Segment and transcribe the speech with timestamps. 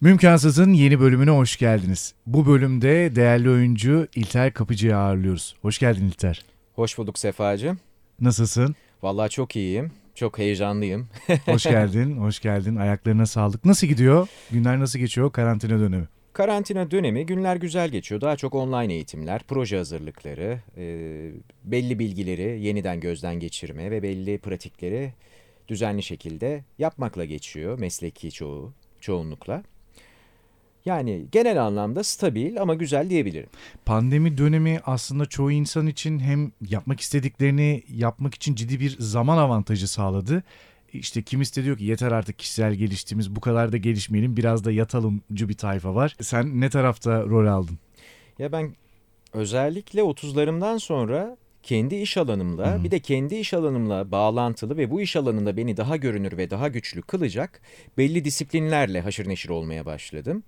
[0.00, 2.14] Mümkansız'ın yeni bölümüne hoş geldiniz.
[2.26, 5.56] Bu bölümde değerli oyuncu İlter Kapıcı'yı ağırlıyoruz.
[5.62, 6.44] Hoş geldin İlter.
[6.74, 7.78] Hoş bulduk Sefacığım.
[8.20, 8.74] Nasılsın?
[9.02, 9.92] Vallahi çok iyiyim.
[10.14, 11.08] Çok heyecanlıyım.
[11.46, 12.76] Hoş geldin, hoş geldin.
[12.76, 13.64] Ayaklarına sağlık.
[13.64, 14.28] Nasıl gidiyor?
[14.50, 15.32] Günler nasıl geçiyor?
[15.32, 16.08] Karantina dönemi.
[16.32, 18.20] Karantina dönemi günler güzel geçiyor.
[18.20, 20.84] Daha çok online eğitimler, proje hazırlıkları, e,
[21.64, 25.12] belli bilgileri yeniden gözden geçirme ve belli pratikleri
[25.68, 29.62] düzenli şekilde yapmakla geçiyor mesleki çoğu, çoğunlukla.
[30.84, 33.48] Yani genel anlamda stabil ama güzel diyebilirim.
[33.84, 39.88] Pandemi dönemi aslında çoğu insan için hem yapmak istediklerini yapmak için ciddi bir zaman avantajı
[39.88, 40.42] sağladı.
[40.92, 44.72] İşte kimisi de diyor ki yeter artık kişisel geliştiğimiz bu kadar da gelişmeyelim biraz da
[44.72, 46.16] yatalımcı bir tayfa var.
[46.20, 47.78] Sen ne tarafta rol aldın?
[48.38, 48.74] Ya ben
[49.32, 52.84] özellikle 30'larımdan sonra kendi iş alanımla Hı.
[52.84, 56.68] bir de kendi iş alanımla bağlantılı ve bu iş alanında beni daha görünür ve daha
[56.68, 57.60] güçlü kılacak
[57.98, 60.42] belli disiplinlerle haşır neşir olmaya başladım.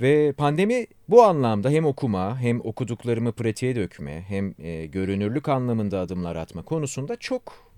[0.00, 6.36] Ve pandemi bu anlamda hem okuma hem okuduklarımı pratiğe dökme hem e, görünürlük anlamında adımlar
[6.36, 7.72] atma konusunda çok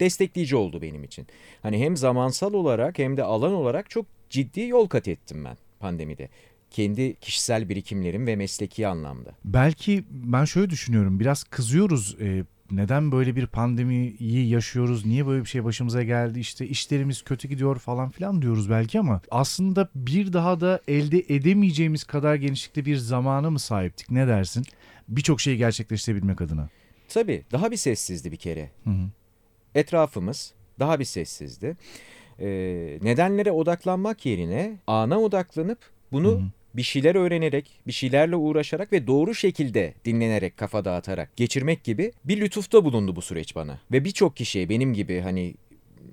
[0.00, 1.26] destekleyici oldu benim için.
[1.62, 6.28] Hani hem zamansal olarak hem de alan olarak çok ciddi yol kat ettim ben pandemide.
[6.70, 9.30] Kendi kişisel birikimlerim ve mesleki anlamda.
[9.44, 15.48] Belki ben şöyle düşünüyorum biraz kızıyoruz e, neden böyle bir pandemiyi yaşıyoruz niye böyle bir
[15.48, 20.60] şey başımıza geldi işte işlerimiz kötü gidiyor falan filan diyoruz belki ama aslında bir daha
[20.60, 24.64] da elde edemeyeceğimiz kadar genişlikte bir zamana mı sahiptik ne dersin?
[25.08, 26.68] Birçok şeyi gerçekleştirebilmek adına.
[27.08, 28.70] Tabii daha bir sessizdi bir kere.
[28.84, 29.10] Hı hı.
[29.74, 31.76] Etrafımız daha bir sessizdi.
[32.40, 35.78] Ee, nedenlere odaklanmak yerine ana odaklanıp
[36.12, 36.50] bunu Hı hı.
[36.78, 42.40] Bir şeyler öğrenerek, bir şeylerle uğraşarak ve doğru şekilde dinlenerek, kafa dağıtarak geçirmek gibi bir
[42.40, 43.78] lütufta bulundu bu süreç bana.
[43.92, 45.54] Ve birçok kişiye benim gibi hani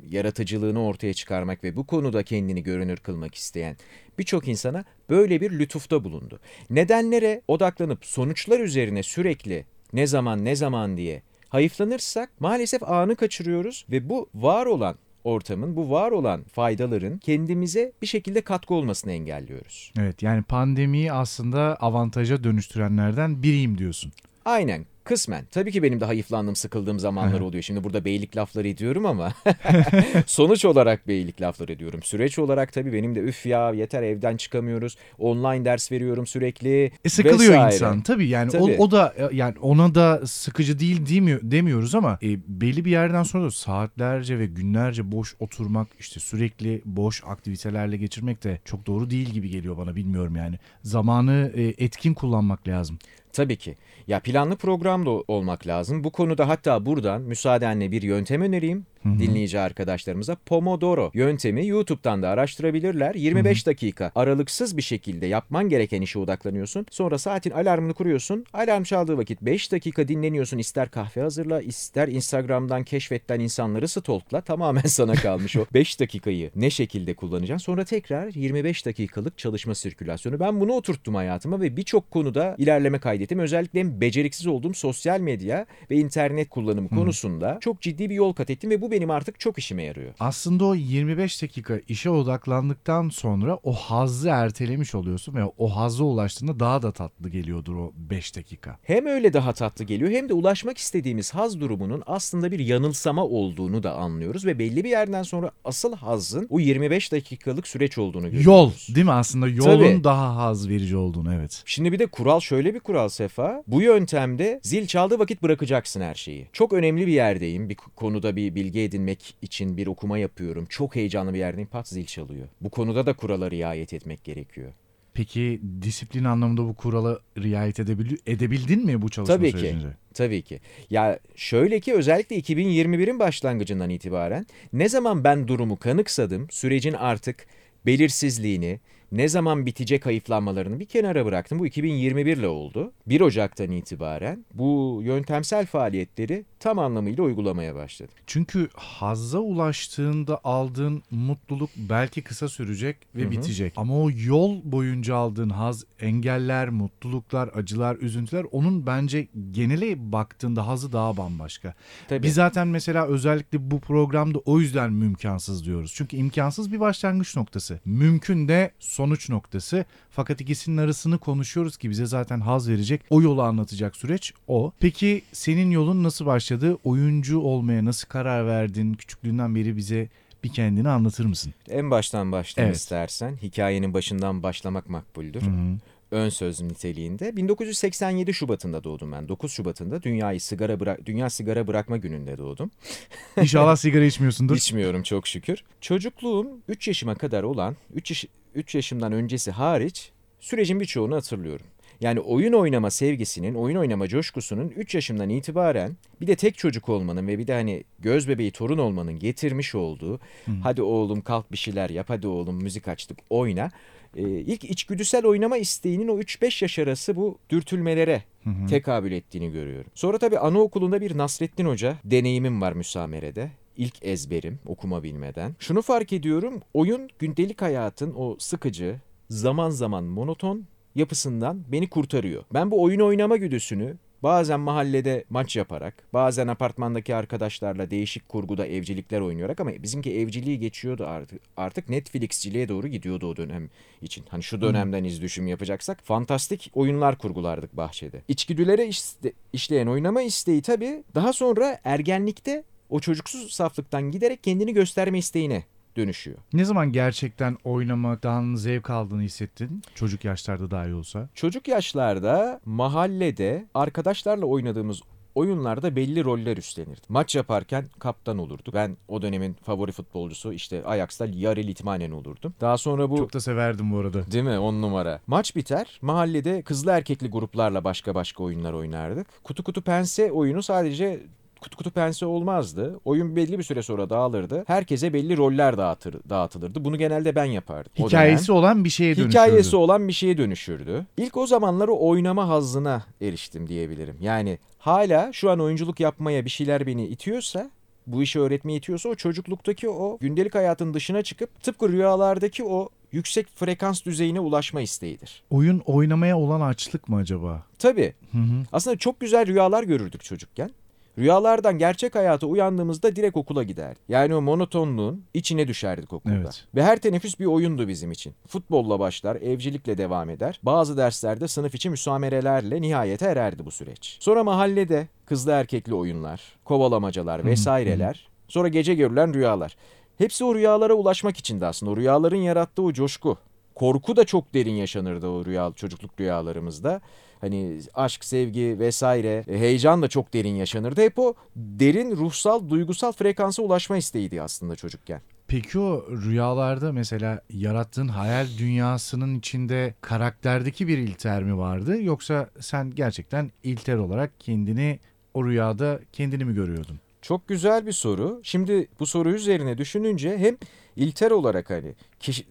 [0.10, 3.78] yaratıcılığını ortaya çıkarmak ve bu konuda kendini görünür kılmak isteyen
[4.20, 6.40] birçok insana böyle bir lütufta bulundu.
[6.70, 14.10] Nedenlere odaklanıp sonuçlar üzerine sürekli ne zaman ne zaman diye hayıflanırsak maalesef anı kaçırıyoruz ve
[14.10, 19.92] bu var olan ortamın, bu var olan faydaların kendimize bir şekilde katkı olmasını engelliyoruz.
[20.00, 24.12] Evet yani pandemiyi aslında avantaja dönüştürenlerden biriyim diyorsun.
[24.46, 25.46] Aynen kısmen.
[25.52, 27.64] Tabii ki benim de hayıflandığım, sıkıldığım zamanlar oluyor.
[27.64, 29.34] Şimdi burada beylik lafları ediyorum ama
[30.26, 32.04] sonuç olarak beylik lafları ediyorum.
[32.04, 34.98] Süreç olarak tabii benim de üf ya yeter evden çıkamıyoruz.
[35.20, 36.92] Online ders veriyorum sürekli.
[37.06, 37.76] E sıkılıyor vesaire.
[37.76, 38.76] insan tabii yani Tabii.
[38.80, 42.92] O, o da e, yani ona da sıkıcı değil demiyor, demiyoruz ama e, belli bir
[42.92, 48.86] yerden sonra da saatlerce ve günlerce boş oturmak işte sürekli boş aktivitelerle geçirmek de çok
[48.86, 50.60] doğru değil gibi geliyor bana bilmiyorum yani.
[50.84, 53.00] Zamanı e, etkin kullanmak lazım.
[53.36, 53.76] Tabii ki.
[54.08, 56.04] Ya planlı program da olmak lazım.
[56.04, 59.20] Bu konuda hatta buradan müsaadenle bir yöntem önereyim Hı hı.
[59.20, 60.36] dinleyici arkadaşlarımıza.
[60.46, 63.16] Pomodoro yöntemi YouTube'dan da araştırabilirler.
[63.16, 66.86] 25 dakika aralıksız bir şekilde yapman gereken işe odaklanıyorsun.
[66.92, 68.46] Sonra saatin alarmını kuruyorsun.
[68.54, 70.58] Alarm çaldığı vakit 5 dakika dinleniyorsun.
[70.58, 74.42] İster kahve hazırla, ister Instagram'dan keşfetten insanları stalkla.
[74.42, 77.66] Tamamen sana kalmış o 5 dakikayı ne şekilde kullanacaksın.
[77.66, 80.40] Sonra tekrar 25 dakikalık çalışma sirkülasyonu.
[80.40, 83.40] Ben bunu oturttum hayatıma ve birçok konuda ilerleme kaydettim.
[83.40, 88.70] Özellikle beceriksiz olduğum sosyal medya ve internet kullanımı konusunda çok ciddi bir yol kat ettim
[88.70, 90.14] ve bu benim artık çok işime yarıyor.
[90.20, 96.60] Aslında o 25 dakika işe odaklandıktan sonra o hazzı ertelemiş oluyorsun ve o hazza ulaştığında
[96.60, 98.78] daha da tatlı geliyordur o 5 dakika.
[98.84, 103.84] Hem öyle daha tatlı geliyor hem de ulaşmak istediğimiz haz durumunun aslında bir yanılsama olduğunu
[103.84, 108.46] da anlıyoruz ve belli bir yerden sonra asıl hazzın o 25 dakikalık süreç olduğunu görüyoruz.
[108.46, 110.04] Yol değil mi aslında yolun Tabii.
[110.04, 111.64] daha haz verici olduğunu evet.
[111.66, 113.64] Şimdi bir de kural şöyle bir kural Sefa.
[113.68, 116.48] Bu yöntemde zil çaldığı vakit bırakacaksın her şeyi.
[116.54, 117.70] Çok önemli bir yerdeyim.
[117.70, 120.66] Bir konuda bir bilgi edinmek için bir okuma yapıyorum.
[120.70, 121.70] Çok heyecanlı bir yerdeyim.
[121.70, 122.48] Pat zil çalıyor.
[122.62, 124.74] Bu konuda da kurala riayet etmek gerekiyor.
[125.14, 129.58] Peki disiplin anlamında bu kurala riayet edebil edebildin mi bu çalışma Tabii ki.
[129.58, 129.88] sürecince?
[130.14, 130.60] Tabii ki.
[130.90, 137.48] Ya şöyle ki özellikle 2021'in başlangıcından itibaren ne zaman ben durumu kanıksadım, sürecin artık
[137.86, 138.80] belirsizliğini,
[139.12, 141.60] ne zaman bitecek hayıflanmalarını bir kenara bıraktım.
[141.60, 142.92] Bu 2021 ile oldu.
[143.08, 148.14] 1 Ocak'tan itibaren bu yöntemsel faaliyetleri tam anlamıyla uygulamaya başladım.
[148.28, 153.32] Çünkü hazza ulaştığında aldığın mutluluk belki kısa sürecek ve Hı hı.
[153.32, 153.74] bitecek.
[153.78, 160.94] Ama o yol boyunca aldığın haz, engeller, mutluluklar, acılar, üzüntüler onun bence genele baktığında hazı
[160.94, 161.74] daha bambaşka.
[162.08, 162.24] Tabii.
[162.24, 165.94] Biz zaten mesela özellikle bu programda o yüzden mümkansız diyoruz.
[165.96, 167.80] Çünkü imkansız bir başlangıç noktası.
[167.86, 169.86] Mümkün de sonuç noktası.
[170.10, 173.02] Fakat ikisinin arasını konuşuyoruz ki bize zaten haz verecek.
[173.10, 174.72] O yolu anlatacak süreç o.
[174.80, 176.55] Peki senin yolun nasıl başladı?
[176.84, 178.94] Oyuncu olmaya nasıl karar verdin?
[178.94, 180.08] Küçüklüğünden beri bize
[180.44, 181.54] bir kendini anlatır mısın?
[181.70, 182.82] En baştan başlayayım Evet.
[182.82, 183.38] istersen.
[183.42, 185.42] Hikayenin başından başlamak makbuldür.
[185.42, 185.78] Hı hı.
[186.12, 187.36] Ön söz niteliğinde.
[187.38, 189.28] 1987 Şubat'ında doğdum ben.
[189.30, 192.72] 9 Şubat'ında dünyayı sigara bıra- Dünya Sigara Bırakma Günü'nde doğdum.
[193.42, 194.56] İnşallah sigara içmiyorsundur.
[194.56, 195.64] İçmiyorum çok şükür.
[195.82, 198.26] Çocukluğum 3 yaşıma kadar olan 3 yaş
[198.56, 201.66] 3 yaşımdan öncesi hariç sürecin birçoğunu hatırlıyorum.
[202.06, 207.28] Yani oyun oynama sevgisinin, oyun oynama coşkusunun 3 yaşımdan itibaren bir de tek çocuk olmanın
[207.28, 210.20] ve bir de hani göz bebeği torun olmanın getirmiş olduğu
[210.64, 213.72] hadi oğlum kalk bir şeyler yap, hadi oğlum müzik açtık oyna.
[214.16, 218.24] Ee, ilk içgüdüsel oynama isteğinin o 3-5 yaş arası bu dürtülmelere
[218.70, 219.92] tekabül ettiğini görüyorum.
[219.96, 223.52] Sonra tabii anaokulunda bir Nasrettin Hoca deneyimim var müsamerede.
[223.78, 225.56] İlk ezberim okuma bilmeden.
[225.60, 228.96] Şunu fark ediyorum oyun gündelik hayatın o sıkıcı
[229.30, 230.66] zaman zaman monoton
[230.96, 232.44] yapısından beni kurtarıyor.
[232.54, 239.20] Ben bu oyun oynama güdüsünü bazen mahallede maç yaparak, bazen apartmandaki arkadaşlarla değişik kurguda evcilikler
[239.22, 241.42] oynayarak ama bizimki evciliği geçiyordu artık.
[241.58, 243.70] Artık Netflix'ciliğe doğru gidiyordu o dönem
[244.02, 244.26] için.
[244.30, 248.22] Hani şu dönemden iz düşüm yapacaksak fantastik oyunlar kurgulardık bahçede.
[248.28, 255.18] İçgüdülere iste- işleyen oynama isteği tabii daha sonra ergenlikte o çocuksuz saflıktan giderek kendini gösterme
[255.18, 255.64] isteğine
[255.98, 256.38] dönüşüyor.
[256.54, 259.82] Ne zaman gerçekten oynamaktan zevk aldığını hissettin?
[259.96, 261.30] Çocuk yaşlarda dahi olsa.
[261.36, 265.02] Çocuk yaşlarda mahallede arkadaşlarla oynadığımız
[265.36, 267.02] oyunlarda belli roller üstlenirdi.
[267.10, 268.72] Maç yaparken kaptan olurdu.
[268.74, 272.54] Ben o dönemin favori futbolcusu işte Ajax'ta Yari Litmanen olurdum.
[272.62, 274.32] Daha sonra bu Çok da severdim bu arada.
[274.32, 274.60] Değil mi?
[274.60, 275.20] On numara.
[275.28, 276.00] Maç biter.
[276.02, 279.28] Mahallede kızlı erkekli gruplarla başka başka oyunlar oynardık.
[279.44, 281.24] Kutu kutu pense oyunu sadece
[281.66, 283.00] kutu kutu pense olmazdı.
[283.06, 284.64] Oyun belli bir süre sonra dağılırdı.
[284.68, 286.86] Herkese belli roller dağıtır, dağıtılırdı.
[286.86, 287.92] Bunu genelde ben yapardım.
[288.00, 289.30] Hikayesi olan bir şeye dönüşürdü.
[289.30, 291.06] Hikayesi olan bir şeye dönüşürdü.
[291.18, 294.18] İlk o zamanları oynama hazzına eriştim diyebilirim.
[294.22, 297.70] Yani hala şu an oyunculuk yapmaya bir şeyler beni itiyorsa
[298.08, 303.48] bu işi öğretmeye itiyorsa o çocukluktaki o gündelik hayatın dışına çıkıp tıpkı rüyalardaki o yüksek
[303.56, 305.44] frekans düzeyine ulaşma isteğidir.
[305.50, 307.64] Oyun oynamaya olan açlık mı acaba?
[307.80, 308.64] Tabii Hı hı.
[308.74, 310.70] aslında çok güzel rüyalar görürdük çocukken.
[311.18, 314.04] Rüyalardan gerçek hayata uyandığımızda direkt okula giderdik.
[314.10, 316.36] Yani o monotonluğun içine düşerdik okulda.
[316.36, 316.66] Evet.
[316.76, 318.34] Ve her teneffüs bir oyundu bizim için.
[318.48, 320.60] Futbolla başlar, evcilikle devam eder.
[320.64, 324.18] Bazı derslerde sınıf içi müsamerelerle nihayete ererdi bu süreç.
[324.20, 328.28] Sonra mahallede kızlı erkekli oyunlar, kovalamacalar vesaireler.
[328.48, 329.76] Sonra gece görülen rüyalar.
[330.18, 331.92] Hepsi o rüyalara ulaşmak içindi aslında.
[331.92, 333.38] O rüyaların yarattığı o coşku.
[333.76, 337.02] Korku da çok derin yaşanırdı o rüya, çocukluk rüyalarımızda.
[337.42, 341.02] Hani aşk, sevgi vesaire, e, heyecan da çok derin yaşanırdı.
[341.02, 345.22] Hep o derin ruhsal, duygusal frekansa ulaşma isteğiydi aslında çocukken.
[345.48, 352.02] Peki o rüyalarda mesela yarattığın hayal dünyasının içinde karakterdeki bir İlter mi vardı?
[352.02, 355.00] Yoksa sen gerçekten İlter olarak kendini
[355.34, 357.00] o rüyada kendini mi görüyordun?
[357.26, 358.40] Çok güzel bir soru.
[358.44, 360.58] Şimdi bu soru üzerine düşününce hem
[360.96, 362.46] İlter olarak hani kişi,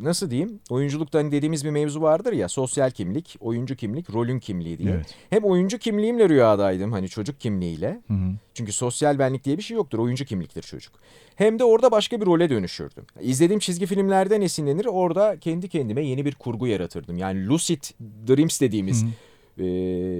[0.00, 4.78] nasıl diyeyim oyunculukta hani dediğimiz bir mevzu vardır ya sosyal kimlik, oyuncu kimlik, rolün kimliği
[4.78, 4.90] diye.
[4.90, 5.14] Evet.
[5.30, 8.00] Hem oyuncu kimliğimle rüyadaydım hani çocuk kimliğiyle.
[8.08, 8.32] Hı hı.
[8.54, 9.98] Çünkü sosyal benlik diye bir şey yoktur.
[9.98, 10.92] Oyuncu kimliktir çocuk.
[11.36, 13.04] Hem de orada başka bir role dönüşürdüm.
[13.20, 17.18] İzlediğim çizgi filmlerden esinlenir orada kendi kendime yeni bir kurgu yaratırdım.
[17.18, 17.82] Yani lucid
[18.26, 19.10] dreams dediğimiz Hı hı.
[19.58, 19.64] E,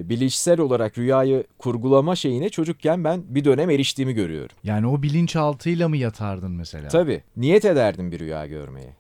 [0.08, 4.56] bilişsel olarak rüyayı kurgulama şeyine çocukken ben bir dönem eriştiğimi görüyorum.
[4.64, 6.88] Yani o bilinçaltıyla mı yatardın mesela?
[6.88, 8.96] Tabii niyet ederdim bir rüya görmeye.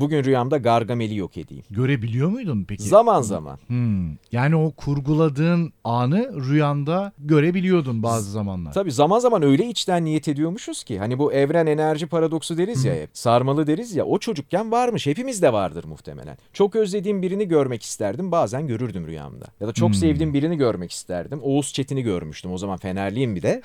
[0.00, 1.64] Bugün rüyamda Gargamel'i yok edeyim.
[1.70, 2.82] Görebiliyor muydun peki?
[2.82, 3.58] Zaman zaman.
[3.66, 4.08] Hmm.
[4.32, 8.72] Yani o kurguladığın anı rüyanda görebiliyordun bazı zamanlar.
[8.72, 12.94] Tabii zaman zaman öyle içten niyet ediyormuşuz ki hani bu evren enerji paradoksu deriz ya
[12.94, 13.10] hep.
[13.12, 15.06] Sarmalı deriz ya o çocukken varmış.
[15.06, 16.38] Hepimizde vardır muhtemelen.
[16.52, 18.32] Çok özlediğim birini görmek isterdim.
[18.32, 19.44] Bazen görürdüm rüyamda.
[19.60, 19.94] Ya da çok Hmm.
[19.94, 21.40] sevdiğim birini görmek isterdim.
[21.42, 22.52] Oğuz Çetin'i görmüştüm.
[22.52, 23.62] O zaman Fenerliyim bir de.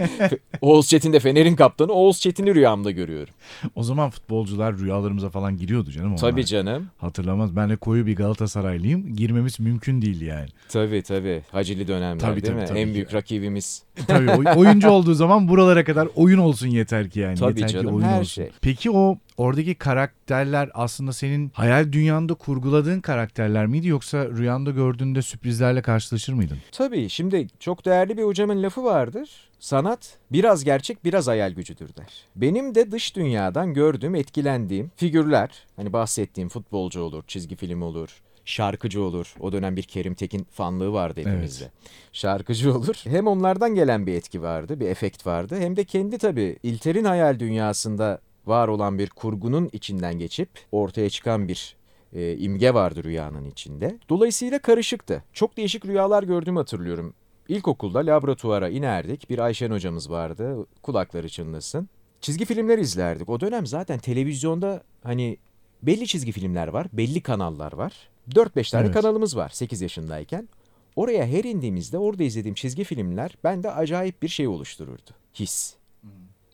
[0.60, 1.92] Oğuz Çetin de Fener'in kaptanı.
[1.92, 3.34] Oğuz Çetin'i rüyamda görüyorum.
[3.74, 6.08] O zaman futbolcular rüyalarımıza falan giriyordu canım.
[6.08, 6.18] onlar.
[6.18, 6.86] Tabii canım.
[6.98, 7.56] Hatırlamaz.
[7.56, 9.14] Ben de koyu bir Galatasaraylıyım.
[9.14, 10.48] Girmemiz mümkün değil yani.
[10.68, 11.42] Tabii tabii.
[11.52, 12.66] Hacili dönemler Tabii, değil tabii, mi?
[12.68, 12.94] tabii en ki.
[12.94, 13.82] büyük rakibimiz.
[14.06, 17.38] Tabii oy- oyuncu olduğu zaman buralara kadar oyun olsun yeter ki yani.
[17.38, 18.24] Tabii yeter ki canım, oyun her olsun.
[18.32, 18.50] şey.
[18.60, 25.82] Peki o oradaki karakterler aslında senin hayal dünyanda kurguladığın karakterler miydi yoksa rüyanda gördüğünde sürprizlerle
[25.82, 26.58] karşılaşır mıydın?
[26.72, 29.30] Tabii şimdi çok değerli bir hocamın lafı vardır.
[29.58, 32.26] Sanat biraz gerçek biraz hayal gücüdür der.
[32.36, 39.02] Benim de dış dünyadan gördüğüm, etkilendiğim figürler, hani bahsettiğim futbolcu olur, çizgi film olur, şarkıcı
[39.02, 39.34] olur.
[39.40, 41.70] O dönem bir Kerim Tekin fanlığı vardı hepimizde.
[42.12, 42.94] Şarkıcı olur.
[43.04, 45.56] Hem onlardan gelen bir etki vardı, bir efekt vardı.
[45.60, 51.48] Hem de kendi tabii İlter'in hayal dünyasında var olan bir kurgunun içinden geçip ortaya çıkan
[51.48, 51.76] bir
[52.12, 53.98] e, imge vardı rüyanın içinde.
[54.08, 55.24] Dolayısıyla karışıktı.
[55.32, 57.14] Çok değişik rüyalar gördüğümü hatırlıyorum.
[57.48, 59.30] İlkokulda laboratuvara inerdik.
[59.30, 60.66] Bir Ayşen hocamız vardı.
[60.82, 61.88] Kulakları çınlasın.
[62.20, 63.28] çizgi filmler izlerdik.
[63.28, 65.36] O dönem zaten televizyonda hani
[65.82, 68.08] belli çizgi filmler var, belli kanallar var.
[68.30, 68.94] 4-5 tane Evet.
[68.94, 70.48] kanalımız var 8 yaşındayken.
[70.96, 75.10] Oraya her indiğimizde orada izlediğim çizgi filmler bende acayip bir şey oluştururdu.
[75.34, 75.74] His.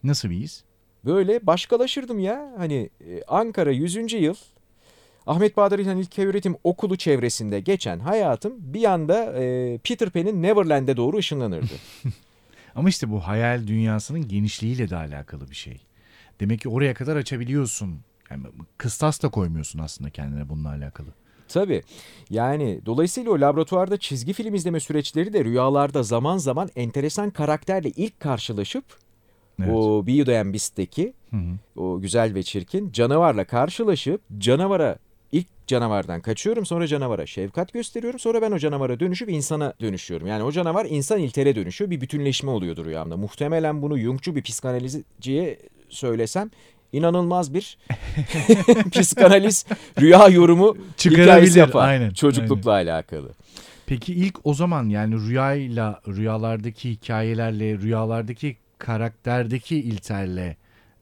[0.04, 0.64] Nasıl bir his?
[1.04, 2.54] Böyle başkalaşırdım ya.
[2.56, 4.12] Hani e, Ankara 100.
[4.12, 4.34] yıl
[5.26, 11.16] Ahmet Bahadır İlhan İlköğretim Okulu çevresinde geçen hayatım bir anda e, Peter Pan'in Neverland'e doğru
[11.16, 11.72] ışınlanırdı.
[12.74, 15.80] Ama işte bu hayal dünyasının genişliğiyle de alakalı bir şey.
[16.40, 18.00] Demek ki oraya kadar açabiliyorsun.
[18.30, 18.46] Yani
[18.78, 21.08] kıstas da koymuyorsun aslında kendine bununla alakalı.
[21.48, 21.82] Tabii.
[22.30, 28.20] Yani dolayısıyla o laboratuvarda çizgi film izleme süreçleri de rüyalarda zaman zaman enteresan karakterle ilk
[28.20, 28.84] karşılaşıp
[29.62, 29.74] Evet.
[29.74, 31.80] o Beauty and Beast'teki Hı hı.
[31.80, 34.96] o güzel ve çirkin canavarla karşılaşıp canavara
[35.32, 40.26] ilk canavardan kaçıyorum sonra canavara şefkat gösteriyorum sonra ben o canavara dönüşüp insana dönüşüyorum.
[40.26, 43.16] Yani o canavar insan iltere dönüşüyor bir bütünleşme oluyordur rüyamda.
[43.16, 46.50] Muhtemelen bunu Jungçu bir psikanalizciye söylesem
[46.92, 47.78] inanılmaz bir
[48.92, 49.66] psikanaliz
[50.00, 51.88] rüya yorumu hikayesi yapar.
[51.88, 52.10] Aynen.
[52.10, 53.28] Çocuklukla alakalı.
[53.86, 60.56] Peki ilk o zaman yani rüyayla, rüyalardaki hikayelerle, rüyalardaki karakterdeki ilterle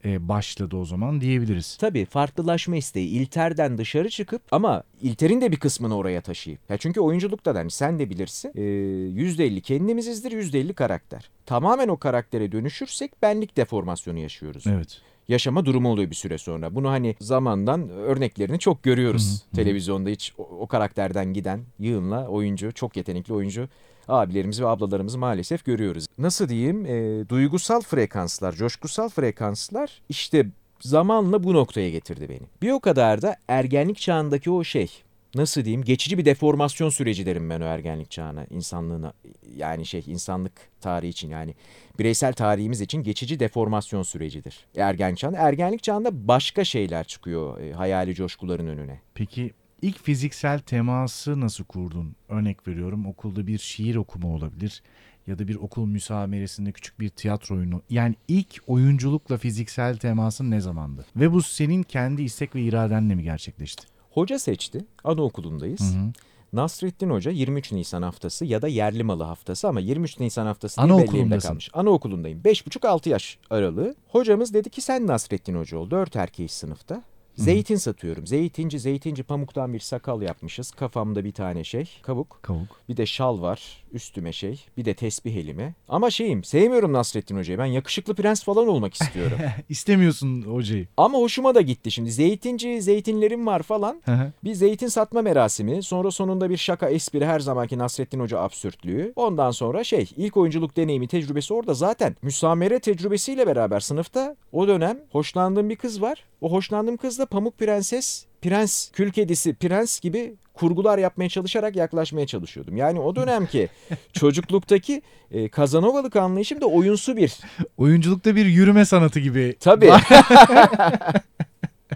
[0.06, 1.76] e, başladı o zaman diyebiliriz.
[1.76, 6.60] Tabii farklılaşma isteği İlter'den dışarı çıkıp ama İlter'in de bir kısmını oraya taşıyıp.
[6.70, 11.30] Ya çünkü oyunculukta da hani sen de bilirsin e, %50 kendimizizdir %50 karakter.
[11.46, 14.64] Tamamen o karaktere dönüşürsek benlik deformasyonu yaşıyoruz.
[14.66, 15.00] Evet.
[15.28, 16.74] Yaşama durumu oluyor bir süre sonra.
[16.74, 19.44] Bunu hani zamandan örneklerini çok görüyoruz.
[19.54, 23.68] Televizyonda hiç o, o karakterden giden yığınla oyuncu, çok yetenekli oyuncu
[24.08, 26.06] abilerimizi ve ablalarımızı maalesef görüyoruz.
[26.18, 26.86] Nasıl diyeyim?
[26.86, 30.46] E, duygusal frekanslar, coşkusal frekanslar işte
[30.80, 32.46] zamanla bu noktaya getirdi beni.
[32.62, 35.02] Bir o kadar da ergenlik çağındaki o şey
[35.34, 39.12] nasıl diyeyim geçici bir deformasyon süreci derim ben o ergenlik çağına insanlığına
[39.56, 41.54] yani şey insanlık tarihi için yani
[41.98, 44.66] bireysel tarihimiz için geçici deformasyon sürecidir.
[44.76, 49.00] Ergenlik çağında ergenlik çağında başka şeyler çıkıyor e, hayali coşkuların önüne.
[49.14, 52.16] Peki ilk fiziksel teması nasıl kurdun?
[52.28, 54.82] Örnek veriyorum okulda bir şiir okuma olabilir
[55.26, 57.82] ya da bir okul müsameresinde küçük bir tiyatro oyunu.
[57.90, 61.06] Yani ilk oyunculukla fiziksel temasın ne zamandı?
[61.16, 63.86] Ve bu senin kendi istek ve iradenle mi gerçekleşti?
[64.10, 64.84] Hoca seçti.
[65.04, 65.80] Anaokulundayız.
[65.80, 66.12] Hı hı.
[66.52, 70.98] Nasrettin Hoca 23 Nisan haftası ya da yerli malı haftası ama 23 Nisan haftası diye
[70.98, 71.70] belleğimde kalmış.
[71.72, 72.40] Anaokulundayım.
[72.44, 73.94] 5,5-6 yaş aralığı.
[74.08, 75.90] Hocamız dedi ki sen Nasrettin Hoca ol.
[75.90, 77.02] 4 erkeğiz sınıfta.
[77.36, 78.26] Zeytin satıyorum.
[78.26, 80.70] Zeytinci zeytinci pamuktan bir sakal yapmışız.
[80.70, 82.38] Kafamda bir tane şey kabuk.
[82.42, 82.80] Kavuk.
[82.88, 84.64] Bir de şal var üstüme şey.
[84.76, 85.74] Bir de tesbih elime.
[85.88, 87.58] Ama şeyim sevmiyorum Nasrettin Hoca'yı.
[87.58, 89.38] Ben yakışıklı prens falan olmak istiyorum.
[89.68, 90.86] İstemiyorsun hocayı.
[90.96, 92.12] Ama hoşuma da gitti şimdi.
[92.12, 94.02] Zeytinci zeytinlerim var falan.
[94.44, 99.12] Bir zeytin satma merasimi, sonra sonunda bir şaka espri her zamanki Nasrettin Hoca absürtlüğü.
[99.16, 104.98] Ondan sonra şey ilk oyunculuk deneyimi tecrübesi orada zaten müsamere tecrübesiyle beraber sınıfta o dönem
[105.12, 106.24] hoşlandığım bir kız var.
[106.40, 112.76] O hoşlandığım kız Pamuk Prenses, Prens, Kül Kedisi, Prens gibi kurgular yapmaya çalışarak yaklaşmaya çalışıyordum.
[112.76, 113.68] Yani o dönemki
[114.12, 117.38] çocukluktaki e, Kazanovalık anlayışım da oyunsu bir.
[117.76, 119.56] Oyunculukta bir yürüme sanatı gibi.
[119.60, 119.90] Tabii.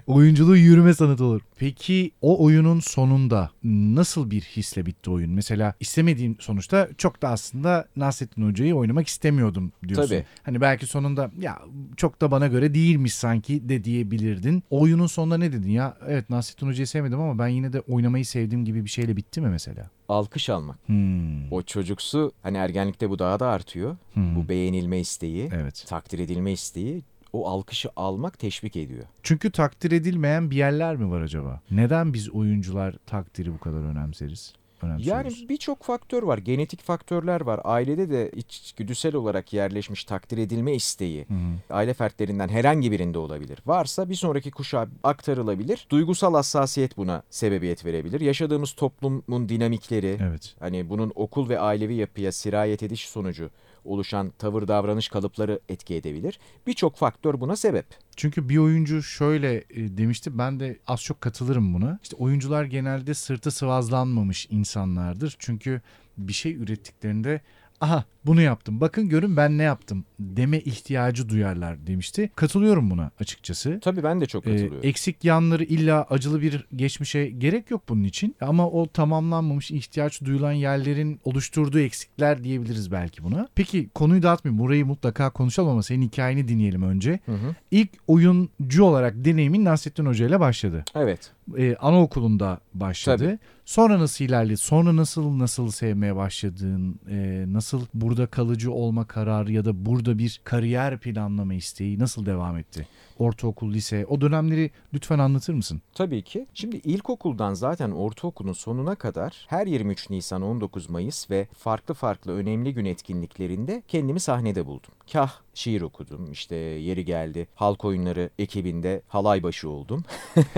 [0.06, 1.40] Oyunculuğu yürüme sanatı olur.
[1.58, 5.30] Peki o oyunun sonunda nasıl bir hisle bitti oyun?
[5.30, 10.08] Mesela istemediğim sonuçta çok da aslında Nasrettin Hoca'yı oynamak istemiyordum diyorsun.
[10.08, 10.24] Tabii.
[10.42, 11.58] Hani belki sonunda ya
[11.96, 14.62] çok da bana göre değilmiş sanki de diyebilirdin.
[14.70, 15.96] O oyunun sonunda ne dedin ya?
[16.08, 19.48] Evet Nasrettin Hoca'yı sevmedim ama ben yine de oynamayı sevdiğim gibi bir şeyle bitti mi
[19.48, 19.90] mesela?
[20.08, 20.78] Alkış almak.
[20.86, 21.52] Hmm.
[21.52, 23.96] O çocuksu hani ergenlikte bu daha da artıyor.
[24.14, 24.36] Hmm.
[24.36, 25.50] Bu beğenilme isteği.
[25.54, 25.84] Evet.
[25.88, 29.04] takdir edilme isteği o alkışı almak teşvik ediyor.
[29.22, 31.60] Çünkü takdir edilmeyen bir yerler mi var acaba?
[31.70, 34.54] Neden biz oyuncular takdiri bu kadar önemseriz?
[34.98, 36.38] Yani birçok faktör var.
[36.38, 37.60] Genetik faktörler var.
[37.64, 41.26] Ailede de içgüdüsel olarak yerleşmiş takdir edilme isteği.
[41.28, 41.74] Hı hı.
[41.74, 43.58] Aile fertlerinden herhangi birinde olabilir.
[43.66, 45.86] Varsa bir sonraki kuşağa aktarılabilir.
[45.90, 48.20] Duygusal hassasiyet buna sebebiyet verebilir.
[48.20, 50.54] Yaşadığımız toplumun dinamikleri, Evet.
[50.60, 53.50] hani bunun okul ve ailevi yapıya sirayet ediş sonucu
[53.84, 56.40] oluşan tavır davranış kalıpları etki edebilir.
[56.66, 57.86] Birçok faktör buna sebep.
[58.16, 61.98] Çünkü bir oyuncu şöyle e, demişti ben de az çok katılırım buna.
[62.02, 65.36] İşte oyuncular genelde sırtı sıvazlanmamış insanlardır.
[65.38, 65.80] Çünkü
[66.18, 67.40] bir şey ürettiklerinde
[67.80, 72.30] aha bunu yaptım bakın görün ben ne yaptım deme ihtiyacı duyarlar demişti.
[72.36, 73.78] Katılıyorum buna açıkçası.
[73.82, 74.78] Tabii ben de çok Ee, katılıyorum.
[74.82, 78.36] eksik yanları illa acılı bir geçmişe gerek yok bunun için.
[78.40, 83.48] Ama o tamamlanmamış ihtiyaç duyulan yerlerin oluşturduğu eksikler diyebiliriz belki buna.
[83.54, 84.58] Peki konuyu dağıtmayayım.
[84.64, 87.20] Burayı mutlaka konuşalım ama senin hikayeni dinleyelim önce.
[87.26, 87.54] Hı hı.
[87.70, 90.84] İlk oyuncu olarak deneyimin Nasrettin Hoca ile başladı.
[90.94, 91.32] Evet.
[91.58, 93.24] Ee, anaokulunda başladı.
[93.24, 93.38] Tabii.
[93.64, 94.56] Sonra nasıl ilerledi?
[94.56, 97.00] Sonra nasıl nasıl sevmeye başladın?
[97.10, 102.58] Ee, nasıl burada kalıcı olma kararı ya da burada bir kariyer planlama isteği nasıl devam
[102.58, 102.88] etti?
[103.20, 105.82] Ortaokul, lise o dönemleri lütfen anlatır mısın?
[105.94, 106.46] Tabii ki.
[106.54, 112.74] Şimdi ilkokuldan zaten ortaokulun sonuna kadar her 23 Nisan 19 Mayıs ve farklı farklı önemli
[112.74, 114.90] gün etkinliklerinde kendimi sahnede buldum.
[115.12, 120.04] Kah şiir okudum işte yeri geldi halk oyunları ekibinde halay başı oldum.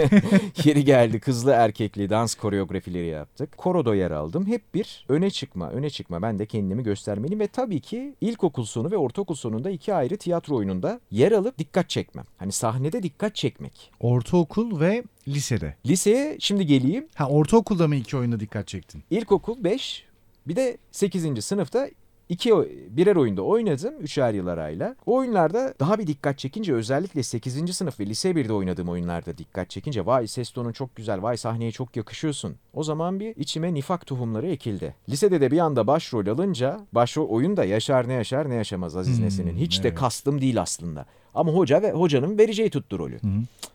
[0.64, 3.56] yeri geldi kızlı erkekli dans koreografileri yaptık.
[3.56, 4.46] Koroda yer aldım.
[4.46, 8.90] Hep bir öne çıkma öne çıkma ben de kendimi göstermeliyim ve tabii ki ilkokul sonu
[8.90, 12.24] ve ortaokul sonunda iki ayrı tiyatro oyununda yer alıp dikkat çekmem.
[12.36, 13.90] Hani sahnede dikkat çekmek.
[14.00, 15.76] Ortaokul ve lisede.
[15.86, 17.06] Liseye şimdi geleyim.
[17.14, 19.02] Ha ortaokulda mı iki oyunda dikkat çektin?
[19.10, 20.04] İlkokul 5
[20.46, 21.44] bir de 8.
[21.44, 21.88] sınıfta
[22.32, 22.52] iki
[22.90, 24.96] birer oyunda oynadım üçer yıl arayla.
[25.06, 27.76] O oyunlarda daha bir dikkat çekince özellikle 8.
[27.76, 31.70] sınıf ve lise 1'de oynadığım oyunlarda dikkat çekince vay ses tonun çok güzel vay sahneye
[31.70, 32.56] çok yakışıyorsun.
[32.74, 34.94] O zaman bir içime nifak tohumları ekildi.
[35.08, 39.24] Lisede de bir anda başrol alınca başrol oyunda yaşar ne yaşar ne yaşamaz Aziz Hmm,
[39.24, 39.56] Nesin'in.
[39.56, 39.98] Hiç de evet.
[39.98, 41.06] kastım değil aslında.
[41.34, 43.14] Ama hoca ve hocanın vereceği tuttu rolü.
[43.14, 43.28] Hı.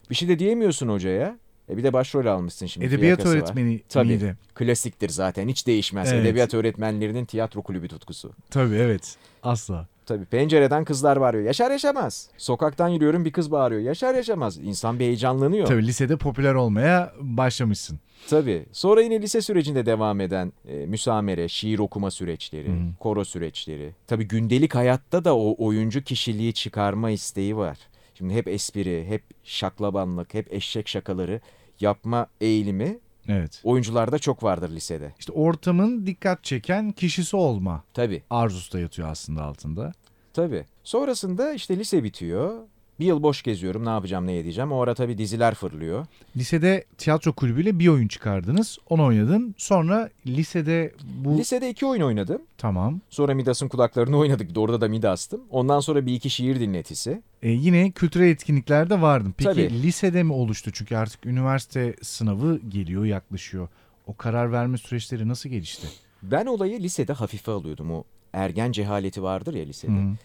[0.10, 1.38] Bir şey de diyemiyorsun hocaya.
[1.70, 2.86] E bir de başrol almışsın şimdi.
[2.86, 3.36] Edebiyat fiyakası var.
[3.36, 4.08] öğretmeni Tabii.
[4.08, 4.36] miydi?
[4.56, 6.14] Klasiktir zaten hiç değişmez.
[6.14, 6.26] Evet.
[6.26, 8.32] Edebiyat öğretmenlerinin tiyatro kulübü tutkusu.
[8.50, 9.16] Tabii evet.
[9.44, 9.88] Asla.
[10.06, 11.44] Tabii pencereden kızlar bağırıyor.
[11.44, 12.30] Yaşar yaşamaz.
[12.38, 13.82] Sokaktan yürüyorum bir kız bağırıyor.
[13.82, 14.58] Yaşar yaşamaz.
[14.58, 15.68] İnsan bir heyecanlanıyor.
[15.68, 18.00] Tabii lisede popüler olmaya başlamışsın.
[18.30, 18.66] Tabii.
[18.72, 22.78] Sonra yine lise sürecinde devam eden e, müsamere, şiir okuma süreçleri, Hı.
[23.00, 23.92] koro süreçleri.
[24.08, 27.78] Tabii gündelik hayatta da o oyuncu kişiliği çıkarma isteği var.
[28.14, 31.42] Şimdi hep espri, hep şaklabanlık, hep eşek şakaları
[31.81, 33.62] yapma eğilimi Evet.
[33.63, 35.13] oyuncularda çok vardır lisede.
[35.19, 38.24] İşte ortamın dikkat çeken kişisi olma Tabii.
[38.29, 39.91] arzusu da yatıyor aslında altında.
[40.34, 40.65] Tabii.
[40.84, 42.60] Sonrasında işte lise bitiyor.
[43.00, 43.86] Bir yıl boş geziyorum.
[43.86, 44.72] Ne yapacağım, ne edeceğim.
[44.72, 46.06] O ara tabii diziler fırlıyor.
[46.38, 48.77] Lisede tiyatro kulübüyle bir oyun çıkardınız.
[48.89, 49.56] Onu oynadın.
[49.58, 51.38] Sonra lisede bu...
[51.38, 52.42] Lisede iki oyun oynadım.
[52.58, 53.01] Tamam.
[53.10, 54.58] Sonra Midas'ın kulaklarını oynadık.
[54.58, 55.42] Orada da Midas'tım.
[55.50, 57.22] Ondan sonra bir iki şiir dinletisi.
[57.42, 59.34] E, yine kültürel etkinliklerde vardın.
[59.38, 59.84] Peki Tabii.
[59.84, 60.72] lisede mi oluştu?
[60.74, 63.68] Çünkü artık üniversite sınavı geliyor, yaklaşıyor.
[64.07, 65.88] O karar verme süreçleri nasıl gelişti?
[66.24, 67.92] Ben olayı lisede hafife alıyordum.
[67.92, 69.92] O ergen cehaleti vardır ya lisede.
[69.92, 70.16] Hı.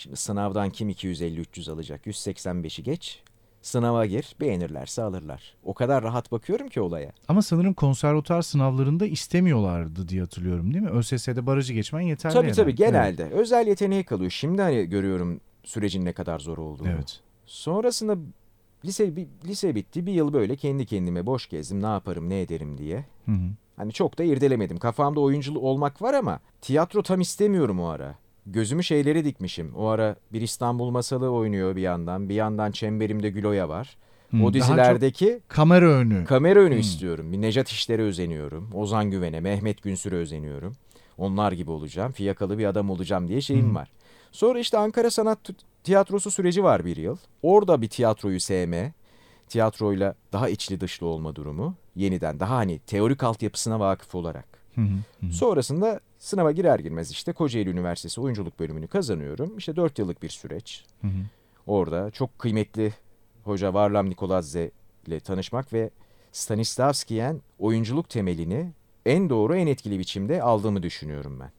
[0.00, 2.06] Şimdi sınavdan kim 250-300 alacak?
[2.06, 3.22] 185'i geç.
[3.62, 4.36] Sınava gir.
[4.40, 5.54] Beğenirlerse alırlar.
[5.64, 7.12] O kadar rahat bakıyorum ki olaya.
[7.28, 10.90] Ama sanırım konservatuar sınavlarında istemiyorlardı diye hatırlıyorum değil mi?
[10.90, 12.34] ÖSS'de barajı geçmen yeterli.
[12.34, 12.62] tabii herhalde.
[12.62, 13.24] tabii genelde.
[13.24, 14.30] Özel yeteneğe kalıyor.
[14.30, 16.88] Şimdi hani görüyorum sürecin ne kadar zor olduğunu.
[16.88, 16.98] Evet.
[16.98, 17.20] evet.
[17.46, 18.16] Sonrasında
[18.84, 19.12] lise
[19.44, 20.06] lise bitti.
[20.06, 21.82] Bir yıl böyle kendi kendime boş gezdim.
[21.82, 23.04] Ne yaparım, ne ederim diye.
[23.26, 23.50] Hı hı.
[23.76, 24.78] Hani çok da irdelemedim.
[24.78, 28.14] Kafamda oyunculu olmak var ama tiyatro tam istemiyorum o ara.
[28.46, 29.72] Gözümü şeylere dikmişim.
[29.74, 32.28] O ara bir İstanbul Masalı oynuyor bir yandan.
[32.28, 33.96] Bir yandan Çemberimde Güloya var.
[34.30, 36.24] Hı, o dizilerdeki kamera önü.
[36.24, 36.80] kamera önü Hmm.
[36.80, 37.32] istiyorum.
[37.32, 38.70] Bir Necat İşler'e özeniyorum.
[38.74, 40.76] Ozan Güven'e, Mehmet Günsür'e özeniyorum.
[41.18, 42.12] Onlar gibi olacağım.
[42.12, 43.74] Fiyakalı bir adam olacağım diye şeyim Hı.
[43.74, 43.90] var.
[44.32, 45.38] Sonra işte Ankara Sanat
[45.84, 47.16] Tiyatrosu süreci var bir yıl.
[47.42, 48.92] Orada bir tiyatroyu sevme,
[49.48, 51.74] tiyatroyla daha içli dışlı olma durumu.
[51.96, 54.59] Yeniden daha hani teorik altyapısına vakıf olarak.
[54.74, 54.84] Hı hı,
[55.20, 55.32] hı hı.
[55.32, 59.58] Sonrasında sınava girer girmez işte Kocaeli Üniversitesi oyunculuk bölümünü kazanıyorum.
[59.58, 60.84] İşte 4 yıllık bir süreç.
[61.00, 61.20] Hı hı.
[61.66, 62.94] Orada çok kıymetli
[63.44, 64.70] hoca Varlam Nikoladze
[65.06, 65.90] ile tanışmak ve
[66.32, 68.72] Stanislavski'yen oyunculuk temelini
[69.06, 71.50] en doğru en etkili biçimde aldığımı düşünüyorum ben.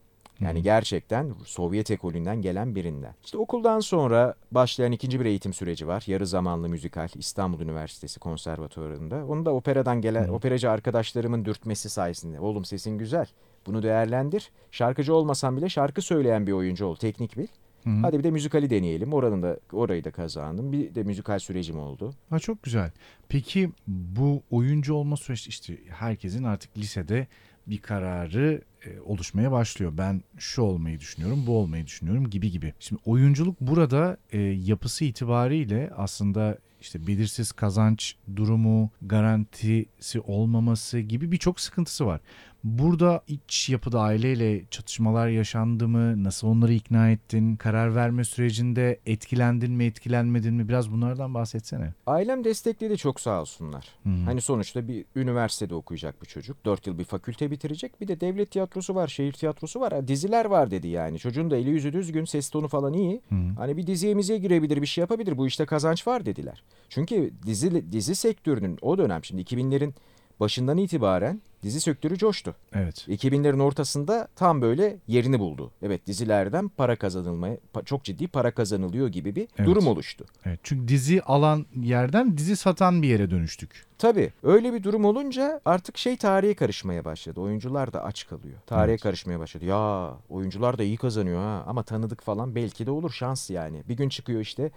[0.44, 3.14] Yani gerçekten Sovyet ekolünden gelen birinden.
[3.24, 6.04] İşte okuldan sonra başlayan ikinci bir eğitim süreci var.
[6.06, 9.26] Yarı zamanlı müzikal İstanbul Üniversitesi Konservatuvarı'nda.
[9.26, 10.32] Onu da operadan gelen Hı.
[10.32, 12.40] operacı arkadaşlarımın dürtmesi sayesinde.
[12.40, 13.26] Oğlum sesin güzel.
[13.66, 14.50] Bunu değerlendir.
[14.70, 16.96] Şarkıcı olmasan bile şarkı söyleyen bir oyuncu ol.
[16.96, 17.46] Teknik bil.
[17.84, 17.98] Hı hı.
[18.02, 19.12] Hadi bir de müzikali deneyelim.
[19.12, 20.72] Oranın da orayı da kazandım.
[20.72, 22.14] Bir de müzikal sürecim oldu.
[22.30, 22.90] Ha, çok güzel.
[23.28, 27.26] Peki bu oyuncu olma süreci işte herkesin artık lisede
[27.66, 29.92] bir kararı e, oluşmaya başlıyor.
[29.98, 32.74] Ben şu olmayı düşünüyorum, bu olmayı düşünüyorum gibi gibi.
[32.80, 41.60] Şimdi oyunculuk burada e, yapısı itibariyle aslında işte belirsiz kazanç durumu, garantisi olmaması gibi birçok
[41.60, 42.20] sıkıntısı var.
[42.64, 46.24] Burada iç yapıda aileyle çatışmalar yaşandı mı?
[46.24, 47.56] Nasıl onları ikna ettin?
[47.56, 50.68] Karar verme sürecinde etkilendin mi, etkilenmedin mi?
[50.68, 51.94] Biraz bunlardan bahsetsene.
[52.06, 53.88] Ailem destekledi çok sağ olsunlar.
[54.02, 54.10] Hı.
[54.24, 56.64] Hani sonuçta bir üniversitede okuyacak bir çocuk.
[56.64, 58.00] Dört yıl bir fakülte bitirecek.
[58.00, 60.08] Bir de devlet tiyatrosu var, şehir tiyatrosu var.
[60.08, 61.18] Diziler var dedi yani.
[61.18, 63.22] Çocuğun da eli yüzü düzgün, ses tonu falan iyi.
[63.28, 63.34] Hı.
[63.56, 65.38] Hani bir diziye miziye girebilir, bir şey yapabilir.
[65.38, 66.62] Bu işte kazanç var dediler.
[66.88, 69.92] Çünkü dizi, dizi sektörünün o dönem şimdi 2000'lerin
[70.40, 72.54] başından itibaren Dizi sektörü coştu.
[72.72, 73.08] Evet.
[73.08, 75.70] 2000'lerin ortasında tam böyle yerini buldu.
[75.82, 79.68] Evet dizilerden para kazanılmaya, çok ciddi para kazanılıyor gibi bir Evet.
[79.68, 80.24] durum oluştu.
[80.44, 80.60] Evet.
[80.62, 83.84] Çünkü dizi alan yerden dizi satan bir yere dönüştük.
[83.98, 87.40] Tabii öyle bir durum olunca artık şey tarihe karışmaya başladı.
[87.40, 88.58] Oyuncular da aç kalıyor.
[88.66, 89.02] Tarihe Evet.
[89.02, 89.64] karışmaya başladı.
[89.64, 93.82] Ya oyuncular da iyi kazanıyor ha ama tanıdık falan belki de olur şans yani.
[93.88, 94.70] Bir gün çıkıyor işte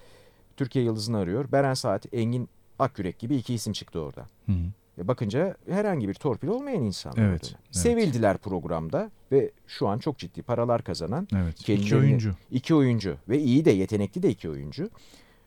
[0.57, 1.51] Türkiye Yıldızı'nı arıyor.
[1.51, 4.25] Beren Saat, Engin Akyürek gibi iki isim çıktı orada.
[4.45, 4.55] Hı hı.
[4.97, 7.29] E bakınca herhangi bir torpil olmayan insanlar.
[7.29, 7.75] Evet, evet.
[7.75, 11.69] Sevildiler programda ve şu an çok ciddi paralar kazanan Evet.
[11.69, 12.31] İki oyuncu.
[12.51, 14.89] iki oyuncu ve iyi de yetenekli de iki oyuncu.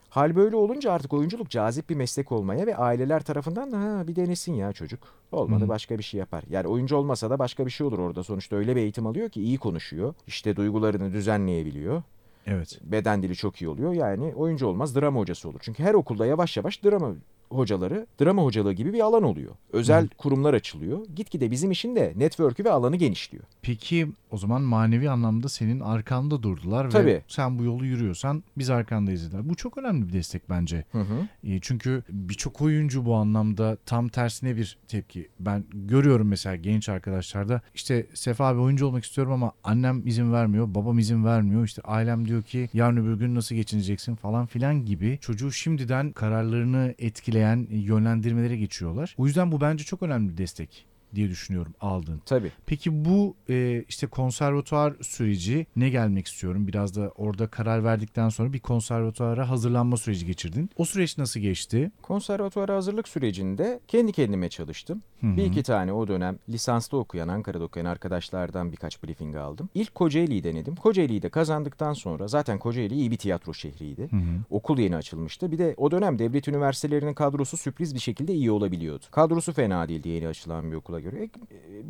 [0.09, 4.15] Hal böyle olunca artık oyunculuk cazip bir meslek olmaya ve aileler tarafından da ha, bir
[4.15, 4.99] denesin ya çocuk.
[5.31, 5.69] Olmadı Hı.
[5.69, 6.43] başka bir şey yapar.
[6.49, 8.23] Yani oyuncu olmasa da başka bir şey olur orada.
[8.23, 10.13] Sonuçta öyle bir eğitim alıyor ki iyi konuşuyor.
[10.27, 12.03] İşte duygularını düzenleyebiliyor.
[12.47, 12.79] Evet.
[12.83, 13.93] Beden dili çok iyi oluyor.
[13.93, 15.59] Yani oyuncu olmaz drama hocası olur.
[15.61, 17.13] Çünkü her okulda yavaş yavaş drama
[17.51, 19.51] hocaları, drama hocalığı gibi bir alan oluyor.
[19.73, 21.05] Özel kurumlar açılıyor.
[21.15, 23.43] Gitgide bizim işin de network'ü ve alanı genişliyor.
[23.61, 27.21] Peki o zaman manevi anlamda senin arkanda durdular ve Tabii.
[27.27, 29.49] sen bu yolu yürüyorsan biz arkandayız dediler.
[29.49, 30.85] Bu çok önemli bir destek bence.
[30.91, 31.27] Hı hı.
[31.43, 35.27] E, Çünkü birçok oyuncu bu anlamda tam tersine bir tepki.
[35.39, 40.75] Ben görüyorum mesela genç arkadaşlarda işte Sefa abi oyuncu olmak istiyorum ama annem izin vermiyor,
[40.75, 41.65] babam izin vermiyor.
[41.65, 46.95] İşte ailem diyor ki yarın öbür gün nasıl geçineceksin falan filan gibi çocuğu şimdiden kararlarını
[46.99, 47.38] etkileyen
[47.69, 49.15] yönlendirmelere geçiyorlar.
[49.17, 52.21] O yüzden bu bence çok önemli bir destek diye düşünüyorum aldığın.
[52.25, 52.51] Tabii.
[52.65, 56.67] Peki bu e, işte konservatuar süreci ne gelmek istiyorum?
[56.67, 60.69] Biraz da orada karar verdikten sonra bir konservatuara hazırlanma süreci geçirdin.
[60.77, 61.91] O süreç nasıl geçti?
[62.01, 65.01] Konservatuara hazırlık sürecinde kendi kendime çalıştım.
[65.21, 65.37] Hı hı.
[65.37, 69.69] Bir iki tane o dönem lisanslı okuyan, Ankara'da okuyan arkadaşlardan birkaç briefing aldım.
[69.73, 70.75] İlk Kocaeli'yi denedim.
[70.75, 74.01] Kocaeli'yi de kazandıktan sonra zaten Kocaeli iyi bir tiyatro şehriydi.
[74.11, 74.21] Hı hı.
[74.49, 75.51] Okul yeni açılmıştı.
[75.51, 79.05] Bir de o dönem devlet üniversitelerinin kadrosu sürpriz bir şekilde iyi olabiliyordu.
[79.11, 81.23] Kadrosu fena değildi yeni açılan bir okula göre.
[81.23, 81.29] E,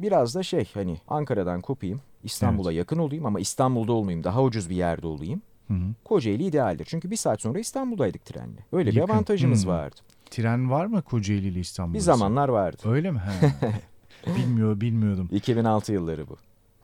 [0.02, 4.76] Biraz da şey hani Ankara'dan kopayım, İstanbul'a yakın olayım ama İstanbul'da olmayayım, daha ucuz bir
[4.76, 5.42] yerde olayım.
[5.68, 5.94] Hı hı.
[6.06, 6.86] Kocaeli idealdir.
[6.86, 8.66] Çünkü bir saat sonra İstanbul'daydık trenle.
[8.72, 9.14] Öyle bir Yakın.
[9.14, 9.72] avantajımız Hmm.
[9.72, 9.96] vardı.
[10.30, 11.94] Tren var mı Kocaeli ile İstanbul?
[11.94, 12.82] Bir zamanlar vardı.
[12.86, 13.20] Öyle mi?
[13.20, 13.72] He.
[14.36, 15.30] Bilmiyor, bilmiyordum.
[15.32, 16.38] 2006 yılları bu.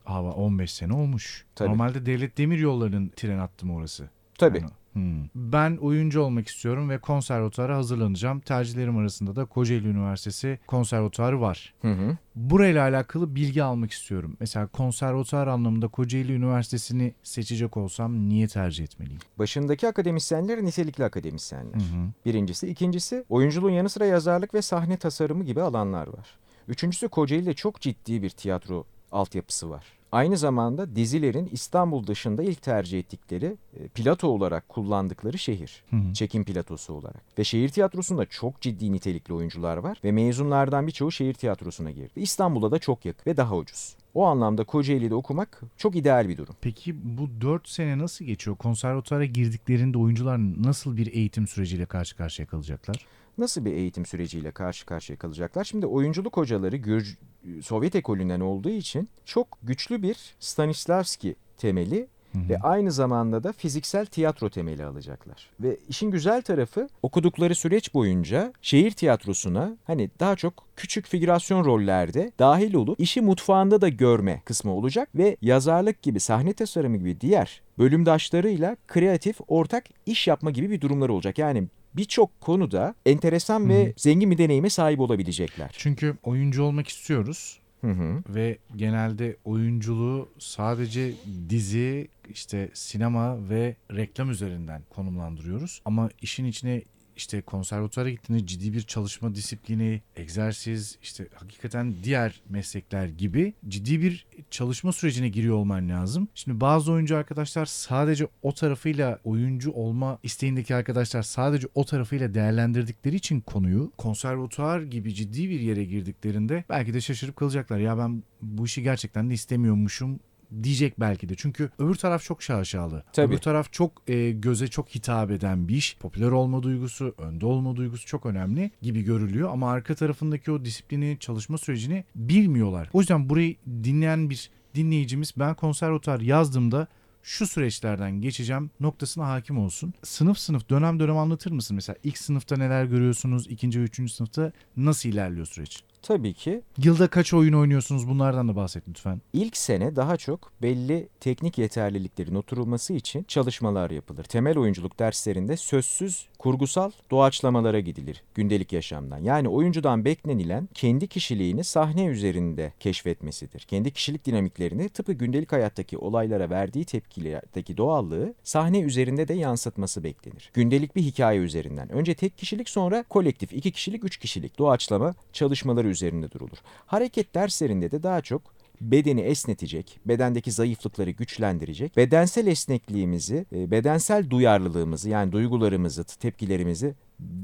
[0.03, 1.45] Hava 15 sene olmuş.
[1.55, 1.69] Tabii.
[1.69, 4.09] Normalde devlet demir yollarının tren hattı mı orası?
[4.37, 4.57] Tabii.
[4.57, 5.25] Yani, hmm.
[5.35, 8.39] Ben oyuncu olmak istiyorum ve konservatuara hazırlanacağım.
[8.39, 11.73] Tercihlerim arasında da Kocaeli Üniversitesi konservatuarı var.
[11.81, 12.17] Hı hı.
[12.35, 14.37] Burayla alakalı bilgi almak istiyorum.
[14.39, 19.19] Mesela konservatuar anlamında Kocaeli Üniversitesi'ni seçecek olsam niye tercih etmeliyim?
[19.39, 21.75] Başındaki akademisyenler nitelikli akademisyenler.
[21.75, 22.09] Hı hı.
[22.25, 22.67] Birincisi.
[22.67, 26.37] ikincisi oyunculuğun yanı sıra yazarlık ve sahne tasarımı gibi alanlar var.
[26.67, 29.85] Üçüncüsü Kocaeli'de çok ciddi bir tiyatro altyapısı var.
[30.11, 35.83] Aynı zamanda dizilerin İstanbul dışında ilk tercih ettikleri e, plato olarak kullandıkları şehir.
[35.89, 36.13] Hı hı.
[36.13, 37.21] Çekim platosu olarak.
[37.39, 42.11] Ve şehir tiyatrosunda çok ciddi nitelikli oyuncular var ve mezunlardan birçoğu şehir tiyatrosuna girdi.
[42.15, 43.95] İstanbul'da da çok yakın ve daha ucuz.
[44.13, 46.55] O anlamda Kocaeli'de okumak çok ideal bir durum.
[46.61, 48.55] Peki bu 4 sene nasıl geçiyor?
[48.57, 53.05] Konservatuara girdiklerinde oyuncular nasıl bir eğitim süreciyle karşı karşıya kalacaklar?
[53.37, 55.63] Nasıl bir eğitim süreciyle karşı karşıya kalacaklar?
[55.63, 57.15] Şimdi oyunculuk hocaları Gürc-
[57.61, 62.49] Sovyet ekolünden olduğu için çok güçlü bir Stanislavski temeli Hı hı.
[62.49, 65.49] ve aynı zamanda da fiziksel tiyatro temeli alacaklar.
[65.59, 72.31] Ve işin güzel tarafı okudukları süreç boyunca şehir tiyatrosuna hani daha çok küçük figürasyon rollerde
[72.39, 77.61] dahil olup işi mutfağında da görme kısmı olacak ve yazarlık gibi sahne tasarımı gibi diğer
[77.77, 81.37] bölümdaşlarıyla kreatif ortak iş yapma gibi bir durumları olacak.
[81.37, 81.67] Yani
[81.97, 85.69] birçok konuda enteresan ve zengin bir deneyime sahip olabilecekler.
[85.77, 88.23] Çünkü oyuncu olmak istiyoruz Hı hı.
[88.29, 91.13] ve genelde oyunculuğu sadece
[91.49, 95.81] dizi, işte sinema ve reklam üzerinden konumlandırıyoruz.
[95.85, 96.81] Ama işin içine
[97.15, 104.27] işte konservatuara gittiğinde ciddi bir çalışma disiplini, egzersiz, işte hakikaten diğer meslekler gibi ciddi bir
[104.51, 106.27] çalışma sürecine giriyor olman lazım.
[106.35, 113.15] Şimdi bazı oyuncu arkadaşlar sadece o tarafıyla oyuncu olma isteğindeki arkadaşlar sadece o tarafıyla değerlendirdikleri
[113.15, 117.79] için konuyu konservatuar gibi ciddi bir yere girdiklerinde belki de şaşırıp kalacaklar.
[117.79, 120.19] Ya ben bu işi gerçekten de istemiyormuşum
[120.63, 121.35] diyecek belki de.
[121.37, 123.03] Çünkü öbür taraf çok şaşalı.
[123.13, 123.27] Tabii.
[123.33, 125.97] Öbür taraf çok e, göze çok hitap eden bir iş.
[125.97, 129.49] Popüler olma duygusu, önde olma duygusu çok önemli gibi görülüyor.
[129.51, 132.89] Ama arka tarafındaki o disiplini, çalışma sürecini bilmiyorlar.
[132.93, 136.87] O yüzden burayı dinleyen bir dinleyicimiz ben konservatuar yazdığımda
[137.23, 139.93] şu süreçlerden geçeceğim noktasına hakim olsun.
[140.03, 141.75] Sınıf sınıf dönem dönem anlatır mısın?
[141.75, 143.47] Mesela ilk sınıfta neler görüyorsunuz?
[143.49, 145.83] ikinci ve üçüncü sınıfta nasıl ilerliyor süreç?
[146.07, 149.21] Tabii ki Yılda kaç oyun oynuyorsunuz bunlardan da bahset lütfen.
[149.33, 154.23] İlk sene daha çok belli teknik yeterliliklerin oturulması için çalışmalar yapılır.
[154.23, 159.17] Temel oyunculuk derslerinde sözsüz kurgusal doğaçlamalara gidilir gündelik yaşamdan.
[159.17, 163.59] Yani oyuncudan beklenilen kendi kişiliğini sahne üzerinde keşfetmesidir.
[163.59, 170.51] Kendi kişilik dinamiklerini tıpkı gündelik hayattaki olaylara verdiği tepkilerdeki doğallığı sahne üzerinde de yansıtması beklenir.
[170.53, 171.89] Gündelik bir hikaye üzerinden.
[171.89, 176.57] Önce tek kişilik sonra kolektif iki kişilik üç kişilik doğaçlama çalışmaları üzerinde durulur.
[176.85, 178.41] Hareket derslerinde de daha çok
[178.81, 186.95] bedeni esnetecek, bedendeki zayıflıkları güçlendirecek, bedensel esnekliğimizi, e, bedensel duyarlılığımızı yani duygularımızı, tepkilerimizi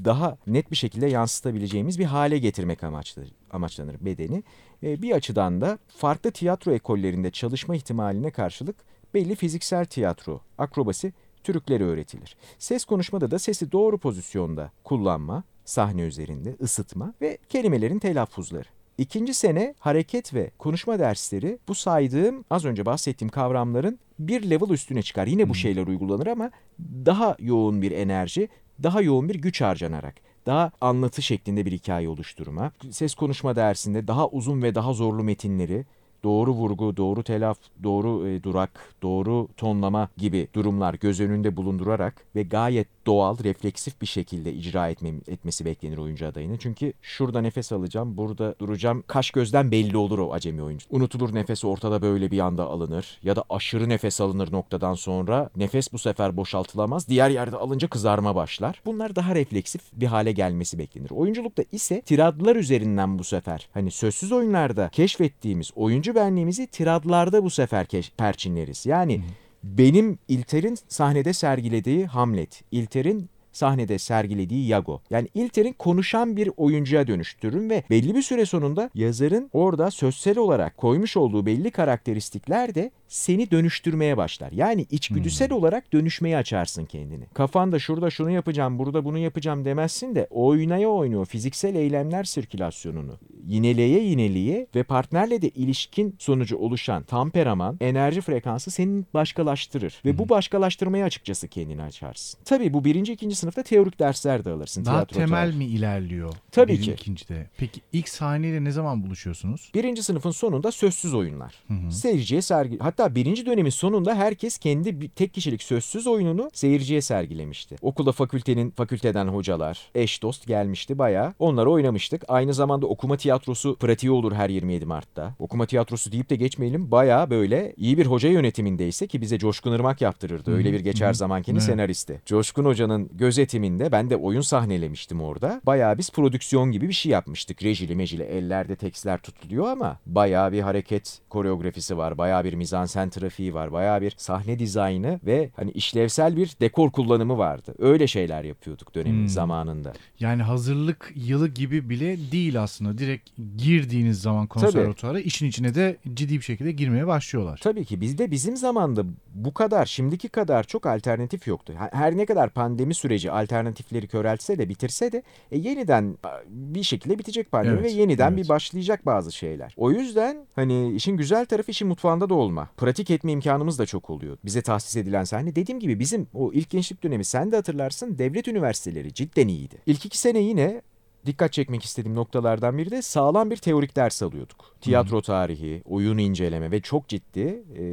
[0.04, 4.42] daha net bir şekilde yansıtabileceğimiz bir hale getirmek amaçlı, amaçlanır bedeni.
[4.82, 8.76] E, Bir açıdan da farklı tiyatro ekollerinde çalışma ihtimaline karşılık
[9.14, 11.12] belli fiziksel tiyatro, akrobasi
[11.44, 12.36] trükleri öğretilir.
[12.58, 18.68] Ses konuşmada da sesi doğru pozisyonda kullanma, sahne üzerinde ısıtma ve kelimelerin telaffuzları.
[18.98, 25.02] İkinci sene hareket ve konuşma dersleri bu saydığım az önce bahsettiğim kavramların bir level üstüne
[25.02, 25.26] çıkar.
[25.26, 26.50] Yine bu şeyler uygulanır ama
[26.80, 28.48] daha yoğun bir enerji,
[28.82, 30.14] daha yoğun bir güç harcanarak
[30.46, 32.72] daha anlatı şeklinde bir hikaye oluşturma.
[32.90, 35.84] Ses konuşma dersinde daha uzun ve daha zorlu metinleri
[36.24, 42.42] doğru vurgu, doğru telaf, doğru e, durak, doğru tonlama gibi durumlar göz önünde bulundurarak ve
[42.42, 46.56] gayet doğal, refleksif bir şekilde icra etme, etmesi beklenir oyuncu adayının.
[46.56, 49.04] Çünkü şurada nefes alacağım, burada duracağım.
[49.06, 50.86] Kaş gözden belli olur o acemi oyuncu.
[50.90, 55.92] Unutulur nefes ortada böyle bir anda alınır ya da aşırı nefes alınır noktadan sonra nefes
[55.92, 57.08] bu sefer boşaltılamaz.
[57.08, 58.82] Diğer yerde alınca kızarma başlar.
[58.86, 61.10] Bunlar daha refleksif bir hale gelmesi beklenir.
[61.10, 67.86] Oyunculukta ise tiradlar üzerinden bu sefer hani sözsüz oyunlarda keşfettiğimiz oyuncu benliğimizi tiradlarda bu sefer
[67.86, 68.86] keş- perçinleriz.
[68.86, 69.20] Yani
[69.64, 75.00] benim İlter'in sahnede sergilediği Hamlet, İlter'in sahnede sergilediği Yago.
[75.10, 80.76] Yani İlter'in konuşan bir oyuncuya dönüştürürüm ve belli bir süre sonunda yazarın orada sözsel olarak
[80.76, 84.52] koymuş olduğu belli karakteristikler de seni dönüştürmeye başlar.
[84.52, 87.26] Yani içgüdüsel olarak dönüşmeye açarsın kendini.
[87.34, 94.02] Kafanda şurada şunu yapacağım, burada bunu yapacağım demezsin de oynaya oynuyor fiziksel eylemler sirkülasyonunu yineleye
[94.02, 100.00] yineleye ve partnerle de ilişkin sonucu oluşan temperaman, enerji frekansı seni başkalaştırır.
[100.04, 102.40] Ve bu başkalaştırmaya açıkçası kendini açarsın.
[102.44, 104.84] Tabii bu birinci, ikinci sınıfta teorik dersler de alırsın.
[104.84, 105.58] Daha temel tarafı.
[105.58, 106.34] mi ilerliyor?
[106.50, 106.92] Tabii birin ki.
[106.92, 107.50] ikincide.
[107.56, 109.70] Peki ilk sahneyle ne zaman buluşuyorsunuz?
[109.74, 111.54] Birinci sınıfın sonunda sözsüz oyunlar.
[111.90, 112.78] Seyirciye sergi...
[112.78, 117.76] Hatta birinci dönemin sonunda herkes kendi tek kişilik sözsüz oyununu seyirciye sergilemişti.
[117.82, 121.34] Okulda fakültenin fakülteden hocalar, eş dost gelmişti bayağı.
[121.38, 122.22] Onları oynamıştık.
[122.28, 125.34] Aynı zamanda okuma tiyatrosu pratiği olur her 27 Mart'ta.
[125.38, 126.90] Okuma tiyatrosu deyip de geçmeyelim.
[126.90, 130.54] Bayağı böyle iyi bir hoca yönetimindeyse ki bize Coşkun Irmak yaptırırdı.
[130.54, 131.66] Öyle bir geçer zamankinin Evet.
[131.66, 132.22] senaristi.
[132.26, 135.60] Coşkun Hoca'nın gözetiminde ben de oyun sahnelemiştim orada.
[135.66, 137.62] Bayağı biz prodüksiyon gibi bir şey yapmıştık.
[137.62, 142.18] Rejili mecili ellerde tekstler tutuluyor ama bayağı bir hareket koreografisi var.
[142.18, 142.54] Bayağı bir
[142.92, 143.72] mizansen trafiği var.
[143.72, 147.74] Bayağı bir sahne dizaynı ve hani işlevsel bir dekor kullanımı vardı.
[147.78, 149.28] Öyle şeyler yapıyorduk dönemin Hmm.
[149.28, 149.92] zamanında.
[150.20, 152.98] Yani hazırlık yılı gibi bile değil aslında.
[152.98, 157.60] Direkt girdiğiniz zaman konservatuara işin içine de ciddi bir şekilde girmeye başlıyorlar.
[157.62, 161.74] Tabii ki bizde bizim zamanda bu kadar şimdiki kadar çok alternatif yoktu.
[161.92, 166.18] Her ne kadar pandemi süreci alternatifleri köreltse de bitirse de e, yeniden
[166.48, 168.44] bir şekilde bitecek pandemi Evet, ve yeniden evet.
[168.44, 169.74] bir başlayacak bazı şeyler.
[169.76, 172.68] O yüzden hani işin güzel tarafı işin mutfağında da olma.
[172.76, 174.38] Pratik etme imkanımız da çok oluyor.
[174.44, 178.48] Bize tahsis edilen sahne dediğim gibi bizim o ilk gençlik dönemi sen de hatırlarsın devlet
[178.48, 179.76] üniversiteleri cidden iyiydi.
[179.86, 180.82] İlk iki sene yine
[181.26, 184.76] dikkat çekmek istediğim noktalardan biri de sağlam bir teorik ders alıyorduk.
[184.80, 187.84] Tiyatro tarihi, oyun inceleme ve çok ciddi, e,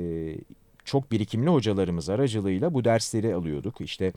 [0.90, 3.82] çok birikimli hocalarımız aracılığıyla bu dersleri alıyorduk.
[3.82, 4.14] İşte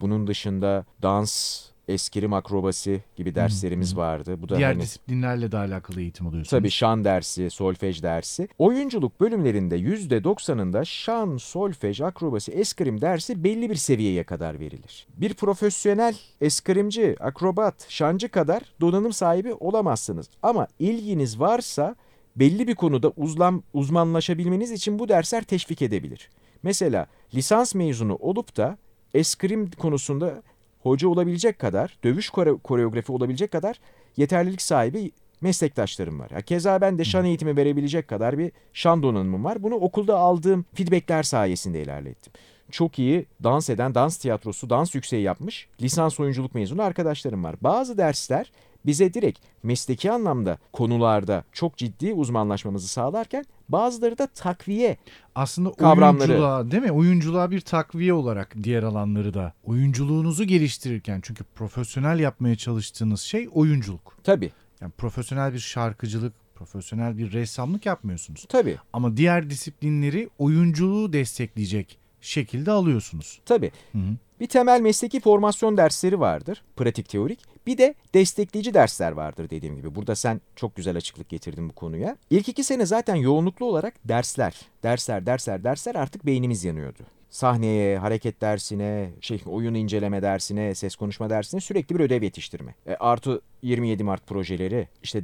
[0.00, 4.42] bunun dışında dans, eskrim akrobasi gibi derslerimiz vardı.
[4.42, 6.50] Bu da Diğer hani disiplinlerle de alakalı eğitim alıyorsunuz.
[6.50, 8.48] Tabii şan dersi, solfej dersi.
[8.58, 15.06] Oyunculuk bölümlerinde %90'ında şan, solfej, akrobasi, eskrim dersi belli bir seviyeye kadar verilir.
[15.16, 20.28] Bir profesyonel eskrimci, akrobat, şancı kadar donanım sahibi olamazsınız.
[20.42, 21.96] Ama ilginiz varsa
[22.38, 26.30] belli bir konuda uzlan, uzmanlaşabilmeniz için bu dersler teşvik edebilir.
[26.62, 28.78] Mesela lisans mezunu olup da
[29.14, 30.42] eskrim konusunda
[30.82, 33.80] hoca olabilecek kadar, dövüş kore- koreografi olabilecek kadar
[34.16, 36.30] yeterlilik sahibi meslektaşlarım var.
[36.30, 39.62] Ya keza ben de şan eğitimi verebilecek kadar bir şan donanımım var.
[39.62, 42.32] Bunu okulda aldığım feedbackler sayesinde ilerlettim.
[42.70, 47.56] Çok iyi dans eden, dans tiyatrosu, dans yükseği yapmış lisans oyunculuk mezunu arkadaşlarım var.
[47.60, 48.52] Bazı dersler
[48.86, 54.96] bize direkt mesleki anlamda konularda çok ciddi uzmanlaşmamızı sağlarken bazıları da takviye
[55.34, 56.28] Aslında kavramları.
[56.32, 56.92] oyunculuğa değil mi?
[56.92, 59.52] Oyunculuğa bir takviye olarak diğer alanları da.
[59.64, 64.16] Oyunculuğunuzu geliştirirken çünkü profesyonel yapmaya çalıştığınız şey oyunculuk.
[64.24, 68.46] tabii Yani profesyonel bir şarkıcılık, profesyonel bir ressamlık yapmıyorsunuz.
[68.48, 68.76] Tabii.
[68.92, 73.40] Ama diğer disiplinleri oyunculuğu destekleyecek şekilde alıyorsunuz.
[73.46, 73.70] Tabii.
[73.92, 74.16] Hı hı.
[74.40, 77.38] Bir temel mesleki formasyon dersleri vardır, pratik teorik.
[77.68, 79.94] Bir de destekleyici dersler vardır dediğim gibi.
[79.94, 82.16] Burada sen çok güzel açıklık getirdin bu konuya.
[82.30, 87.02] İlk iki sene zaten yoğunluklu olarak dersler, dersler, dersler, dersler artık beynimiz yanıyordu.
[87.30, 92.74] Sahneye, hareket dersine, şey oyun inceleme dersine, ses konuşma dersine sürekli bir ödev yetiştirme.
[92.86, 95.22] E, artı 27 Mart projeleri, işte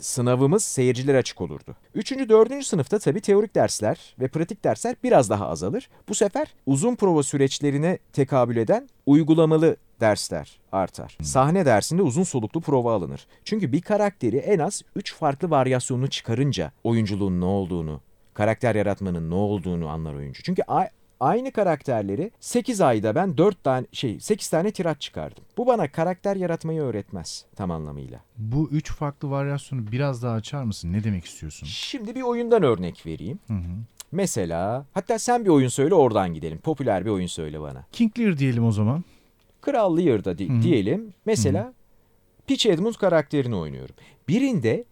[0.00, 1.76] sınavımız seyircilere açık olurdu.
[1.94, 5.88] Üçüncü, dördüncü sınıfta tabii teorik dersler ve pratik dersler biraz daha azalır.
[6.08, 11.18] Bu sefer uzun prova süreçlerine tekabül eden uygulamalı dersler artar.
[11.22, 13.26] Sahne dersinde uzun soluklu prova alınır.
[13.44, 18.00] Çünkü bir karakteri en az 3 farklı varyasyonunu çıkarınca oyunculuğun ne olduğunu,
[18.34, 20.42] karakter yaratmanın ne olduğunu anlar oyuncu.
[20.42, 20.62] Çünkü
[21.20, 25.44] aynı karakterleri 8 ayda ben 4 tane şey 8 tane tirat çıkardım.
[25.58, 28.20] Bu bana karakter yaratmayı öğretmez tam anlamıyla.
[28.36, 30.92] Bu üç farklı varyasyonu biraz daha açar mısın?
[30.92, 31.66] Ne demek istiyorsun?
[31.66, 33.38] Şimdi bir oyundan örnek vereyim.
[33.46, 33.72] Hı hı.
[34.12, 36.58] Mesela hatta sen bir oyun söyle oradan gidelim.
[36.58, 37.84] Popüler bir oyun söyle bana.
[37.92, 39.04] King Lear diyelim o zaman.
[39.60, 40.62] Kral Lear'da di- Hı hı.
[40.62, 41.12] diyelim.
[41.26, 41.72] Mesela
[42.46, 43.94] Peach Edmund karakterini oynuyorum.
[44.28, 44.84] Birinde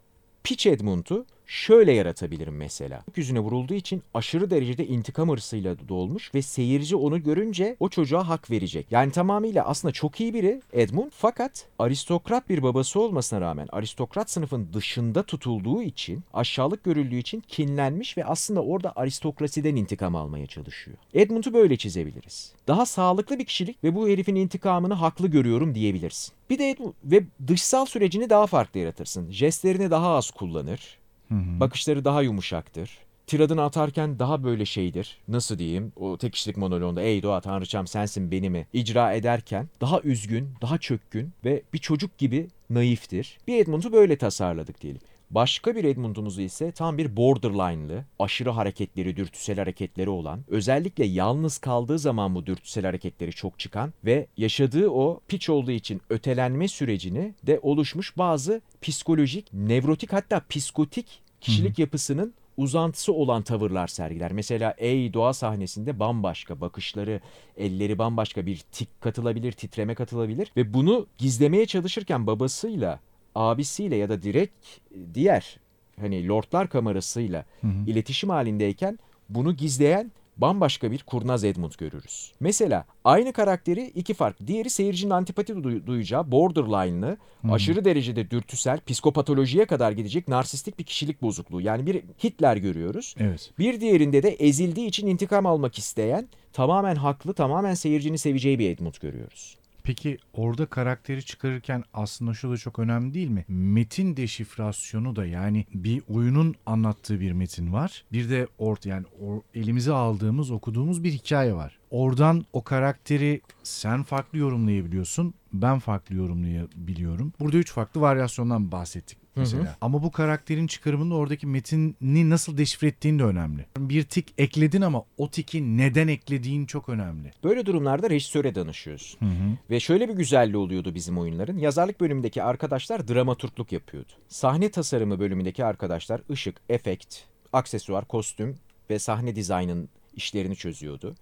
[0.45, 3.05] Peach Edmund'u şöyle yaratabilirim mesela.
[3.17, 8.51] Yüzüne vurulduğu için aşırı derecede intikam hırsıyla dolmuş ve seyirci onu görünce o çocuğa hak
[8.51, 8.87] verecek.
[8.91, 14.69] Yani tamamıyla aslında çok iyi biri Edmund fakat aristokrat bir babası olmasına rağmen aristokrat sınıfın
[14.73, 20.97] dışında tutulduğu için aşağılık görüldüğü için kinlenmiş ve aslında orada aristokrasiden intikam almaya çalışıyor.
[21.15, 22.53] Edmund'u böyle çizebiliriz.
[22.69, 26.33] Daha sağlıklı bir kişilik ve bu herifin intikamını haklı görüyorum diyebilirsin.
[26.51, 29.31] Bir de Edmund ve dışsal sürecini daha farklı yaratırsın.
[29.31, 30.99] Jestlerini daha az kullanır.
[31.29, 31.35] Hı.
[31.61, 32.99] Bakışları daha yumuşaktır.
[33.27, 35.19] Tiradını atarken daha böyle şeydir.
[35.29, 35.93] Nasıl diyeyim?
[35.97, 38.67] O tek kişilik monoloğunda ey doğa tanrıçam sensin beni mi?
[38.73, 43.39] icra ederken daha üzgün, daha çökkün ve bir çocuk gibi naiftir.
[43.49, 45.01] Bir Edmund'u böyle tasarladık diyelim.
[45.31, 51.99] Başka bir Edmund'umuzu ise tam bir borderline'lı, aşırı hareketleri, dürtüsel hareketleri olan, özellikle yalnız kaldığı
[51.99, 57.61] zaman bu dürtüsel hareketleri çok çıkan ve yaşadığı o piç olduğu için ötelenme sürecini de
[57.63, 64.33] oluşmuş bazı psikolojik, nevrotik hatta psikotik kişilik yapısının uzantısı olan tavırlar sergiler.
[64.33, 67.21] Mesela Ey Doğa sahnesinde bambaşka bakışları,
[67.57, 73.01] elleri bambaşka bir tik katılabilir, titreme katılabilir ve bunu gizlemeye çalışırken babasıyla,
[73.37, 74.67] abisiyle ya da direkt
[75.15, 75.61] diğer
[76.01, 77.91] hani lordlar kamerasıyla Hı hı.
[77.91, 82.33] iletişim halindeyken bunu gizleyen bambaşka bir kurnaz Edmund görürüz.
[82.41, 84.47] Mesela aynı karakteri iki farklı.
[84.47, 87.17] Diğeri seyircinin antipati duy- duyacağı borderline'lı,
[87.51, 91.61] aşırı derecede dürtüsel, psikopatolojiye kadar gidecek narsistik bir kişilik bozukluğu.
[91.61, 93.15] Yani bir Hitler görüyoruz.
[93.19, 93.53] Evet.
[93.59, 98.95] Bir diğerinde de ezildiği için intikam almak isteyen, tamamen haklı, tamamen seyircinin seveceği bir Edmund
[99.01, 99.57] görüyoruz.
[99.87, 103.45] Peki orada karakteri çıkarırken aslında şu da çok önemli değil mi?
[103.49, 108.05] Metin deşifrasyonu da yani bir oyunun anlattığı bir metin var.
[108.13, 111.79] Bir de orta yani o, elimize aldığımız okuduğumuz bir hikaye var.
[111.91, 115.35] Oradan o karakteri sen farklı yorumlayabiliyorsun.
[115.53, 117.33] Ben farklı yorumlayabiliyorum.
[117.41, 119.43] Burada üç farklı varyasyondan bahsettik Hı hı.
[119.43, 119.77] mesela.
[119.81, 123.67] Ama bu karakterin çıkarımında oradaki metini nasıl deşifre ettiğin de önemli.
[123.79, 127.33] Bir tik ekledin ama o tiki neden eklediğin çok önemli.
[127.45, 129.21] Böyle durumlarda rejisöre danışıyorsun.
[129.21, 129.57] Hı hı.
[129.71, 131.59] Ve şöyle bir güzelliği oluyordu bizim oyunların.
[131.59, 134.13] Yazarlık bölümündeki arkadaşlar dramaturgluk yapıyordu.
[134.29, 137.17] Sahne tasarımı bölümündeki arkadaşlar ışık, efekt,
[137.53, 138.57] aksesuar, kostüm
[138.91, 141.15] ve sahne dizaynın işlerini çözüyordu.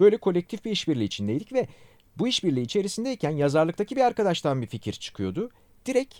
[0.00, 1.66] Böyle kolektif bir işbirliği içindeydik ve
[2.18, 5.50] bu işbirliği içerisindeyken yazarlıktaki bir arkadaştan bir fikir çıkıyordu.
[5.86, 6.14] Direkt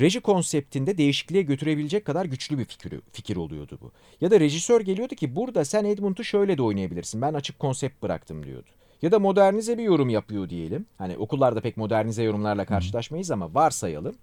[0.00, 3.92] reji konseptinde değişikliğe götürebilecek kadar güçlü bir fikir, fikir oluyordu bu.
[4.20, 7.22] Ya da rejisör geliyordu ki burada sen Edmund'u şöyle de oynayabilirsin.
[7.22, 8.70] Ben açık konsept bıraktım diyordu.
[9.02, 10.86] Ya da modernize bir yorum yapıyor diyelim.
[10.98, 14.16] Hani okullarda pek modernize yorumlarla karşılaşmayız ama varsayalım.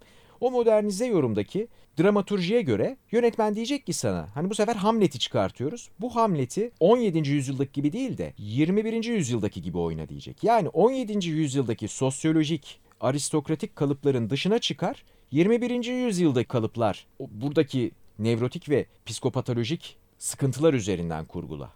[0.43, 1.67] O modernize yorumdaki
[1.99, 5.89] dramaturjiye göre yönetmen diyecek ki sana hani bu sefer Hamlet'i çıkartıyoruz.
[5.99, 7.29] Bu Hamlet'i 17.
[7.29, 9.03] yüzyıldaki gibi değil de 21.
[9.03, 10.43] yüzyıldaki gibi oyna diyecek.
[10.43, 11.29] Yani 17.
[11.29, 15.03] yüzyıldaki sosyolojik aristokratik kalıpların dışına çıkar.
[15.31, 15.85] 21.
[15.85, 21.71] yüzyıldaki kalıplar buradaki nevrotik ve psikopatolojik sıkıntılar üzerinden kurgula.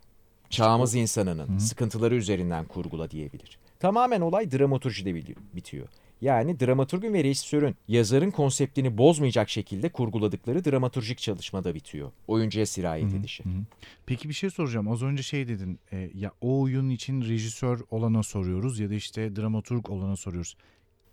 [0.49, 3.59] Çağımız insanının sıkıntıları üzerinden kurgula diyebilir.
[3.79, 5.15] Tamamen olay dramaturjide
[5.55, 5.87] bitiyor.
[6.21, 12.11] Yani dramaturgun ve rejisörün yazarın konseptini bozmayacak şekilde kurguladıkları dramaturjik çalışmada bitiyor.
[12.27, 13.45] Oyuncuya sirayet edişi.
[13.45, 13.61] Hı hı.
[14.05, 14.91] Peki bir şey soracağım.
[14.91, 15.79] Az önce şey dedin.
[15.91, 20.57] e, ya o oyun için rejisör olana soruyoruz ya da işte dramaturg olana soruyoruz.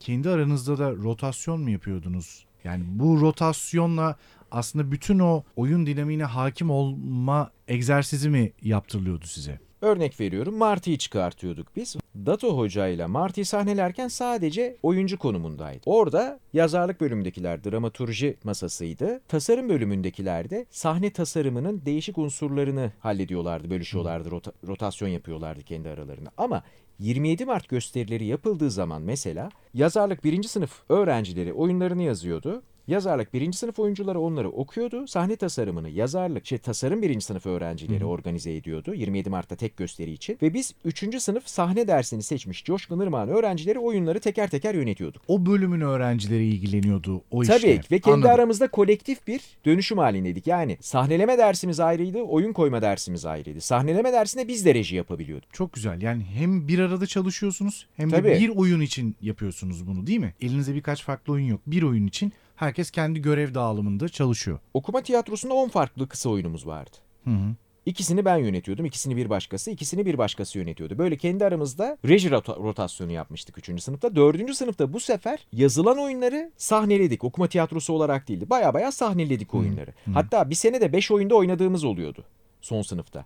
[0.01, 2.47] Kendi aranızda da rotasyon mu yapıyordunuz?
[2.65, 4.17] Yani bu rotasyonla
[4.51, 9.59] aslında bütün o oyun dinamiğine hakim olma egzersizi mi yaptırılıyordu size?
[9.85, 11.97] Örnek veriyorum Marty'yi çıkartıyorduk biz.
[12.27, 15.81] Dato Hoca ile Marty'yi sahnelerken sadece oyuncu konumundaydı.
[15.87, 19.21] Orada yazarlık bölümündekiler dramaturji masasıydı.
[19.29, 26.31] Tasarım bölümündekiler de sahne tasarımının değişik unsurlarını hallediyorlardı, bölüşüyorlardı, rota- rotasyon yapıyorlardı kendi aralarında.
[26.37, 26.63] Ama
[26.99, 32.63] 27 Mart gösterileri yapıldığı zaman mesela yazarlık birinci sınıf öğrencileri oyunlarını yazıyordu.
[32.89, 35.07] Yazarlık birinci sınıf oyuncuları onları okuyordu.
[35.07, 38.95] Sahne tasarımını yazarlık, şey tasarım birinci sınıf öğrencileri organize ediyordu.
[38.95, 40.39] 27 Mart'ta tek gösteri için.
[40.43, 41.23] Ve biz 3.
[41.23, 45.23] sınıf sahne dersini seçmiş Coşkun Irmak'ın öğrencileri oyunları teker teker yönetiyorduk.
[45.29, 47.59] O bölümün öğrencileri ilgileniyordu o işle.
[47.59, 48.31] Tabii ve kendi Anladım.
[48.31, 50.47] aramızda kolektif bir dönüşüm halindeydik.
[50.47, 53.61] Yani sahneleme dersimiz ayrıydı, oyun koyma dersimiz ayrıydı.
[53.61, 55.55] Sahneleme dersinde biz de reji yapabiliyorduk.
[55.55, 56.03] Çok güzel.
[56.03, 58.29] Yani hem bir arada çalışıyorsunuz hem de Tabii.
[58.41, 60.35] bir oyun için yapıyorsunuz bunu değil mi?
[60.41, 61.61] Elinizde birkaç farklı oyun yok.
[61.67, 64.59] Bir oyun için herkes kendi görev dağılımında çalışıyor.
[64.75, 66.97] Okuma tiyatrosunda 10 farklı kısa oyunumuz vardı.
[67.25, 67.55] Hı hı.
[67.87, 70.99] İkisini ben yönetiyordum, ikisini bir başkası, ikisini bir başkası yönetiyordu.
[70.99, 73.83] Böyle kendi aramızda reji rota- rotasyonu yapmıştık 3.
[73.83, 74.17] sınıfta.
[74.17, 74.55] 4.
[74.55, 77.25] sınıfta bu sefer yazılan oyunları sahneledik.
[77.25, 78.51] Okuma tiyatrosu olarak değildi.
[78.51, 79.91] Baya baya sahneledik oyunları.
[80.15, 82.25] Hatta bir sene de 5 oyunda oynadığımız oluyordu
[82.61, 83.25] son sınıfta.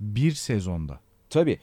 [0.00, 1.00] Bir sezonda.
[1.30, 1.58] Tabii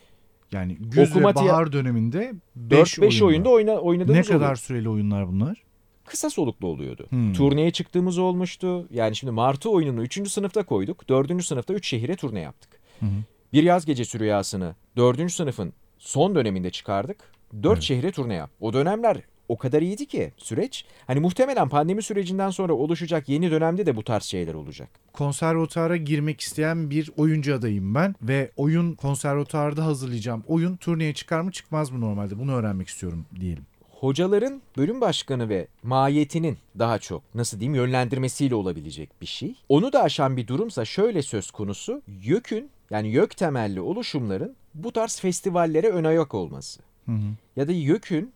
[0.51, 4.59] Yani güz Okuma ve bahar döneminde 5 4-5 oyunda oyna, oynadığımız Ne kadar oluyordu.
[4.59, 5.63] süreli oyunlar bunlar?
[6.07, 7.05] Kısa soluklu oluyordu.
[7.09, 7.33] Hmm.
[7.33, 8.87] Turneye çıktığımız olmuştu.
[8.91, 10.31] Yani şimdi Martı oyununu 3.
[10.31, 11.09] sınıfta koyduk.
[11.09, 11.45] 4.
[11.45, 12.69] sınıfta 3 şehire turne yaptık.
[12.99, 13.05] Hı.
[13.53, 15.31] Bir yaz gecesi rüyasını 4.
[15.31, 17.17] sınıfın son döneminde çıkardık.
[17.63, 17.83] 4 Evet.
[17.83, 18.49] şehre turne yap.
[18.59, 20.85] O dönemler o kadar iyiydi ki süreç.
[21.07, 24.89] Hani muhtemelen pandemi sürecinden sonra oluşacak yeni dönemde de bu tarz şeyler olacak.
[25.13, 30.43] Konservatuara girmek isteyen bir oyuncu adayım ben ve oyun konservatuarda hazırlayacağım.
[30.47, 32.39] Oyun turneye çıkar mı çıkmaz mı normalde?
[32.39, 33.65] Bunu öğrenmek istiyorum diyelim.
[33.99, 39.55] Hocaların bölüm başkanı ve mahiyetinin daha çok nasıl diyeyim yönlendirmesiyle olabilecek bir şey.
[39.69, 42.01] Onu da aşan bir durumsa şöyle söz konusu.
[42.07, 46.81] YÖK'ün yani YÖK temelli oluşumların bu tarz festivallere ön ayak olması.
[47.05, 47.35] Hı hı.
[47.55, 48.31] ya da YÖK'ün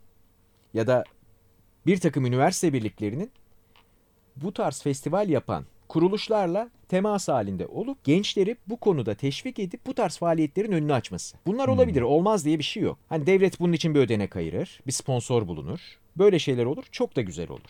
[0.73, 1.03] ya da
[1.85, 3.31] bir takım üniversite birliklerinin
[4.35, 10.17] bu tarz festival yapan kuruluşlarla temas halinde olup gençleri bu konuda teşvik edip bu tarz
[10.17, 11.37] faaliyetlerin önünü açması.
[11.45, 12.97] Bunlar olabilir, olmaz diye bir şey yok.
[13.09, 15.79] Hani devlet bunun için bir ödenek ayırır, bir sponsor bulunur.
[16.17, 17.61] Böyle şeyler olur, çok da güzel olur.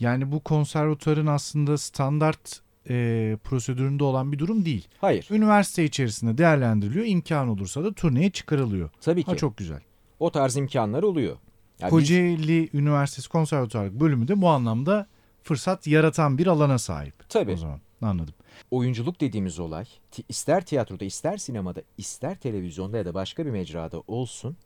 [0.00, 2.60] Yani bu konservatuarın aslında standart
[2.90, 4.88] e, prosedüründe olan bir durum değil.
[5.00, 7.04] Hayır, Üniversite içerisinde değerlendiriliyor.
[7.06, 8.90] imkan olursa da turneye çıkarılıyor.
[9.00, 9.80] tabii ki Ha çok güzel.
[10.20, 11.36] o tarz imkanlar oluyor.
[11.80, 15.06] Ya biz- Kocaeli Üniversitesi Konservatuarlık bölümü de bu anlamda
[15.42, 17.14] fırsat yaratan bir alana sahip.
[17.30, 17.52] Tabii.
[17.52, 18.34] O zaman anladım.
[18.70, 19.84] oyunculuk dediğimiz olay
[20.28, 24.56] ister tiyatroda ister sinemada ister televizyonda ya da başka bir mecrada olsun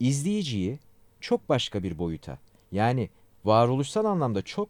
[0.00, 0.78] izleyiciyi
[1.20, 2.38] çok başka bir boyuta
[2.72, 3.10] yani
[3.44, 4.68] varoluşsal anlamda çok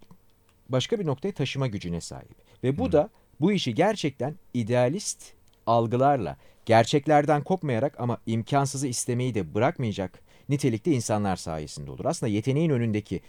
[0.69, 2.37] başka bir noktaya taşıma gücüne sahip.
[2.65, 3.11] Ve bu da
[3.41, 5.33] bu işi gerçekten idealist
[5.67, 12.05] algılarla gerçeklerden kopmayarak ama imkansızı istemeyi de bırakmayacak nitelikte insanlar sayesinde olur.
[12.05, 13.21] Aslında yeteneğin önündeki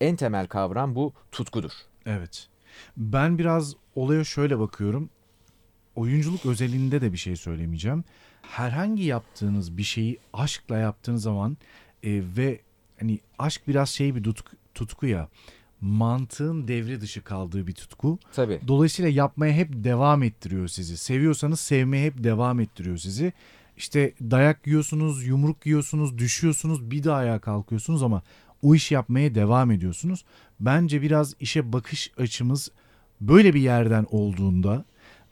[0.00, 1.72] en temel kavram bu tutkudur.
[2.06, 2.49] Evet.
[2.96, 5.10] Ben biraz olaya şöyle bakıyorum.
[5.94, 8.04] Oyunculuk özelinde de bir şey söylemeyeceğim.
[8.42, 11.56] Herhangi yaptığınız bir şeyi aşkla yaptığınız zaman
[12.02, 12.60] e, ve
[13.00, 15.28] hani aşk biraz şey bir tutku, tutku ya.
[15.80, 18.18] Mantığın devre dışı kaldığı bir tutku.
[18.32, 18.60] Tabii.
[18.68, 20.96] Dolayısıyla yapmaya hep devam ettiriyor sizi.
[20.96, 23.32] Seviyorsanız sevmeye hep devam ettiriyor sizi.
[23.76, 28.22] İşte dayak yiyorsunuz, yumruk yiyorsunuz, düşüyorsunuz, bir daha ayağa kalkıyorsunuz ama
[28.62, 30.24] o işi yapmaya devam ediyorsunuz.
[30.60, 32.70] Bence biraz işe bakış açımız
[33.20, 34.84] böyle bir yerden olduğunda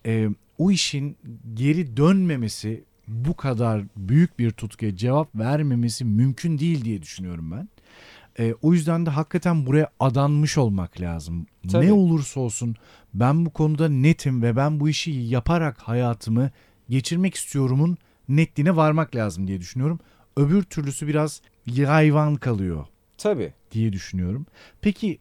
[0.06, 1.16] e, o işin
[1.54, 7.68] geri dönmemesi bu kadar büyük bir tutkuya cevap vermemesi mümkün değil diye düşünüyorum ben.
[8.38, 11.46] E, o yüzden de hakikaten buraya adanmış olmak lazım.
[11.72, 11.86] Tabii.
[11.86, 12.76] Ne olursa olsun
[13.14, 16.50] ben bu konuda netim ve ben bu işi yaparak hayatımı
[16.88, 17.98] geçirmek istiyorumun
[18.28, 20.00] netliğine varmak lazım diye düşünüyorum.
[20.36, 21.42] Öbür türlüsü biraz
[21.86, 22.86] hayvan kalıyor
[23.18, 23.52] Tabii.
[23.72, 24.46] diye düşünüyorum.
[24.80, 25.18] Peki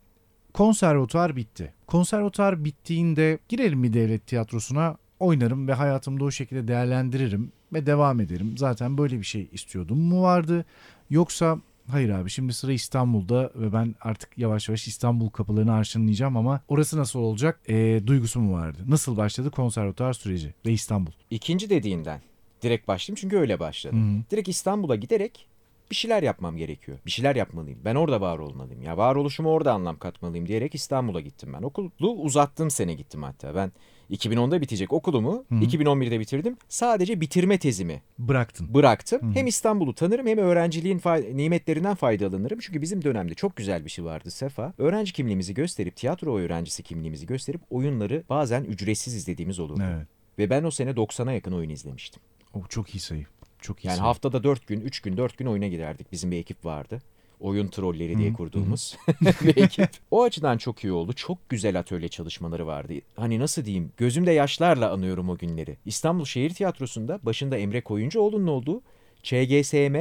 [0.54, 1.74] konservatuar bitti.
[1.88, 8.58] Konservatuar bittiğinde girerim bir devlet tiyatrosuna oynarım ve hayatımda o şekilde değerlendiririm ve devam ederim.
[8.58, 10.66] Zaten böyle bir şey istiyordum mu vardı?
[11.10, 11.58] Yoksa
[11.91, 16.98] hayır abi şimdi sıra İstanbul'da ve ben artık yavaş yavaş İstanbul kapılarını arşınlayacağım ama orası
[16.98, 18.78] nasıl olacak Ee, duygusu mu vardı?
[18.88, 21.12] Nasıl başladı konservatuar süreci ve İstanbul?
[21.30, 22.22] İkinci dediğinden
[22.62, 24.20] direkt başlayayım çünkü öyle başladım.
[24.20, 24.32] Hı.
[24.32, 25.48] Direkt İstanbul'a giderek
[25.92, 26.98] bir şeyler yapmam gerekiyor.
[27.06, 27.80] Bir şeyler yapmalıyım.
[27.86, 28.82] Ben orada var olmalıyım.
[28.82, 31.62] Ya varoluşuma orada anlam katmalıyım diyerek İstanbul'a gittim ben.
[31.64, 33.56] Okulu uzattığım sene gittim hatta.
[33.56, 33.72] Ben
[34.12, 35.56] 2010'da bitecek okulumu Hı.
[35.56, 36.58] 2011'de bitirdim.
[36.70, 38.74] Sadece bitirme tezimi Bıraktın.
[38.74, 39.22] bıraktım.
[39.22, 39.40] Hı.
[39.40, 42.60] Hem İstanbul'u tanırım hem öğrenciliğin fay- nimetlerinden faydalanırım.
[42.60, 44.74] Çünkü bizim dönemde çok güzel bir şey vardı Sefa.
[44.78, 49.82] Öğrenci kimliğimizi gösterip, tiyatro öğrencisi kimliğimizi gösterip oyunları bazen ücretsiz izlediğimiz olurdu.
[49.96, 50.08] Evet.
[50.40, 52.22] Ve ben o sene 90'a yakın oyun izlemiştim.
[52.54, 53.26] O çok iyi sayı.
[53.62, 56.12] Çok iyi Yani haftada 4 gün, 3 gün, 4 gün oyuna giderdik.
[56.12, 57.01] Bizim bir ekip vardı.
[57.39, 59.89] Oyun trolleri diye kurduğumuz bir ekip.
[60.12, 61.14] O açıdan çok iyi oldu.
[61.14, 62.93] Çok güzel atölye çalışmaları vardı.
[63.16, 65.78] Hani nasıl diyeyim, gözümde yaşlarla anıyorum o günleri.
[65.86, 68.82] İstanbul Şehir Tiyatrosu'nda başında Emre Koyuncuoğlu'nun olduğu
[69.24, 69.95] ÇGSM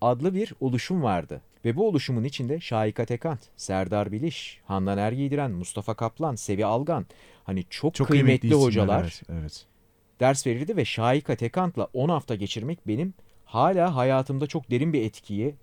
[0.00, 1.40] adlı bir oluşum vardı.
[1.64, 7.06] Ve bu oluşumun içinde Şahika Tekant, Serdar Biliş, Handan Ergiydiren, Mustafa Kaplan, Sevi Algan
[7.44, 9.66] hani çok, çok kıymetli, isimler, hocalar Evet, evet.
[10.20, 13.14] Ders verirdi ve Şahika Tekant'la 10 hafta geçirmek benim
[13.44, 15.54] hala hayatımda çok derin bir etkiyi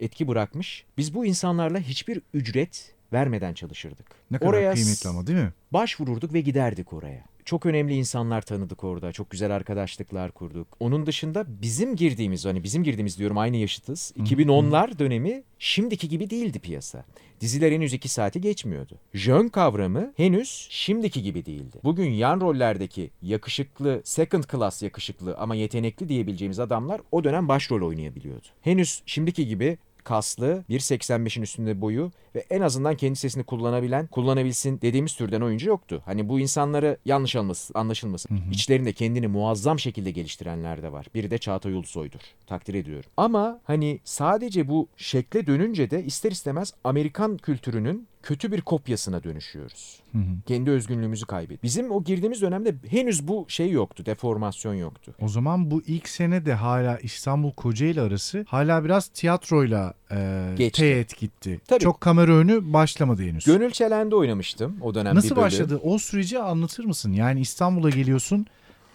[0.00, 0.84] etki bırakmış.
[0.98, 4.06] Biz bu insanlarla hiçbir ücret vermeden çalışırdık.
[4.30, 5.52] Ne kadar Oraya kıymetli ama değil mi?
[5.72, 7.24] başvururduk ve giderdik oraya.
[7.44, 9.12] Çok önemli insanlar tanıdık orada.
[9.12, 10.68] Çok güzel arkadaşlıklar kurduk.
[10.80, 14.12] Onun dışında bizim girdiğimiz hani bizim girdiğimiz diyorum aynı yaşıtız.
[14.18, 17.04] 2010'lar dönemi şimdiki gibi değildi piyasa.
[17.40, 18.98] Diziler henüz 2 saati geçmiyordu.
[19.14, 21.78] Jön kavramı henüz şimdiki gibi değildi.
[21.84, 28.46] Bugün yan rollerdeki yakışıklı, second class yakışıklı ama yetenekli diyebileceğimiz adamlar o dönem başrol oynayabiliyordu.
[28.60, 35.16] Henüz şimdiki gibi kaslı, 1.85'in üstünde boyu ve en azından kendi sesini kullanabilen, kullanabilsin dediğimiz
[35.16, 36.02] türden oyuncu yoktu.
[36.04, 38.40] Hani bu insanları yanlış anlaşılmasın, anlaşılmasın.
[38.52, 41.06] İçlerinde kendini muazzam şekilde geliştirenler de var.
[41.14, 42.20] Biri de Çağatay Ulusoy'dur.
[42.46, 43.10] Takdir ediyorum.
[43.16, 50.00] Ama hani sadece bu şekle dönünce de ister istemez Amerikan kültürünün kötü bir kopyasına dönüşüyoruz.
[50.12, 50.22] Hı hı.
[50.46, 51.62] Kendi özgünlüğümüzü kaybet.
[51.62, 55.14] Bizim o girdiğimiz dönemde henüz bu şey yoktu, deformasyon yoktu.
[55.20, 60.80] O zaman bu ilk sene de hala İstanbul Kocaeli arası hala biraz tiyatroyla e, Geçti.
[60.80, 61.60] teğet gitti.
[61.68, 61.80] Tabii.
[61.80, 63.44] Çok kamera önü başlamadı henüz.
[63.44, 65.44] Gönül Çelen'de oynamıştım o dönem Nasıl bir bölüm.
[65.46, 65.80] başladı?
[65.82, 67.12] O süreci anlatır mısın?
[67.12, 68.46] Yani İstanbul'a geliyorsun.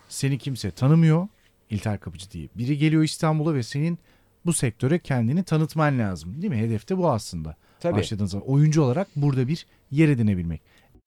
[0.09, 1.27] Seni kimse tanımıyor.
[1.69, 2.47] İlter Kapıcı diye.
[2.55, 3.99] Biri geliyor İstanbul'a ve senin
[4.45, 6.41] bu sektöre kendini tanıtman lazım.
[6.41, 6.59] Değil mi?
[6.59, 7.55] Hedef de bu aslında.
[7.79, 7.97] Tabii.
[7.97, 8.47] Başladığın zaman.
[8.47, 10.61] Oyuncu olarak burada bir yer edinebilmek.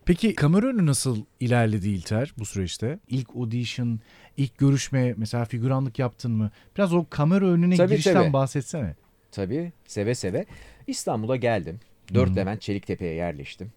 [0.05, 2.99] Peki kamera önü nasıl ilerledi İlter bu süreçte?
[3.09, 4.01] İlk audition,
[4.37, 6.51] ilk görüşme mesela figüranlık yaptın mı?
[6.77, 8.33] Biraz o kamera önüne Tabii, girişten tabii.
[8.33, 8.97] bahsetsene.
[9.33, 10.47] Tabii seve seve.
[10.87, 11.81] İstanbul'a geldim.
[12.15, 13.73] Dört Levent Çeliktepe'ye yerleştim.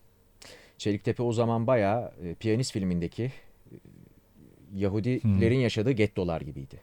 [0.78, 3.76] Çeliktepe o zaman bayağı e, Piyanist filmindeki e,
[4.76, 6.80] Yahudilerin yaşadığı gettolar gibiydi.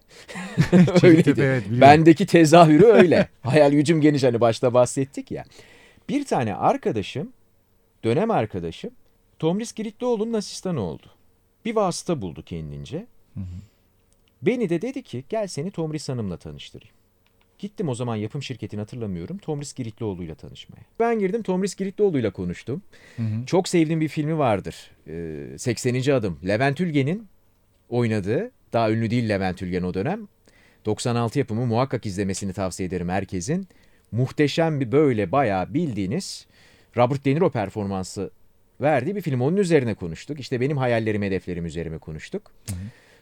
[1.02, 1.40] Öyleydi.
[1.40, 1.80] evet, biliyorum.
[1.80, 3.28] Bendeki tezahürü öyle.
[3.42, 5.44] Hayal gücüm geniş hani başta bahsettik ya.
[6.08, 7.32] Bir tane arkadaşım,
[8.04, 8.90] dönem arkadaşım
[9.38, 11.06] Tomris Giritlioğlu'nun asistanı oldu.
[11.64, 13.06] Bir vasıta buldu kendince.
[14.42, 16.97] Beni de dedi ki gel seni Tomris Hanım'la tanıştırayım.
[17.58, 19.38] Gittim o zaman yapım şirketini hatırlamıyorum.
[19.38, 20.80] Tomris Giritlioğlu'yla tanışmaya.
[21.00, 22.82] Ben girdim Tomris Giritlioğlu'yla konuştum.
[23.16, 23.46] Hı hı.
[23.46, 24.90] Çok sevdiğim bir filmi vardır.
[25.08, 26.12] Ee, 80.
[26.12, 26.38] Adım.
[26.46, 27.26] Levent Ülgen'in
[27.88, 28.50] oynadığı.
[28.72, 30.28] Daha ünlü değil Levent Ülgen o dönem.
[30.86, 33.68] 96 yapımı muhakkak izlemesini tavsiye ederim herkesin.
[34.12, 36.46] Muhteşem bir böyle bayağı bildiğiniz
[36.96, 38.30] Robert De Niro performansı
[38.80, 39.40] verdiği bir film.
[39.40, 40.40] Onun üzerine konuştuk.
[40.40, 42.50] İşte benim hayallerim, hedeflerim üzerine konuştuk.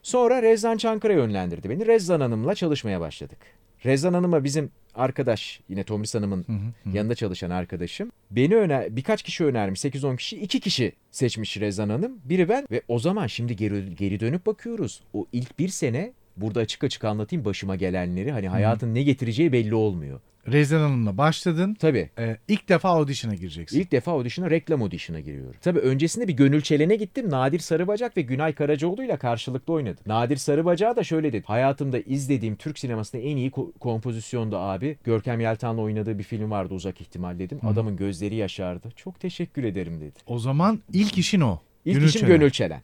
[0.02, 1.86] Sonra Rezzan Çankırı yönlendirdi beni.
[1.86, 3.38] Rezzan Hanım'la çalışmaya başladık.
[3.86, 6.96] Rezzan Hanım'a bizim arkadaş, yine Tomris Hanım'ın Hı hı, hı.
[6.96, 8.12] yanında çalışan arkadaşım.
[8.30, 9.84] Beni öner, birkaç kişi önermiş.
[9.84, 10.40] 8-10 kişi.
[10.40, 12.18] 2 kişi seçmiş Rezzan Hanım.
[12.24, 15.00] Biri ben ve o zaman şimdi geri, geri dönüp bakıyoruz.
[15.12, 18.32] O ilk bir sene burada açık açık anlatayım başıma gelenleri.
[18.32, 20.20] Hani hayatın ne getireceği belli olmuyor.
[20.52, 21.74] Rezan Hanım'la başladın.
[21.74, 22.10] Tabii.
[22.18, 23.80] Ee, ilk defa audition'a gireceksin.
[23.80, 25.54] İlk defa audition'a reklam audition'a giriyorum.
[25.60, 27.30] Tabii öncesinde bir Gönül Çelen'e gittim.
[27.30, 30.04] Nadir Sarıbacak ve Günay Karacaoğlu ile karşılıklı oynadım.
[30.06, 31.44] Nadir Sarıbacak'a da şöyle dedi.
[31.46, 34.96] Hayatımda izlediğim Türk sinemasında en iyi ko- kompozisyondu abi.
[35.04, 37.60] Görkem Yeltan'la oynadığı bir film vardı Uzak İhtimal dedim.
[37.62, 38.88] Adamın gözleri yaşardı.
[38.96, 40.14] Çok teşekkür ederim dedi.
[40.26, 41.58] O zaman ilk işin o.
[41.84, 42.38] İlk Gönül işim Çelen.
[42.38, 42.82] Gönül Çelen.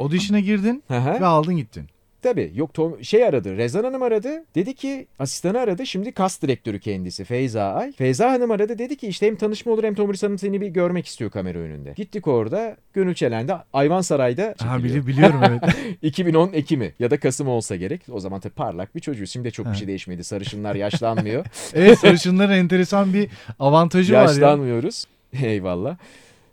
[0.00, 1.20] Audition'a girdin Hı hı.
[1.20, 1.86] ve aldın gittin.
[2.22, 6.80] Tabii yok Tom, şey aradı Rezan Hanım aradı dedi ki asistanı aradı şimdi kas direktörü
[6.80, 7.92] kendisi Feyza Ay.
[7.92, 11.06] Feyza Hanım aradı dedi ki işte hem tanışma olur hem Tomris Hanım seni bir görmek
[11.06, 11.92] istiyor kamera önünde.
[11.96, 15.04] Gittik orada Gönül Çelen'de Ayvansaray'da Ha çekiliyor.
[15.04, 15.62] bili- biliyorum evet.
[16.02, 18.00] 2010 Ekim'i ya da Kasım olsa gerek.
[18.10, 19.30] O zaman tabii parlak bir çocuğuz.
[19.30, 20.24] Şimdi de çok bir şey değişmedi.
[20.24, 21.44] Sarışınlar yaşlanmıyor.
[21.74, 24.22] evet sarışınların enteresan bir avantajı var ya.
[24.24, 25.04] Yaşlanmıyoruz.
[25.42, 25.96] Eyvallah.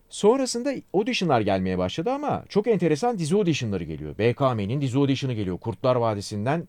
[0.10, 4.18] Sonrasında auditionlar gelmeye başladı ama çok enteresan dizi auditionları geliyor.
[4.18, 5.58] BKM'nin dizi audition'ı geliyor.
[5.58, 6.68] Kurtlar Vadisi'nden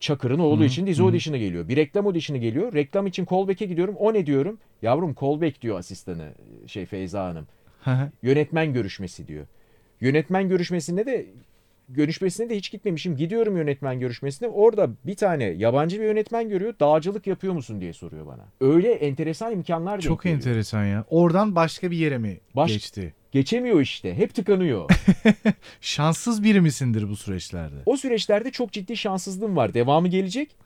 [0.00, 1.68] Çakır'ın oğlu için dizi audition'ı geliyor.
[1.68, 2.74] Bir reklam audition'ı geliyor.
[2.74, 3.94] Reklam için callback'e gidiyorum.
[3.98, 4.58] O ne diyorum?
[4.82, 6.28] Yavrum callback diyor asistanı
[6.66, 7.46] şey Feyza Hanım.
[8.22, 9.46] Yönetmen görüşmesi diyor.
[10.00, 11.26] Yönetmen görüşmesinde de
[11.88, 13.16] görüşmesine de hiç gitmemişim.
[13.16, 14.48] Gidiyorum yönetmen görüşmesine.
[14.48, 16.74] Orada bir tane yabancı bir yönetmen görüyor.
[16.80, 18.44] Dağcılık yapıyor musun diye soruyor bana.
[18.60, 20.36] Öyle enteresan imkanlar Çok geliyor.
[20.38, 21.04] enteresan ya.
[21.10, 23.14] Oradan başka bir yere mi Baş- geçti?
[23.32, 24.14] Geçemiyor işte.
[24.14, 24.90] Hep tıkanıyor.
[25.80, 27.74] Şanssız biri misindir bu süreçlerde?
[27.86, 29.74] o süreçlerde çok ciddi şanssızlığım var.
[29.74, 30.56] Devamı gelecek.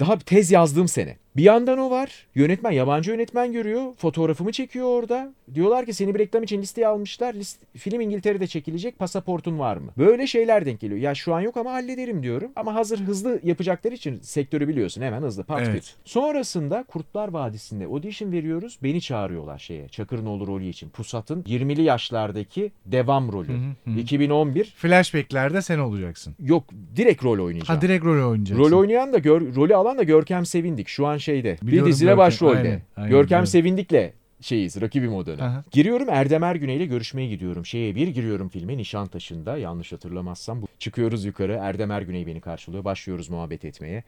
[0.00, 1.16] Daha tez yazdığım sene.
[1.36, 2.26] Bir yandan o var.
[2.34, 3.82] Yönetmen, yabancı yönetmen görüyor.
[3.96, 5.32] Fotoğrafımı çekiyor orada.
[5.54, 7.34] Diyorlar ki seni bir reklam için listeye almışlar.
[7.34, 8.98] List, film İngiltere'de çekilecek.
[8.98, 9.90] Pasaportun var mı?
[9.98, 11.00] Böyle şeyler denk geliyor.
[11.00, 12.50] Ya şu an yok ama hallederim diyorum.
[12.56, 15.02] Ama hazır hızlı yapacakları için sektörü biliyorsun.
[15.02, 15.74] Hemen hızlı pat Evet.
[15.74, 15.94] küt.
[16.04, 18.78] Sonrasında Kurtlar Vadisi'nde audition veriyoruz.
[18.82, 19.88] Beni çağırıyorlar şeye.
[19.88, 20.88] Çakırnoğlu rolü için.
[20.88, 23.48] Pusat'ın 20'li yaşlardaki devam rolü.
[23.48, 23.98] Hı hı, hı.
[23.98, 24.64] 2011.
[24.76, 26.34] Flashback'lerde sen olacaksın.
[26.40, 26.64] Yok
[26.96, 27.76] direkt rol oynayacağım.
[27.78, 28.64] Ha direkt rol oynayacaksın.
[28.64, 30.88] Rol oynayan da gör, rolü alan da Görkem Sevindik.
[30.88, 31.56] Şu an şeyde.
[31.62, 32.58] Biliyorum bir dizide başrolde.
[32.58, 33.46] aynen, aynen, Görkem biliyorum.
[33.46, 35.44] Sevindik'le şeyiz rakibim o dönem.
[35.44, 35.64] Aha.
[35.70, 37.66] Giriyorum Erdem Ergüney ile görüşmeye gidiyorum.
[37.66, 40.62] Şeye bir giriyorum filme Nişantaşı'nda yanlış hatırlamazsam.
[40.62, 40.66] Bu.
[40.78, 42.84] Çıkıyoruz yukarı Erdem Ergüney beni karşılıyor.
[42.84, 44.04] Başlıyoruz muhabbet etmeye.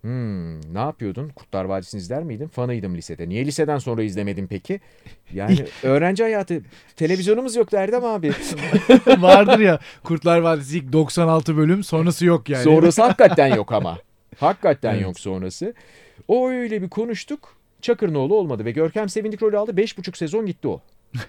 [0.00, 1.28] Hmm, ne yapıyordun?
[1.28, 2.48] Kurtlar Vadisi'ni izler miydin?
[2.48, 3.28] Fanıydım lisede.
[3.28, 4.80] Niye liseden sonra izlemedin peki?
[5.32, 6.62] Yani öğrenci hayatı.
[6.96, 8.32] Televizyonumuz yoktu Erdem abi.
[9.18, 12.64] Vardır ya Kurtlar Vadisi ilk 96 bölüm sonrası yok yani.
[12.64, 13.98] Sonrası hakikaten yok ama.
[14.38, 15.02] Hakikaten Evet.
[15.02, 15.74] yok sonrası.
[16.28, 17.56] O öyle bir konuştuk.
[17.80, 19.76] Çakırnoğlu olmadı ve Görkem Sevindik rolü aldı.
[19.76, 20.80] Beş buçuk sezon gitti o.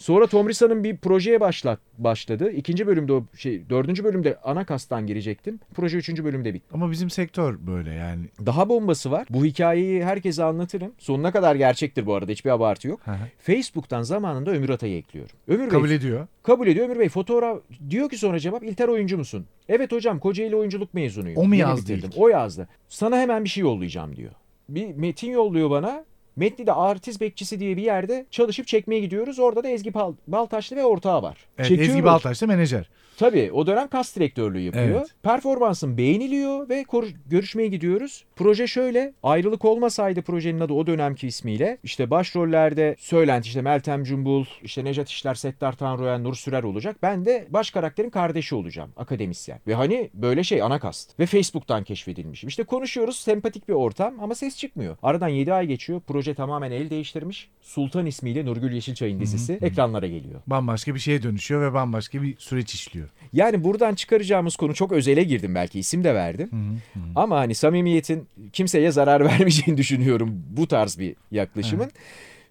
[0.00, 2.50] Sonra Tomrisa'nın bir projeye başla, başladı.
[2.52, 5.60] İkinci bölümde o şey, dördüncü bölümde ana kastan girecektim.
[5.74, 6.66] Proje üçüncü bölümde bitti.
[6.72, 8.24] Ama bizim sektör böyle yani.
[8.46, 9.26] Daha bombası var.
[9.30, 10.92] Bu hikayeyi herkese anlatırım.
[10.98, 12.32] Sonuna kadar gerçektir bu arada.
[12.32, 13.00] Hiçbir abartı yok.
[13.04, 13.16] Hı hı.
[13.38, 15.36] Facebook'tan zamanında Ömür Atay'ı ekliyorum.
[15.48, 16.26] Ömür Bey Kabul ediyor.
[16.42, 17.08] Kabul ediyor Ömür Bey.
[17.08, 17.58] Fotoğraf
[17.90, 19.46] diyor ki sonra cevap İlter oyuncu musun?
[19.68, 21.38] Evet hocam Kocaeli oyunculuk mezunuyum.
[21.38, 22.10] O mu Yeni yazdı bitirdim.
[22.10, 22.18] ilk?
[22.18, 22.68] O yazdı.
[22.88, 24.32] Sana hemen bir şey yollayacağım diyor.
[24.68, 26.04] Bir metin yolluyor bana.
[26.40, 29.38] Metni de Artist Bekçisi diye bir yerde çalışıp çekmeye gidiyoruz.
[29.38, 31.36] Orada da Ezgi Bal- Baltaşlı ve ortağı var.
[31.58, 31.90] Evet, Çekiyoruz.
[31.90, 32.88] Ezgi Baltaş da menajer.
[33.20, 35.00] Tabii o dönem kas direktörlüğü yapıyor.
[35.00, 35.14] Evet.
[35.22, 36.84] Performansın beğeniliyor ve
[37.26, 38.24] görüşmeye gidiyoruz.
[38.36, 44.44] Proje şöyle ayrılık olmasaydı projenin adı o dönemki ismiyle işte başrollerde Söylent işte Meltem Cumbul,
[44.62, 46.96] işte Nejat İşler, Settar Tanrıoğlan, Nur Sürer olacak.
[47.02, 49.60] Ben de baş karakterin kardeşi olacağım akademisyen.
[49.66, 52.48] Ve hani böyle şey ana kast ve Facebook'tan keşfedilmişim.
[52.48, 54.96] İşte konuşuyoruz sempatik bir ortam ama ses çıkmıyor.
[55.02, 56.00] Aradan 7 ay geçiyor.
[56.06, 57.50] Proje tamamen el değiştirmiş.
[57.62, 60.40] Sultan ismiyle Nurgül Yeşilçay'ın dizisi ekranlara geliyor.
[60.46, 63.09] Bambaşka bir şeye dönüşüyor ve bambaşka bir süreç işliyor.
[63.32, 66.48] Yani buradan çıkaracağımız konu çok özele girdim belki isim de verdim.
[66.52, 67.02] Hı hı.
[67.16, 71.90] Ama hani samimiyetin kimseye zarar vermeyeceğini düşünüyorum bu tarz bir yaklaşımın.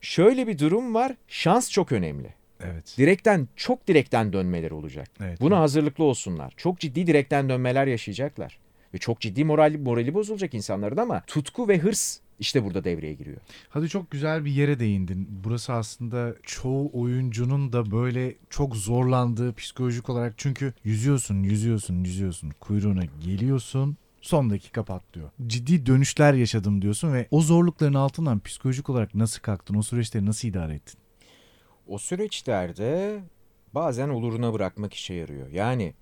[0.01, 1.15] Şöyle bir durum var.
[1.27, 2.33] Şans çok önemli.
[2.63, 2.95] Evet.
[2.97, 5.09] Direkten çok direkten dönmeler olacak.
[5.23, 5.41] Evet.
[5.41, 6.53] Buna hazırlıklı olsunlar.
[6.57, 8.59] Çok ciddi direkten dönmeler yaşayacaklar.
[8.93, 13.37] Ve çok ciddi moral, morali bozulacak insanların ama tutku ve hırs işte burada devreye giriyor.
[13.69, 15.27] Hadi çok güzel bir yere değindin.
[15.43, 23.03] Burası aslında çoğu oyuncunun da böyle çok zorlandığı psikolojik olarak çünkü yüzüyorsun, yüzüyorsun, yüzüyorsun, kuyruğuna
[23.25, 23.97] geliyorsun.
[24.21, 25.29] Son dakika patlıyor.
[25.47, 29.75] Ciddi dönüşler yaşadım diyorsun ve o zorlukların altından psikolojik olarak nasıl kalktın?
[29.75, 30.99] O süreçleri nasıl idare ettin?
[31.87, 33.19] O süreçlerde
[33.73, 35.49] bazen oluruna bırakmak işe yarıyor.
[35.49, 35.93] Yani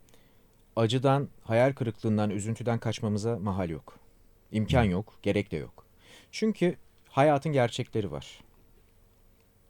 [0.76, 4.00] acıdan, hayal kırıklığından, üzüntüden kaçmamıza mahal yok.
[4.52, 5.87] İmkan yok, gerek de yok.
[6.32, 6.76] Çünkü
[7.10, 8.40] hayatın gerçekleri var.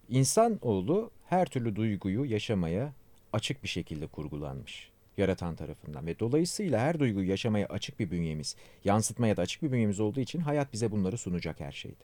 [0.09, 2.93] İnsanoğlu her türlü duyguyu yaşamaya
[3.33, 4.91] açık bir şekilde kurgulanmış.
[5.17, 9.99] Yaratan tarafından ve dolayısıyla her duyguyu yaşamaya açık bir bünyemiz, yansıtmaya da açık bir bünyemiz
[9.99, 12.03] olduğu için hayat bize bunları sunacak her şeyde.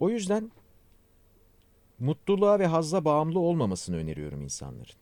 [0.00, 0.50] O yüzden
[1.98, 4.94] mutluluğa ve hazza bağımlı olmamasını öneriyorum insanların.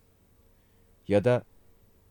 [1.08, 1.44] Ya da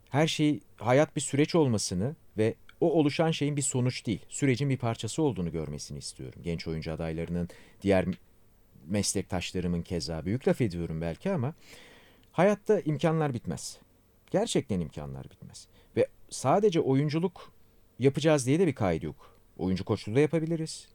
[0.09, 4.77] her şey hayat bir süreç olmasını ve o oluşan şeyin bir sonuç değil, sürecin bir
[4.77, 6.41] parçası olduğunu görmesini istiyorum.
[6.43, 7.49] Genç oyuncu adaylarının,
[7.81, 8.05] diğer
[8.87, 11.53] meslektaşlarımın keza büyük laf ediyorum belki ama
[12.31, 13.77] hayatta imkanlar bitmez.
[14.31, 15.67] Gerçekten imkanlar bitmez.
[15.97, 17.51] Ve sadece oyunculuk
[17.99, 19.35] yapacağız diye de bir kaydı yok.
[19.57, 20.87] Oyuncu koçluğu da yapabiliriz.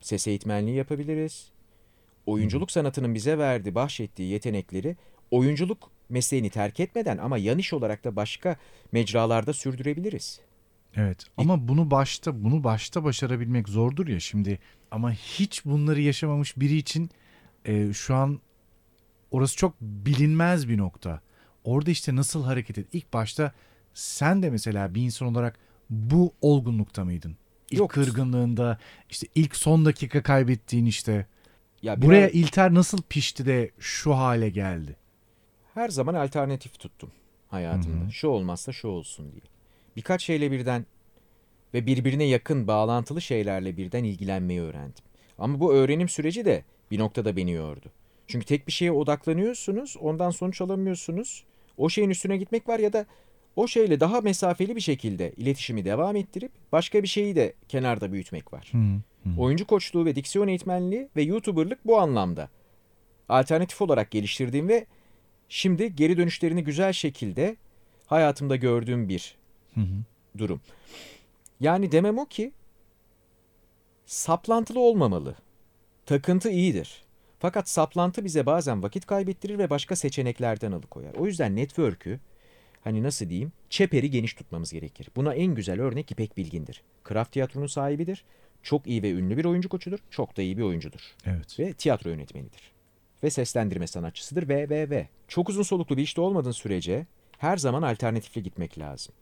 [0.00, 1.50] Ses eğitmenliği yapabiliriz.
[2.26, 4.96] Oyunculuk sanatının bize verdiği, bahşettiği yetenekleri
[5.30, 8.56] oyunculuk mesleğini terk etmeden ama yan iş olarak da başka
[8.92, 10.40] mecralarda sürdürebiliriz.
[10.96, 14.58] Evet ama bunu başta bunu başta başarabilmek zordur ya şimdi
[14.90, 17.10] ama hiç bunları yaşamamış biri için
[17.64, 18.40] e, şu an
[19.30, 21.20] orası çok bilinmez bir nokta.
[21.64, 22.86] Orada işte nasıl hareket et?
[22.92, 23.52] İlk başta
[23.94, 25.58] sen de mesela bir insan olarak
[25.90, 27.36] bu olgunlukta mıydın?
[27.70, 27.90] İlk Yok.
[27.90, 28.78] kırgınlığında
[29.10, 31.26] işte ilk son dakika kaybettiğin işte
[31.82, 34.96] Ya buraya biraz- İlter nasıl pişti de şu hale geldi?
[35.74, 37.10] her zaman alternatif tuttum
[37.48, 38.04] hayatımda.
[38.04, 38.12] Hı hı.
[38.12, 39.42] Şu olmazsa şu olsun diye.
[39.96, 40.86] Birkaç şeyle birden
[41.74, 45.04] ve birbirine yakın bağlantılı şeylerle birden ilgilenmeyi öğrendim.
[45.38, 47.86] Ama bu öğrenim süreci de bir noktada beni yordu.
[48.26, 51.44] Çünkü tek bir şeye odaklanıyorsunuz, ondan sonuç alamıyorsunuz.
[51.76, 53.06] O şeyin üstüne gitmek var ya da
[53.56, 58.52] o şeyle daha mesafeli bir şekilde iletişimi devam ettirip başka bir şeyi de kenarda büyütmek
[58.52, 58.72] var.
[58.72, 59.40] Hı hı.
[59.40, 62.48] Oyuncu koçluğu ve diksiyon eğitmenliği ve YouTuber'lık bu anlamda.
[63.28, 64.86] Alternatif olarak geliştirdiğim ve
[65.48, 67.56] şimdi geri dönüşlerini güzel şekilde
[68.06, 69.39] hayatımda gördüğüm bir
[69.74, 70.38] Hı hı.
[70.38, 70.60] durum.
[71.60, 72.52] Yani demem o ki
[74.06, 75.34] saplantılı olmamalı.
[76.06, 77.04] Takıntı iyidir.
[77.38, 81.14] Fakat saplantı bize bazen vakit kaybettirir ve başka seçeneklerden alıkoyar.
[81.14, 82.20] O yüzden network'ü
[82.84, 85.08] hani nasıl diyeyim çeperi geniş tutmamız gerekir.
[85.16, 86.82] Buna en güzel örnek İpek Bilgin'dir.
[87.04, 88.24] Kraft Tiyatro'nun sahibidir.
[88.62, 89.98] Çok iyi ve ünlü bir oyuncu koçudur.
[90.10, 91.00] Çok da iyi bir oyuncudur.
[91.26, 91.60] Evet.
[91.60, 92.72] Ve tiyatro yönetmenidir.
[93.22, 95.08] Ve seslendirme sanatçısıdır ve ve ve.
[95.28, 97.06] Çok uzun soluklu bir işte olmadığın sürece
[97.38, 99.14] her zaman alternatifle gitmek lazım.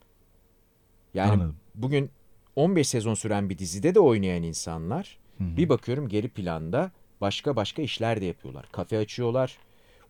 [1.15, 1.57] Yani Anladım.
[1.75, 2.11] bugün
[2.57, 5.57] 15 sezon süren bir dizide de oynayan insanlar Hı hı.
[5.57, 6.91] bir bakıyorum geri planda
[7.21, 8.67] başka başka işler de yapıyorlar.
[8.73, 9.59] Kafe açıyorlar,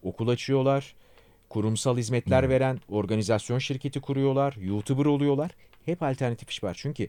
[0.02, 0.94] okul açıyorlar,
[1.48, 2.48] kurumsal hizmetler Hı.
[2.48, 5.50] veren organizasyon şirketi kuruyorlar, YouTuber oluyorlar.
[5.84, 6.76] Hep alternatif iş var.
[6.80, 7.08] Çünkü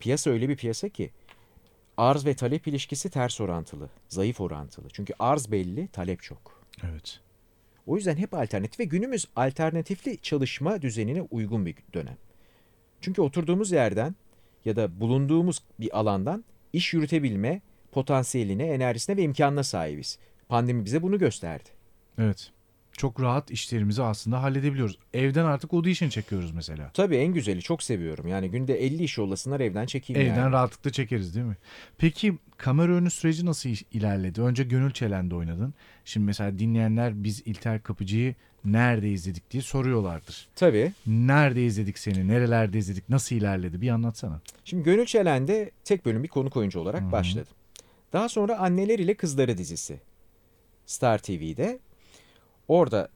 [0.00, 1.10] piyasa öyle bir piyasa ki
[1.96, 4.88] arz ve talep ilişkisi ters orantılı, zayıf orantılı.
[4.92, 6.64] Çünkü arz belli, talep çok.
[6.82, 7.20] Evet.
[7.86, 12.16] O yüzden hep alternatif ve günümüz alternatifli çalışma düzenine uygun bir dönem.
[13.04, 14.14] Çünkü oturduğumuz yerden
[14.64, 17.60] ya da bulunduğumuz bir alandan iş yürütebilme
[17.92, 20.18] potansiyeline, enerjisine ve imkanına sahibiz.
[20.48, 21.68] Pandemi bize bunu gösterdi.
[22.18, 22.50] Evet.
[22.92, 24.98] Çok rahat işlerimizi aslında halledebiliyoruz.
[25.14, 26.90] Evden artık audition çekiyoruz mesela.
[26.94, 28.28] Tabii en güzeli çok seviyorum.
[28.28, 30.52] Yani günde 50 iş yollasınlar evden çekeyim Evden yani.
[30.52, 31.56] rahatlıkla çekeriz değil mi?
[31.98, 34.42] Peki kamera önü süreci nasıl ilerledi?
[34.42, 35.74] Önce Gönül Çelen'de oynadın.
[36.04, 38.34] Şimdi mesela dinleyenler biz İlter Kapıcı'yı
[38.64, 40.48] nerede izledik diye soruyorlardır.
[40.56, 40.92] Tabii.
[41.06, 42.28] Nerede izledik seni?
[42.28, 43.08] Nerelerde izledik?
[43.08, 43.80] Nasıl ilerledi?
[43.80, 44.40] Bir anlatsana.
[44.64, 47.12] Şimdi Gönül Çelen'de tek bölüm bir konuk oyuncu olarak Hı hı.
[47.12, 47.52] başladım.
[48.12, 50.00] Daha sonra Anneler ile Kızları dizisi.
[50.86, 51.78] Star TV'de.
[52.68, 53.08] Orada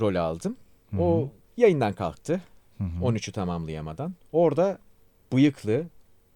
[0.00, 0.56] rol aldım.
[0.90, 1.00] Hı hı.
[1.02, 2.42] O yayından kalktı.
[2.78, 3.04] Hı hı.
[3.04, 4.14] 13'ü tamamlayamadan.
[4.32, 4.78] Orada
[5.32, 5.86] bıyıklı,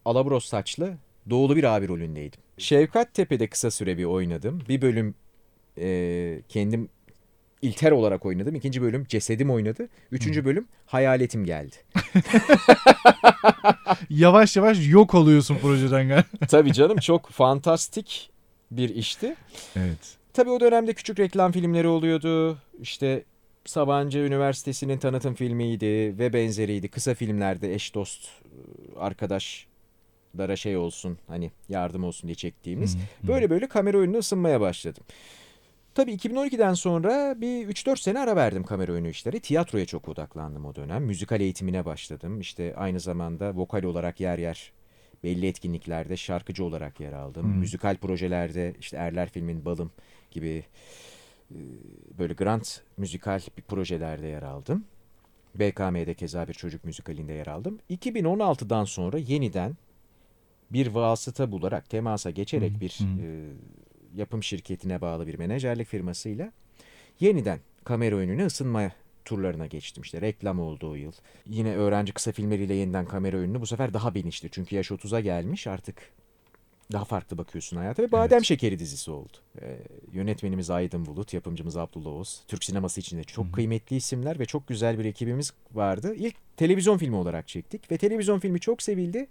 [0.05, 0.95] alabros saçlı,
[1.31, 2.41] doğulu bir abi rolündeydim.
[2.59, 4.63] Şevkat Tepe'de kısa süre bir oynadım.
[4.69, 5.15] Bir bölüm
[5.79, 6.89] e, kendim
[7.65, 8.55] İlter olarak oynadım.
[8.55, 9.89] İkinci bölüm cesedim oynadı.
[10.13, 11.77] Üçüncü bölüm hayaletim geldi.
[14.11, 16.27] Yavaş yavaş yok oluyorsun projeden galiba.
[16.49, 18.31] Tabii canım çok fantastik
[18.71, 19.37] bir işti.
[19.77, 20.17] Evet.
[20.33, 22.59] Tabii o dönemde küçük reklam filmleri oluyordu.
[22.81, 23.25] İşte
[23.65, 26.89] Sabancı Üniversitesi'nin tanıtım filmiydi ve benzeriydi.
[26.89, 28.29] Kısa filmlerde eş dost
[28.97, 32.97] arkadaşlara şey olsun hani yardım olsun diye çektiğimiz.
[32.97, 33.29] Hı.
[33.29, 35.05] Böyle böyle kamera oyununa ısınmaya başladım.
[35.95, 39.41] Tabii 2012'den sonra bir 3-4 sene ara verdim kamera oyunu işleri.
[39.41, 41.05] Tiyatroya çok odaklandım o dönem.
[41.05, 42.41] Müzikal eğitimine başladım.
[42.41, 44.73] İşte aynı zamanda vokal olarak yer yer
[45.25, 47.43] belli etkinliklerde şarkıcı olarak yer aldım.
[47.43, 47.59] Hmm.
[47.59, 49.93] Müzikal projelerde işte Erler filmin Balım
[50.31, 50.65] gibi
[51.51, 51.59] e,
[52.19, 54.85] böyle grant müzikal bir projelerde yer aldım.
[55.55, 57.79] BKM'de keza bir çocuk müzikalinde yer aldım.
[57.91, 59.77] 2016'dan sonra yeniden
[60.71, 63.23] bir vasıta bularak, temasa geçerek hı, bir hı.
[63.23, 63.27] e,
[64.15, 66.53] yapım şirketine bağlı bir menajerlik firmasıyla
[67.21, 68.91] yeniden kamera önüne ısınma
[69.25, 70.03] turlarına geçtim.
[70.03, 71.13] İşte reklam oldu o yıl.
[71.47, 74.51] Yine öğrenci kısa filmleriyle yeniden kamera önünü bu sefer daha bilinçli.
[74.51, 76.13] Çünkü yaş 30'a gelmiş artık
[76.93, 78.45] daha farklı bakıyorsun hayata ve Badem Evet.
[78.45, 79.37] Şekeri dizisi oldu.
[79.63, 79.79] Ee,
[80.13, 82.43] yönetmenimiz Aydın Bulut, yapımcımız Abdullah Oğuz.
[82.49, 83.53] Türk sineması içinde çok Hı hı.
[83.53, 86.15] kıymetli isimler ve çok güzel bir ekibimiz vardı.
[86.15, 89.27] İlk televizyon filmi olarak çektik ve televizyon filmi çok sevildi.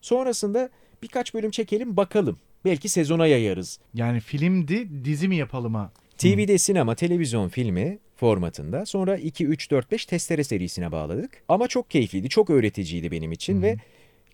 [0.00, 0.70] Sonrasında
[1.02, 2.38] birkaç bölüm çekelim bakalım.
[2.64, 3.78] Belki sezona yayarız.
[3.94, 5.92] Yani filmdi dizi mi yapalım ha?
[6.18, 8.86] TV'de sinema, televizyon filmi formatında.
[8.86, 11.30] Sonra 2, 3, 4, 5 testere serisine bağladık.
[11.48, 13.62] Ama çok keyifliydi, çok öğreticiydi benim için Hı.
[13.62, 13.76] ve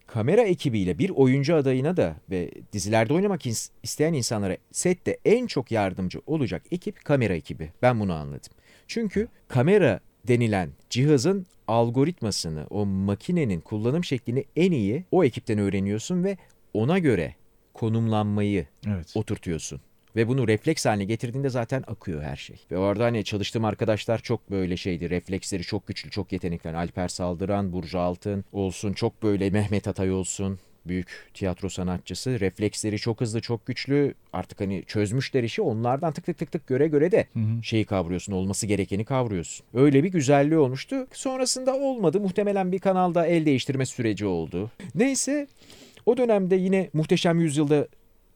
[0.07, 3.43] kamera ekibiyle bir oyuncu adayına da ve dizilerde oynamak
[3.83, 7.73] isteyen insanlara sette en çok yardımcı olacak ekip kamera ekibi.
[7.83, 8.53] Ben bunu anladım.
[8.87, 16.37] Çünkü kamera denilen cihazın algoritmasını, o makinenin kullanım şeklini en iyi o ekipten öğreniyorsun ve
[16.75, 17.35] ona göre
[17.77, 19.13] konumlanmayı Evet.
[19.17, 19.81] oturtuyorsun.
[20.17, 22.57] Ve bunu refleks haline getirdiğinde zaten akıyor her şey.
[22.71, 25.11] Ve orada hani çalıştığım arkadaşlar çok böyle şeydi.
[25.11, 26.69] Refleksleri çok güçlü, çok yetenekli.
[26.69, 28.93] Yani Alper Saldıran, Burcu Altın olsun.
[28.93, 30.59] Çok böyle Mehmet Atay olsun.
[30.87, 32.41] Büyük tiyatro sanatçısı.
[32.41, 34.15] Refleksleri çok hızlı, çok güçlü.
[34.33, 35.63] Artık hani çözmüşler işi.
[35.63, 37.63] Onlardan tık tık tık tık göre göre de Hı hı.
[37.63, 38.33] şeyi kavruyorsun.
[38.33, 39.67] Olması gerekeni kavruyorsun.
[39.75, 41.07] Öyle bir güzelliği olmuştu.
[41.13, 42.21] Sonrasında olmadı.
[42.21, 44.71] Muhtemelen bir kanalda el değiştirme süreci oldu.
[44.95, 45.47] Neyse
[46.07, 47.89] o dönemde yine Muhteşem Yüzyıl'da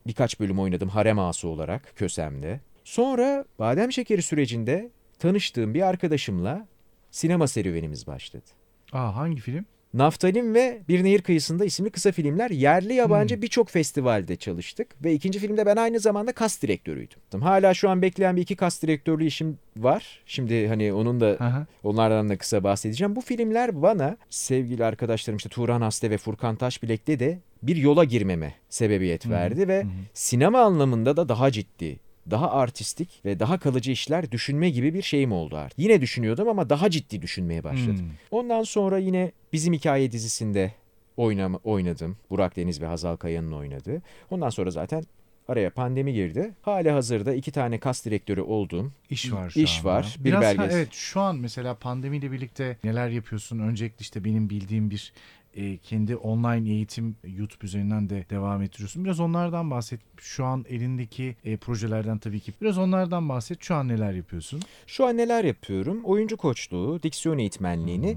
[0.06, 2.60] birkaç bölüm oynadım harem ağası olarak Kösem'de.
[2.84, 6.68] Sonra badem şekeri sürecinde tanıştığım bir arkadaşımla
[7.10, 8.44] sinema serüvenimiz başladı.
[8.92, 9.64] Aa hangi film?
[9.94, 13.42] Naftalin ve Bir Nehir Kıyısında isimli kısa filmler yerli yabancı Hmm.
[13.42, 15.04] birçok festivalde çalıştık.
[15.04, 17.42] Ve ikinci filmde ben aynı zamanda kas direktörüydüm.
[17.42, 20.22] Hala şu an bekleyen bir iki kas direktörlüğü işim var.
[20.26, 21.66] Şimdi hani onun da hı.
[21.82, 23.16] Onlardan da kısa bahsedeceğim.
[23.16, 28.54] Bu filmler bana sevgili arkadaşlarım işte Turan Haste ve Furkan Taşbilek'te de bir yola girmeme
[28.68, 29.90] sebebiyet verdi ve hı hı.
[30.14, 32.00] sinema anlamında da daha ciddi,
[32.30, 35.78] daha artistik ve daha kalıcı işler düşünme gibi bir şeyim oldu artık.
[35.78, 37.98] Yine düşünüyordum ama daha ciddi düşünmeye başladım.
[37.98, 38.38] Hmm.
[38.38, 40.72] Ondan sonra yine Bizim Hikaye dizisinde
[41.16, 42.16] oynama, oynadım.
[42.30, 44.02] Burak Deniz ve Hazal Kaya'nın oynadığı.
[44.30, 45.04] Ondan sonra zaten
[45.50, 46.54] araya pandemi girdi.
[46.62, 49.88] Hali hazırda iki tane kas direktörü olduğum İş var şu İş anda.
[49.88, 50.76] var, bir Biraz ha, belgesel.
[50.78, 53.58] evet şu an mesela pandemiyle birlikte neler yapıyorsun?
[53.58, 55.12] Öncelikle işte benim bildiğim bir
[55.54, 59.04] e, kendi online eğitim YouTube üzerinden de devam ettiriyorsun.
[59.04, 60.00] Biraz onlardan bahset.
[60.20, 62.52] Şu an elindeki e, projelerden tabii ki.
[62.62, 63.62] Biraz onlardan bahset.
[63.62, 64.60] Şu an neler yapıyorsun?
[64.86, 66.00] Şu an neler yapıyorum?
[66.04, 68.16] Oyuncu koçluğu, diksiyon eğitmenliğini,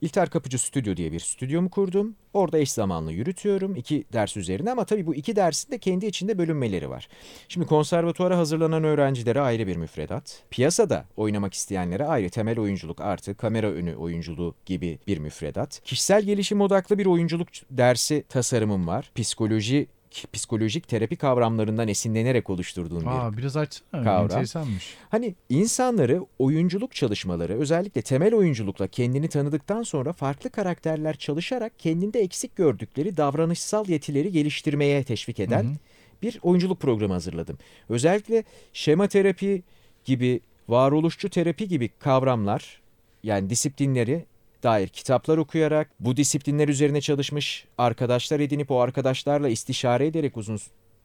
[0.00, 2.16] İlter Kapıcı Stüdyo diye bir stüdyomu kurdum.
[2.34, 6.38] Orada eş zamanlı yürütüyorum iki ders üzerine ama tabii bu iki dersin de kendi içinde
[6.38, 7.08] bölünmeleri var.
[7.48, 10.42] Şimdi konservatuvara hazırlanan öğrencilere ayrı bir müfredat.
[10.50, 15.80] Piyasada oynamak isteyenlere ayrı temel oyunculuk artı kamera önü oyunculuğu gibi bir müfredat.
[15.84, 19.10] Kişisel gelişim odaklı bir oyunculuk dersi tasarımım var.
[19.14, 19.86] Psikoloji
[20.32, 24.04] psikolojik terapi kavramlarından esinlenerek oluşturduğum bir Aa biraz açsana.
[24.04, 24.22] Kavram.
[24.24, 24.94] Enteresanmış.
[25.08, 32.56] Hani insanları oyunculuk çalışmaları özellikle temel oyunculukla kendini tanıdıktan sonra farklı karakterler çalışarak kendinde eksik
[32.56, 35.74] gördükleri davranışsal yetileri geliştirmeye teşvik eden Hı hı.
[36.22, 37.58] bir oyunculuk programı hazırladım.
[37.88, 39.62] Özellikle şema terapi
[40.04, 42.80] gibi varoluşçu terapi gibi kavramlar
[43.22, 44.24] yani disiplinleri
[44.62, 50.58] dair kitaplar okuyarak bu disiplinler üzerine çalışmış arkadaşlar edinip o arkadaşlarla istişare ederek uzun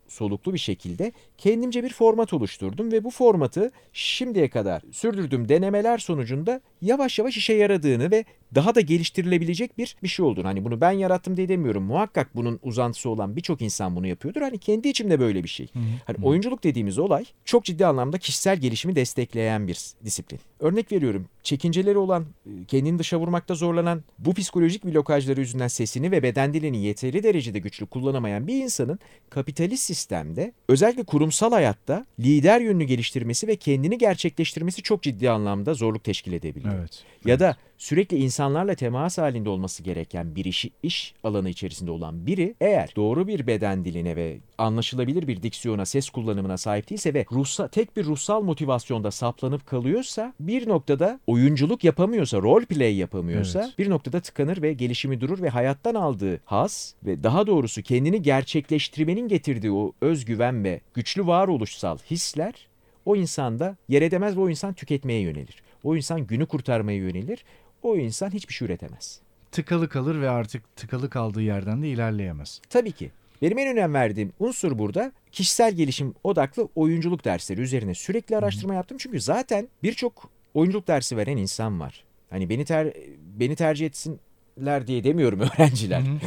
[0.07, 6.61] soluklu bir şekilde kendimce bir format oluşturdum ve bu formatı şimdiye kadar sürdürdüğüm denemeler sonucunda
[6.81, 8.25] yavaş yavaş işe yaradığını ve
[8.55, 10.47] daha da geliştirilebilecek bir bir şey olduğunu.
[10.47, 11.83] Hani bunu ben yarattım diye demiyorum.
[11.83, 14.41] Muhakkak bunun uzantısı olan birçok insan bunu yapıyordur.
[14.41, 15.67] Hani kendi içimde böyle bir şey.
[16.05, 20.39] Hani oyunculuk dediğimiz olay çok ciddi anlamda kişisel gelişimi destekleyen bir disiplin.
[20.59, 21.25] Örnek veriyorum.
[21.43, 22.25] Çekinceleri olan,
[22.67, 27.85] kendini dışa vurmakta zorlanan, bu psikolojik blokajları yüzünden sesini ve beden dilini yeteri derecede güçlü
[27.85, 28.99] kullanamayan bir insanın
[29.29, 36.03] kapitalist sistemde özellikle kurumsal hayatta lider yönünü geliştirmesi ve kendini gerçekleştirmesi çok ciddi anlamda zorluk
[36.03, 36.75] teşkil edebiliyor.
[36.79, 37.03] Evet.
[37.25, 42.55] Ya da sürekli insanlarla temas halinde olması gereken bir işi, iş alanı içerisinde olan biri
[42.61, 47.67] eğer doğru bir beden diline ve anlaşılabilir bir diksiyona, ses kullanımına sahip değilse ve ruhsa,
[47.67, 53.79] tek bir ruhsal motivasyonda saplanıp kalıyorsa bir noktada oyunculuk yapamıyorsa, role play yapamıyorsa Evet.
[53.79, 59.27] bir noktada tıkanır ve gelişimi durur ve hayattan aldığı haz ve daha doğrusu kendini gerçekleştirmenin
[59.27, 62.67] getirdiği o özgüven ve güçlü varoluşsal hisler
[63.05, 65.63] o insanda yer edemez ve o insan tüketmeye yönelir.
[65.83, 67.45] O insan günü kurtarmaya yönelir.
[67.85, 69.19] O insan hiçbir şey üretemez.
[69.51, 72.61] Tıkalı kalır ve artık tıkalı kaldığı yerden de ilerleyemez.
[72.69, 73.11] Tabii ki.
[73.41, 78.97] Benim en önem verdiğim unsur burada kişisel gelişim odaklı oyunculuk dersleri üzerine sürekli araştırma yaptım.
[78.97, 82.03] Çünkü zaten birçok oyunculuk dersi veren insan var.
[82.29, 82.93] Hani beni ter
[83.39, 86.01] beni tercih etsinler diye demiyorum öğrenciler.
[86.01, 86.19] Hı hı.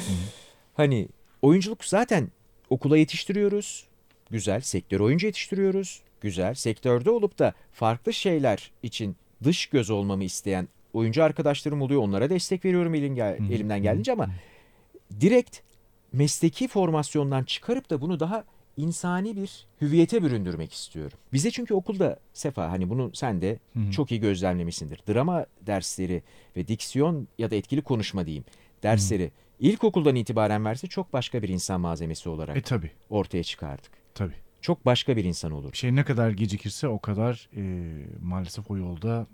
[0.74, 1.08] Hani
[1.42, 2.28] oyunculuk zaten
[2.70, 3.86] okula yetiştiriyoruz.
[4.30, 4.60] Güzel.
[4.60, 6.02] Sektör oyuncu yetiştiriyoruz.
[6.20, 6.54] Güzel.
[6.54, 10.68] Sektörde olup da farklı şeyler için dış göz olmamı isteyen
[10.98, 12.02] oyuncu arkadaşlarım oluyor.
[12.02, 13.52] Onlara destek veriyorum elim gel- hı.
[13.52, 14.28] elimden geldiğince ama
[15.20, 15.58] direkt
[16.12, 18.44] mesleki formasyondan çıkarıp da bunu daha
[18.76, 21.18] insani bir hüviyete büründürmek istiyorum.
[21.32, 23.90] Bize çünkü okulda Sefa hani bunu sen de hı.
[23.90, 25.00] çok iyi gözlemlemişsindir.
[25.08, 26.22] Drama dersleri
[26.56, 28.44] ve diksiyon ya da etkili konuşma diyeyim
[28.82, 29.30] dersleri
[29.60, 33.90] ilkokuldan itibaren verse çok başka bir insan malzemesi olarak E tabi ortaya çıkardık.
[34.14, 34.32] tabi.
[34.60, 35.72] Çok başka bir insan olur.
[35.74, 37.62] Şey ne kadar gecikirse o kadar e,
[38.22, 39.26] maalesef o yolda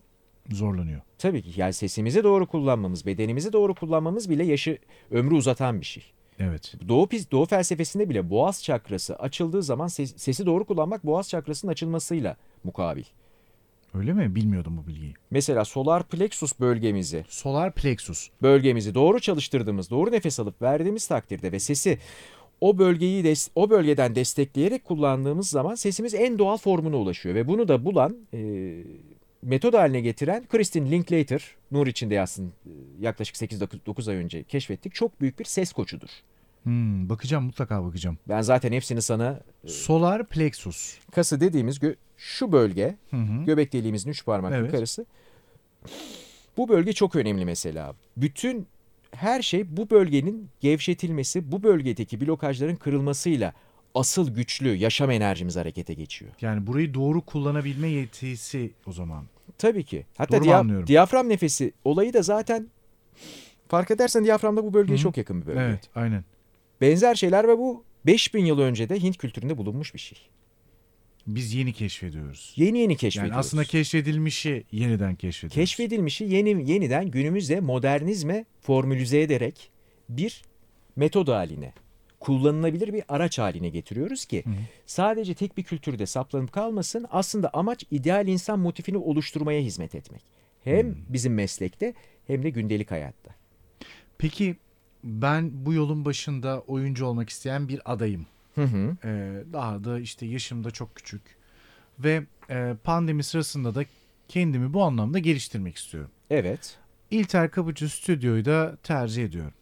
[0.50, 1.00] zorlanıyor.
[1.18, 4.78] Tabii ki yani sesimizi doğru kullanmamız, bedenimizi doğru kullanmamız bile yaşı
[5.10, 6.02] ömrü uzatan bir şey.
[6.38, 6.74] Evet.
[6.88, 12.36] Doğu, doğu felsefesinde bile boğaz çakrası açıldığı zaman ses- sesi doğru kullanmak boğaz çakrasının açılmasıyla
[12.64, 13.04] mukabil.
[13.94, 14.34] Öyle mi?
[14.34, 15.14] Bilmiyordum bu bilgiyi.
[15.30, 18.28] Mesela solar plexus bölgemizi Solar plexus.
[18.42, 21.98] bölgemizi doğru çalıştırdığımız, doğru nefes alıp verdiğimiz takdirde ve sesi
[22.60, 27.68] o bölgeyi des- o bölgeden destekleyerek kullandığımız zaman sesimiz en doğal formuna ulaşıyor ve bunu
[27.68, 28.38] da bulan e,
[29.44, 32.70] metod haline getiren Kristin Linklater, Nur içinde yazsın e,
[33.00, 34.94] yaklaşık 8-9 ay önce keşfettik.
[34.94, 36.08] Çok büyük bir ses koçudur.
[36.62, 38.18] Hmm, bakacağım mutlaka bakacağım.
[38.28, 40.98] Ben zaten hepsini sana Solar plexus.
[41.12, 43.44] kası dediğimiz gö- şu bölge Hı hı.
[43.44, 44.66] göbek deliğimizin üç parmak Evet.
[44.66, 45.06] yukarısı.
[46.56, 47.94] Bu bölge çok önemli mesela.
[48.16, 48.66] Bütün
[49.12, 53.52] her şey bu bölgenin gevşetilmesi, bu bölgedeki blokajların kırılmasıyla
[53.94, 56.32] asıl güçlü yaşam enerjimiz harekete geçiyor.
[56.40, 59.24] Yani burayı doğru kullanabilme yetisi o zaman.
[59.58, 60.06] Tabii ki.
[60.18, 60.86] Hatta Doğru anlıyorum?
[60.86, 62.68] diyafram nefesi olayı da zaten
[63.68, 65.02] fark edersen diyaframda bu bölgeye Hı hı.
[65.02, 65.60] çok yakın bir bölge.
[65.60, 66.24] Evet aynen.
[66.80, 70.18] Benzer şeyler ve bu 5000 yıl önce de Hint kültüründe bulunmuş bir şey.
[71.26, 72.52] Biz yeni keşfediyoruz.
[72.56, 73.30] Yeni yeni keşfediyoruz.
[73.30, 75.54] Yani aslında keşfedilmişi yeniden keşfediyoruz.
[75.54, 79.70] keşfedilmişi yeni yeniden günümüzde modernizme formülize ederek
[80.08, 80.42] bir
[80.96, 81.72] metod haline,
[82.24, 84.54] kullanılabilir bir araç haline getiriyoruz ki Hı hı.
[84.86, 87.06] sadece tek bir kültürde saplanıp kalmasın.
[87.10, 90.22] Aslında amaç ideal insan motifini oluşturmaya hizmet etmek.
[90.64, 90.94] Hem Hmm.
[91.08, 91.94] bizim meslekte
[92.26, 93.30] hem de gündelik hayatta.
[94.18, 94.56] Peki
[95.06, 98.26] Ben bu yolun başında oyuncu olmak isteyen bir adayım.
[98.54, 98.96] Hı hı.
[99.04, 101.22] Ee, daha da işte yaşım da çok küçük.
[101.98, 103.84] Ve e, pandemi sırasında da
[104.28, 106.10] kendimi bu anlamda geliştirmek istiyorum.
[106.30, 106.76] Evet.
[107.10, 109.52] İlter Kapıcı Stüdyo'yu da tercih ediyorum.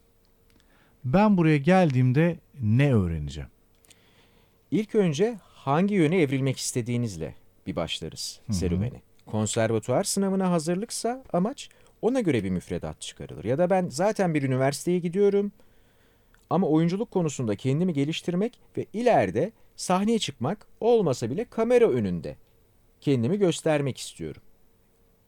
[1.04, 3.50] Ben buraya geldiğimde ne öğreneceğim?
[4.70, 7.34] İlk önce hangi yöne evrilmek istediğinizle
[7.66, 8.56] bir başlarız Hı hı.
[8.56, 9.02] serüveni.
[9.26, 11.68] Konservatuvar sınavına hazırlıksa amaç
[12.02, 13.44] ona göre bir müfredat çıkarılır.
[13.44, 15.52] Ya da ben zaten bir üniversiteye gidiyorum
[16.50, 22.36] ama oyunculuk konusunda kendimi geliştirmek ve ileride sahneye çıkmak olmasa bile kamera önünde
[23.00, 24.42] kendimi göstermek istiyorum.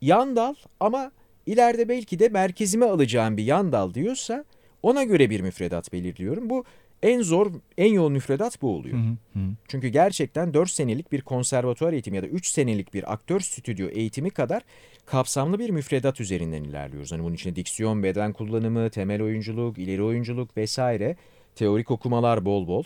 [0.01, 1.13] Yan dal ama
[1.47, 4.45] ileride belki de merkezime alacağım bir yan dal diyorsa
[4.83, 6.51] ona göre bir müfredat belirliyorum.
[6.51, 6.65] Bu
[7.05, 8.99] en zor, en yoğun müfredat bu oluyor.
[8.99, 9.43] Hı hı.
[9.69, 14.31] Çünkü gerçekten 4 senelik bir konservatuvar eğitimi ya da 3 senelik bir aktör stüdyo eğitimi
[14.31, 14.63] kadar
[15.07, 17.13] kapsamlı bir müfredat üzerinden ilerliyoruz.
[17.13, 21.17] Hani bunun içinde diksiyon, beden kullanımı, temel oyunculuk, ileri oyunculuk vesaire
[21.55, 22.85] teorik okumalar bol bol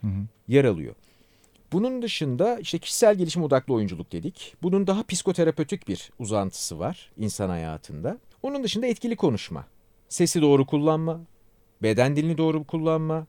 [0.00, 0.26] Hı hı.
[0.48, 0.94] yer alıyor.
[1.72, 4.54] Bunun dışında işte kişisel gelişim odaklı oyunculuk dedik.
[4.62, 8.18] Bunun daha psikoterapötik bir uzantısı var insan hayatında.
[8.42, 9.66] Onun dışında etkili konuşma,
[10.08, 11.20] sesi doğru kullanma,
[11.82, 13.26] beden dilini doğru kullanma,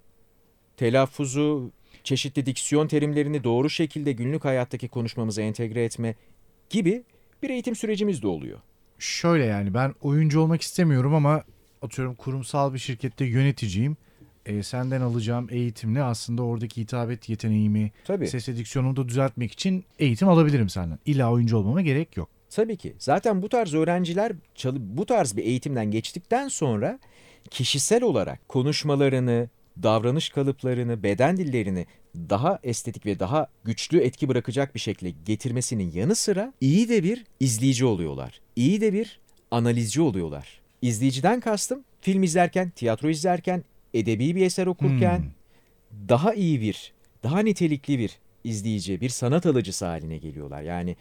[0.78, 1.72] telaffuzu,
[2.04, 6.16] çeşitli diksiyon terimlerini doğru şekilde günlük hayattaki konuşmamıza entegre etme
[6.70, 7.04] gibi
[7.44, 8.60] bir eğitim sürecimiz de oluyor.
[9.00, 11.44] Şöyle yani ben oyuncu olmak istemiyorum ama
[11.82, 13.98] atıyorum kurumsal bir şirkette yöneticiyim.
[14.46, 18.28] E, senden alacağım eğitimle aslında oradaki hitabet yeteneğimi, Tabii.
[18.28, 21.00] ses ediksiyonumu da düzeltmek için eğitim alabilirim senden.
[21.06, 22.30] İlla oyuncu olmama gerek yok.
[22.50, 22.96] Tabii ki.
[23.00, 24.32] Zaten bu tarz öğrenciler
[24.74, 27.00] bu tarz bir eğitimden geçtikten sonra
[27.50, 29.50] kişisel olarak konuşmalarını,
[29.84, 36.16] davranış kalıplarını, beden dillerini daha estetik ve daha güçlü etki bırakacak bir şekilde getirmesinin yanı
[36.16, 38.42] sıra iyi de bir izleyici oluyorlar.
[38.56, 39.20] İyi de bir
[39.52, 40.62] analizci oluyorlar.
[40.82, 43.64] İzleyiciden kastım film izlerken, tiyatro izlerken,
[43.94, 46.10] edebi bir eser okurken Hmm.
[46.10, 50.62] daha iyi bir, daha nitelikli bir izleyici, bir sanat alıcısı haline geliyorlar.
[50.62, 50.96] Yani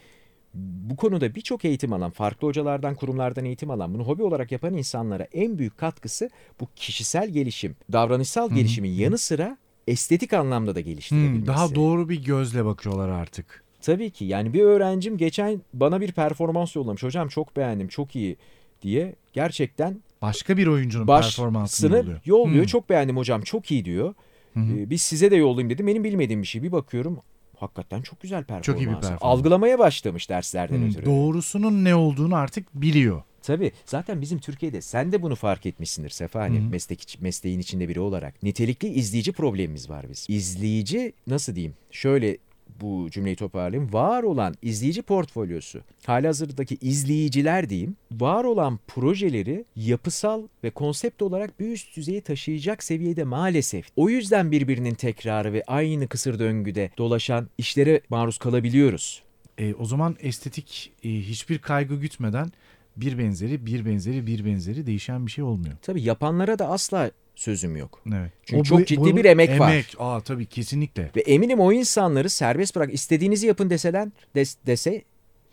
[0.55, 5.27] bu konuda birçok eğitim alan, farklı hocalardan, kurumlardan eğitim alan, bunu hobi olarak yapan insanlara
[5.33, 6.29] en büyük katkısı
[6.59, 8.55] bu kişisel gelişim, davranışsal hı.
[8.55, 11.39] gelişimin yanı sıra estetik anlamda da geliştirebilmesi.
[11.39, 13.63] Hmm, daha doğru bir gözle bakıyorlar artık.
[13.81, 17.03] Tabii ki yani bir öğrencim geçen bana bir performans yollamış.
[17.03, 18.37] Hocam çok beğendim, çok iyi
[18.81, 22.19] diye gerçekten Başka bir oyuncunun baş performansını oluyor.
[22.25, 22.61] yolluyor.
[22.61, 22.65] Hmm.
[22.65, 24.13] Çok beğendim hocam, çok iyi diyor.
[24.53, 24.77] Hı hı.
[24.77, 25.87] Ee, biz size de yollayayım dedim.
[25.87, 26.63] Benim bilmediğim bir şey.
[26.63, 27.19] Bir bakıyorum
[27.59, 28.65] hakikaten çok güzel performans.
[28.65, 29.19] Çok iyi bir performans.
[29.21, 31.05] Algılamaya başlamış derslerden Hmm, ötürü.
[31.05, 33.23] Doğrusunun ne olduğunu artık biliyor.
[33.43, 33.71] Tabii.
[33.85, 38.43] Zaten bizim Türkiye'de sen de bunu fark etmişsindir Sefa hani meslek, mesleğin içinde biri olarak.
[38.43, 40.25] Nitelikli izleyici problemimiz var biz.
[40.29, 41.73] İzleyici nasıl diyeyim?
[41.91, 42.37] Şöyle
[42.81, 43.93] bu cümleyi toparlayayım.
[43.93, 51.71] Var olan izleyici portfolyosu, halihazırdaki izleyiciler diyeyim, var olan projeleri yapısal ve konsept olarak bir
[51.71, 53.87] üst düzeye taşıyacak seviyede maalesef.
[53.95, 59.23] O yüzden birbirinin tekrarı ve aynı kısır döngüde dolaşan işlere maruz kalabiliyoruz.
[59.57, 62.51] E, o zaman estetik e, hiçbir kaygı gütmeden
[62.97, 65.75] bir benzeri, bir benzeri, bir benzeri değişen bir şey olmuyor.
[65.81, 68.01] Tabii yapanlara da asla sözüm yok.
[68.13, 68.31] Evet.
[68.45, 69.71] Çünkü çok ciddi bir emek var.
[69.71, 69.95] Emek.
[69.99, 71.11] Aa tabii kesinlikle.
[71.15, 75.03] Ve eminim o insanları serbest bırak istediğinizi yapın deseler des- dese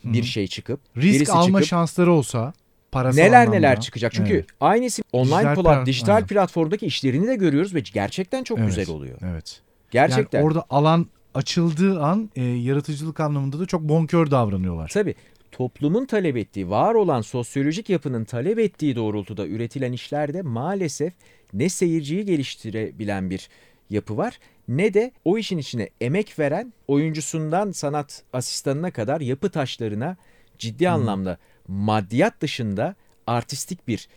[0.04, 0.26] bir Hı.
[0.26, 2.52] şey çıkıp Risk alma çıkıp şansları olsa
[2.92, 3.56] parasal neler anlamda.
[3.56, 4.12] neler çıkacak.
[4.12, 4.46] Çünkü Evet.
[4.60, 6.26] aynısı online Dijital plat, plat- dijital aynen.
[6.26, 8.68] platformdaki işlerini de görüyoruz ve gerçekten çok Evet.
[8.68, 9.18] güzel oluyor.
[9.22, 9.60] Evet.
[9.90, 10.38] Gerçekten.
[10.38, 14.90] Yani orada alan açıldığı an e, yaratıcılık anlamında da çok bonkör davranıyorlar.
[14.94, 15.14] Tabii
[15.52, 21.12] toplumun talep ettiği, var olan sosyolojik yapının talep ettiği doğrultuda üretilen işlerde maalesef
[21.52, 23.48] ne seyirciyi geliştirebilen bir
[23.90, 24.38] yapı var
[24.68, 30.16] ne de o işin içine emek veren oyuncusundan sanat asistanına kadar yapı taşlarına
[30.58, 31.38] ciddi anlamda
[31.68, 32.94] maddiyat dışında
[33.26, 34.08] artistik bir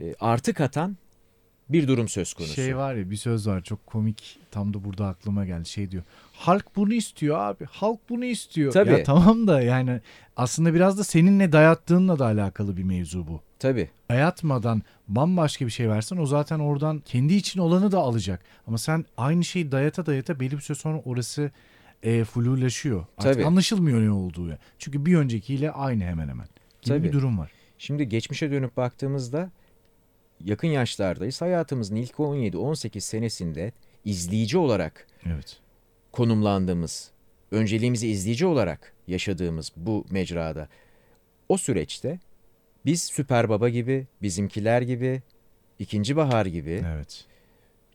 [0.00, 0.96] e, artı katan
[1.68, 2.54] bir durum söz konusu.
[2.54, 6.02] Şey var ya bir söz var çok komik tam da burada aklıma geldi şey diyor.
[6.32, 7.64] Halk bunu istiyor abi.
[7.64, 8.72] Halk bunu istiyor.
[8.72, 8.90] Tabii.
[8.90, 10.00] Ya tamam da yani
[10.36, 13.40] aslında biraz da seninle dayattığınla da alakalı bir mevzu bu.
[13.58, 13.90] Tabii.
[14.10, 18.42] Dayatmadan bambaşka bir şey versen o zaten oradan kendi için olanı da alacak.
[18.66, 21.50] Ama sen aynı şeyi dayata dayata belli bir süre sonra orası
[22.02, 23.00] e, flulaşıyor.
[23.18, 23.44] Artık Tabii.
[23.44, 24.48] anlaşılmıyor ne olduğu.
[24.48, 24.58] ya.
[24.78, 26.46] Çünkü bir öncekiyle aynı hemen hemen.
[26.82, 27.02] Gibi Tabii.
[27.08, 27.50] bir durum var.
[27.78, 29.50] Şimdi geçmişe dönüp baktığımızda
[30.44, 31.40] yakın yaşlardayız.
[31.42, 33.72] Hayatımızın ilk 17-18 senesinde
[34.04, 35.60] izleyici olarak Evet.
[36.12, 37.10] konumlandığımız,
[37.50, 40.68] önceliğimizi izleyici olarak yaşadığımız bu mecrada
[41.48, 42.18] o süreçte
[42.86, 45.22] biz Süper Baba gibi, bizimkiler gibi,
[45.78, 47.24] İkinci Bahar gibi, Evet.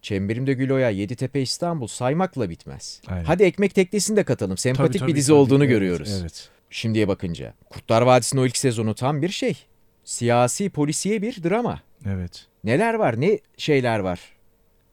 [0.01, 3.01] Çemberimde Gül Oya, Yeditepe İstanbul saymakla bitmez.
[3.07, 3.23] Aynen.
[3.23, 4.57] Hadi ekmek teknesini de katalım.
[4.57, 5.37] Sempatik Tabii, tabii, bir dizi tabii.
[5.37, 6.19] olduğunu Evet, görüyoruz.
[6.21, 6.49] Evet.
[6.69, 7.53] Şimdiye bakınca.
[7.69, 9.65] Kurtlar Vadisi'nin o ilk sezonu tam bir şey.
[10.03, 11.81] Siyasi polisiye bir drama.
[12.05, 12.45] Evet.
[12.63, 13.21] Neler var?
[13.21, 14.19] Ne şeyler var?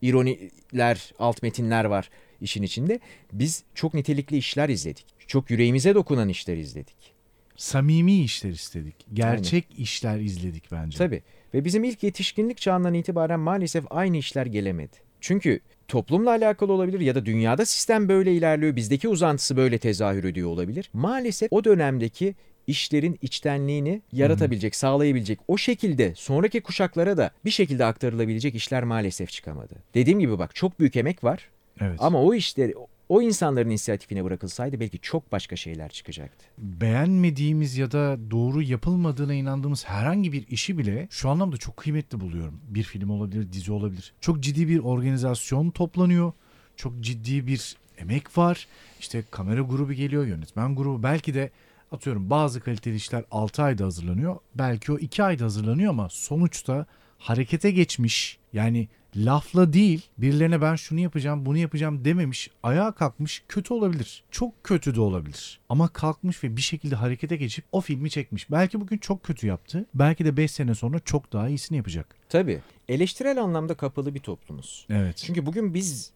[0.02, 2.10] İroniler, alt metinler var
[2.44, 3.00] işin içinde.
[3.32, 5.06] Biz çok nitelikli işler izledik.
[5.26, 7.14] Çok yüreğimize dokunan işler izledik.
[7.56, 8.94] Samimi işler istedik.
[9.12, 10.98] Gerçek işler izledik bence.
[10.98, 11.22] Tabii.
[11.54, 14.96] Ve bizim ilk yetişkinlik çağından itibaren maalesef aynı işler gelemedi.
[15.20, 20.48] Çünkü toplumla alakalı olabilir ya da dünyada sistem böyle ilerliyor, bizdeki uzantısı böyle tezahür ediyor
[20.48, 20.90] olabilir.
[20.92, 22.34] Maalesef o dönemdeki
[22.66, 29.74] işlerin içtenliğini yaratabilecek, sağlayabilecek, o şekilde sonraki kuşaklara da bir şekilde aktarılabilecek işler maalesef çıkamadı.
[29.94, 31.48] Dediğim gibi bak çok büyük emek var
[31.80, 31.96] Evet.
[32.02, 32.74] ama o işleri
[33.08, 36.46] o insanların inisiyatifine bırakılsaydı belki çok başka şeyler çıkacaktı.
[36.58, 42.60] beğenmediğimiz ya da doğru yapılmadığına inandığımız herhangi bir işi bile şu anlamda çok kıymetli buluyorum.
[42.68, 44.12] Bir film olabilir, dizi olabilir.
[44.20, 46.32] Çok ciddi bir organizasyon toplanıyor.
[46.76, 48.66] Çok ciddi bir emek var.
[49.00, 51.02] İşte kamera grubu geliyor, yönetmen grubu.
[51.02, 51.50] Belki de
[51.92, 54.36] atıyorum bazı kaliteli işler 6 ayda hazırlanıyor.
[54.54, 56.86] Belki o 2 ayda hazırlanıyor ama sonuçta
[57.18, 58.38] harekete geçmiş.
[58.52, 64.24] Yani lafla değil birilerine ben şunu yapacağım bunu yapacağım dememiş ayağa kalkmış kötü olabilir.
[64.30, 65.60] Çok kötü de olabilir.
[65.68, 68.50] Ama kalkmış ve bir şekilde harekete geçip o filmi çekmiş.
[68.50, 69.86] Belki bugün çok kötü yaptı.
[69.94, 72.16] Belki de 5 sene sonra çok daha iyisini yapacak.
[72.28, 72.60] Tabii.
[72.88, 74.86] Eleştirel anlamda kapalı bir toplumuz.
[74.90, 75.16] Evet.
[75.16, 76.10] Çünkü bugün biz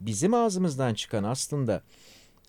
[0.00, 1.82] bizim ağzımızdan çıkan aslında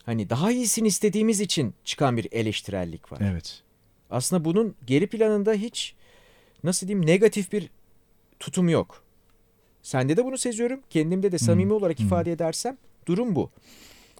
[0.05, 3.19] hani daha iyisini istediğimiz için çıkan bir eleştirellik var.
[3.21, 3.63] Evet.
[4.09, 5.95] Aslında bunun geri planında hiç
[6.63, 7.69] nasıl diyeyim negatif bir
[8.39, 9.03] tutum yok.
[9.81, 10.79] Sende de bunu seziyorum.
[10.89, 12.03] Kendimde de samimi olarak hı.
[12.03, 13.51] ifade edersem durum bu.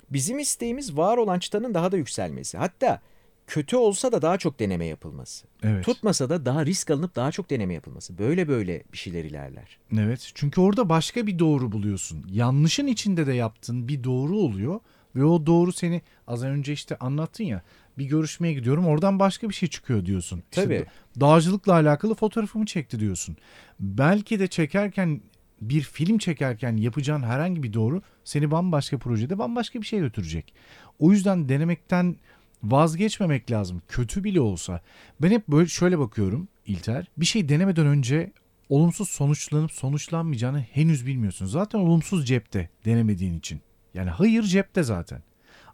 [0.10, 2.58] Bizim isteğimiz var olan çıtanın daha da yükselmesi.
[2.58, 3.02] Hatta
[3.48, 5.48] kötü olsa da daha çok deneme yapılması.
[5.64, 5.86] Evet.
[5.86, 8.18] Tutmasa da daha risk alınıp daha çok deneme yapılması.
[8.18, 9.80] Böyle böyle bir şeyler ilerler.
[9.98, 10.32] Evet.
[10.36, 12.26] Çünkü orada başka bir doğru buluyorsun.
[12.32, 14.80] Yanlışın içinde de yaptığın bir doğru oluyor
[15.16, 17.62] ve o doğru seni az önce işte anlattın ya.
[17.98, 20.44] Bir görüşmeye gidiyorum oradan başka bir şey çıkıyor diyorsun.
[20.52, 20.86] İşte Tabii.
[21.16, 23.38] da- dağcılıkla alakalı fotoğrafımı çekti diyorsun.
[23.80, 25.22] Belki de çekerken
[25.62, 30.54] bir film çekerken yapacağın herhangi bir doğru seni bambaşka projede bambaşka bir şeye götürecek.
[31.00, 32.16] O yüzden denemekten
[32.64, 33.82] vazgeçmemek lazım.
[33.88, 34.82] Kötü bile olsa.
[35.22, 37.08] Ben hep böyle şöyle bakıyorum İlter.
[37.18, 38.32] Bir şey denemeden önce
[38.70, 41.46] olumsuz sonuçlanıp sonuçlanmayacağını henüz bilmiyorsun.
[41.46, 43.62] Zaten olumsuz cepte denemediğin için.
[43.94, 45.24] Yani hayır cepte zaten.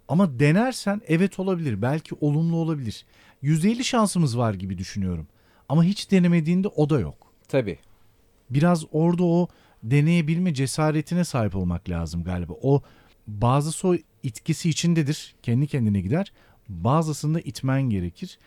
[0.08, 1.82] Ama denersen evet olabilir.
[1.82, 3.06] Belki olumlu olabilir.
[3.44, 5.28] %50 şansımız var gibi düşünüyorum.
[5.70, 7.34] Ama hiç denemediğinde o da yok.
[7.48, 7.80] Tabii.
[8.50, 9.48] Biraz orada o
[9.84, 12.54] deneyebilme cesaretine sahip olmak lazım galiba.
[12.62, 12.82] O
[13.28, 15.36] bazısı o itkisi içindedir.
[15.44, 16.34] Kendi kendine gider.
[16.70, 18.40] Bazısında itmen gerekir.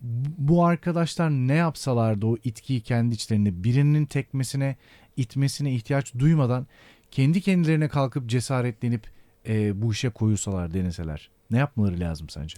[0.00, 4.76] Bu- arkadaşlar ne yapsalardı o itkiyi kendi içlerinde birinin tekmesine,
[5.16, 6.66] itmesine ihtiyaç duymadan
[7.10, 9.10] kendi kendilerine kalkıp cesaretlenip
[9.48, 11.30] e, bu işe koyulsalar, deneseler.
[11.50, 12.56] Ne yapmaları lazım sence?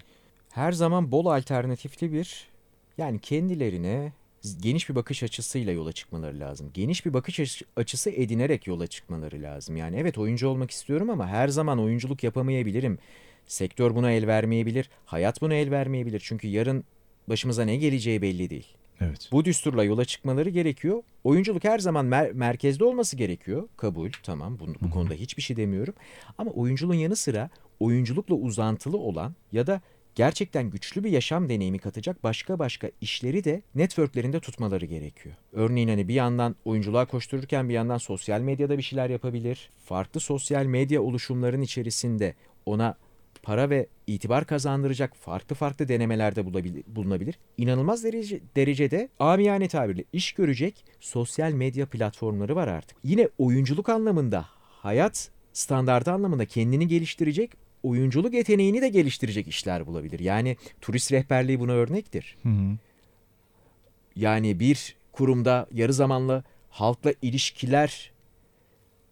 [0.50, 2.48] her zaman bol alternatifli bir
[2.98, 4.12] yani kendilerine
[4.60, 6.70] geniş bir bakış açısıyla yola çıkmaları lazım.
[6.74, 9.76] Geniş bir bakış açı- açısı edinerek yola çıkmaları lazım.
[9.76, 12.98] Yani evet oyuncu olmak istiyorum ama her zaman oyunculuk yapamayabilirim.
[13.46, 14.90] Sektör buna el vermeyebilir.
[15.06, 16.20] Hayat buna el vermeyebilir.
[16.24, 16.84] Çünkü yarın
[17.28, 18.66] başımıza ne geleceği belli değil.
[19.00, 19.28] Evet.
[19.32, 21.02] Bu düsturla yola çıkmaları gerekiyor.
[21.24, 23.68] Oyunculuk her zaman mer- merkezde olması gerekiyor.
[23.76, 24.58] Kabul, tamam.
[24.58, 25.94] Bu, bu konuda hiçbir şey demiyorum.
[26.38, 29.80] Ama oyunculuğun yanı sıra oyunculukla uzantılı olan ya da
[30.14, 35.34] gerçekten güçlü bir yaşam deneyimi katacak başka başka işleri de networklerinde tutmaları gerekiyor.
[35.52, 39.70] Örneğin hani bir yandan oyunculuğa koştururken bir yandan sosyal medyada bir şeyler yapabilir.
[39.84, 42.34] Farklı sosyal medya oluşumların içerisinde
[42.66, 42.96] ona
[43.42, 46.46] para ve itibar kazandıracak farklı farklı denemelerde
[46.86, 47.38] bulunabilir.
[47.56, 52.98] İnanılmaz derece, derecede amiyane tabirle iş görecek sosyal medya platformları var artık.
[53.04, 57.50] Yine oyunculuk anlamında, hayat standartı anlamında kendini geliştirecek,
[57.82, 60.20] oyunculuk yeteneğini de geliştirecek işler bulabilir.
[60.20, 62.36] Yani turist rehberliği buna örnektir.
[62.42, 62.76] Hı hı.
[64.16, 68.12] Yani bir kurumda yarı zamanlı halkla ilişkiler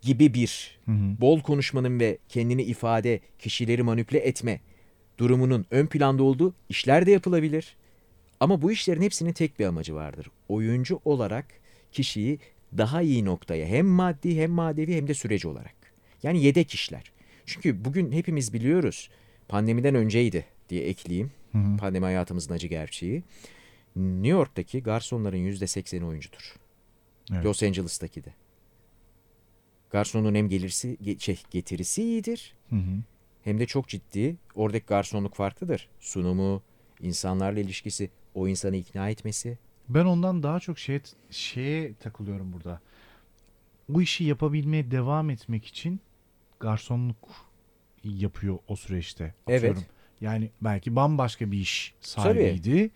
[0.03, 1.21] gibi bir Hı hı.
[1.21, 4.61] bol konuşmanın ve kendini ifade, kişileri manipüle etme
[5.19, 7.77] durumunun ön planda olduğu işler de yapılabilir.
[8.41, 10.31] Ama bu işlerin hepsinin tek bir amacı vardır.
[10.49, 11.47] Oyuncu olarak
[11.93, 12.39] kişiyi
[12.79, 15.75] daha iyi noktaya hem maddi hem manevi hem de süreci olarak.
[16.23, 17.13] Yani yedek işler.
[17.49, 19.11] Çünkü bugün hepimiz biliyoruz
[19.49, 21.31] pandemiden önceydi diye ekleyeyim.
[21.53, 21.77] Hı hı.
[21.77, 23.23] Pandemi hayatımızın acı gerçeği.
[23.97, 26.57] New York'taki garsonların %80'i oyuncudur.
[27.33, 27.45] Evet.
[27.45, 28.35] Los Angeles'taki de.
[29.91, 33.03] Garsonun hem gelirsi, ge- şey, getirisi iyidir Hı hı.
[33.45, 34.37] hem de çok ciddi.
[34.55, 35.89] Oradaki garsonluk farklıdır.
[36.01, 36.63] Sunumu,
[37.01, 39.59] insanlarla ilişkisi, o insanı ikna etmesi.
[39.89, 41.01] Ben ondan daha çok şeye,
[41.31, 42.81] şeye takılıyorum burada.
[43.89, 46.01] Bu işi yapabilmeye devam etmek için
[46.61, 47.29] garsonluk
[48.05, 49.35] yapıyor o süreçte.
[49.49, 49.59] Evet.
[49.59, 49.83] Atıyorum.
[50.21, 52.91] Yani belki bambaşka bir iş sahibiydi.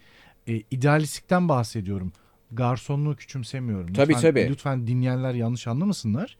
[0.46, 2.12] E, idealistlikten bahsediyorum.
[2.52, 3.92] garsonluğu küçümsemiyorum.
[3.92, 4.48] Tabii, lütfen, tabii.
[4.50, 6.36] Lütfen dinleyenler yanlış anlamasınlar.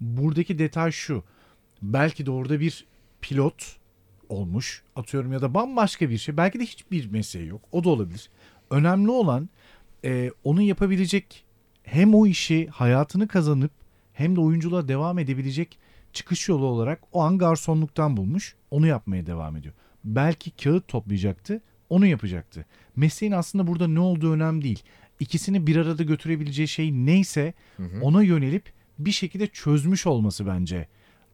[0.00, 1.24] Buradaki detay şu.
[1.82, 2.86] Belki de orada bir
[3.20, 3.76] pilot
[4.28, 6.36] olmuş atıyorum ya da bambaşka bir şey.
[6.36, 7.60] Belki de hiçbir mesleği yok.
[7.72, 8.30] O da olabilir.
[8.70, 9.48] Önemli olan
[10.04, 11.44] e, onu yapabilecek
[11.82, 13.70] hem o işi hayatını kazanıp
[14.12, 15.78] hem de oyunculuğa devam edebilecek
[16.16, 18.56] çıkış yolu olarak o an garsonluktan bulmuş.
[18.70, 19.74] Onu yapmaya devam ediyor.
[20.04, 21.62] Belki kağıt toplayacaktı.
[21.90, 22.66] Onu yapacaktı.
[22.96, 24.82] Mesleğin aslında burada ne olduğu önemli değil.
[25.20, 27.54] İkisini bir arada götürebileceği şey neyse
[28.02, 30.88] ona yönelip bir şekilde çözmüş olması bence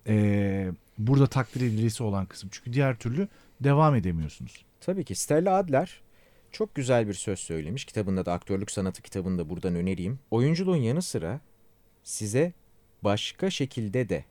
[0.07, 2.49] ee, burada takdir edilisi olan kısım.
[2.53, 3.29] Çünkü diğer türlü
[3.61, 4.65] devam edemiyorsunuz.
[4.81, 6.01] Tabii ki Stella Adler
[6.53, 7.85] çok güzel bir söz söylemiş.
[7.85, 10.19] Kitabında da aktörlük sanatı kitabını da buradan önereyim.
[10.31, 11.41] Oyunculuğun yanı sıra
[12.03, 12.53] size
[13.05, 14.25] başka şekilde de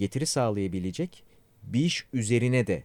[0.00, 1.24] getiri sağlayabilecek
[1.62, 2.82] bir iş üzerine de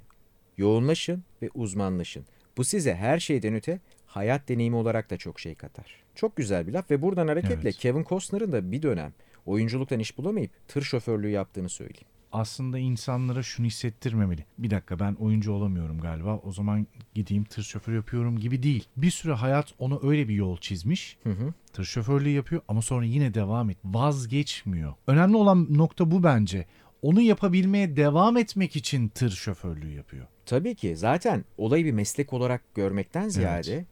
[0.58, 2.26] yoğunlaşın ve uzmanlaşın.
[2.58, 6.04] Bu size her şeyden öte hayat deneyimi olarak da çok şey katar.
[6.16, 7.78] Çok güzel bir laf ve buradan hareketle Evet.
[7.78, 9.14] Kevin Costner'ın da bir dönem
[9.46, 12.08] oyunculuktan iş bulamayıp tır şoförlüğü yaptığını söyleyeyim.
[12.32, 14.46] Aslında insanlara şunu hissettirmemeli.
[14.58, 16.38] Bir dakika ben oyuncu olamıyorum galiba.
[16.44, 18.88] O zaman gideyim tır şoförü yapıyorum gibi değil.
[18.98, 21.18] Bir süre hayat ona öyle bir yol çizmiş.
[21.24, 21.54] Hı hı.
[21.74, 23.78] Tır şoförlüğü yapıyor ama sonra yine devam et.
[23.86, 24.94] Vazgeçmiyor.
[25.08, 26.66] Önemli olan nokta bu bence.
[27.06, 30.28] Onu yapabilmeye devam etmek için tır şoförlüğü yapıyor.
[30.46, 33.86] Tabii ki zaten olayı bir meslek olarak görmekten ziyade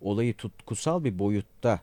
[0.00, 1.80] olayı tutkusal bir boyutta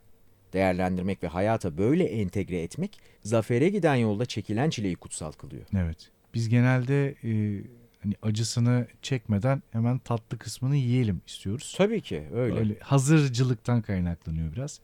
[0.53, 5.65] değerlendirmek ve hayata böyle entegre etmek zafere giden yolda çekilen çileyi kutsal kılıyor.
[5.77, 6.11] Evet.
[6.33, 7.61] Biz genelde e,
[8.05, 11.75] hani acısını çekmeden hemen tatlı kısmını yiyelim istiyoruz.
[11.77, 12.59] Tabii ki öyle.
[12.59, 14.79] Öyle hazırcılıktan kaynaklanıyor biraz.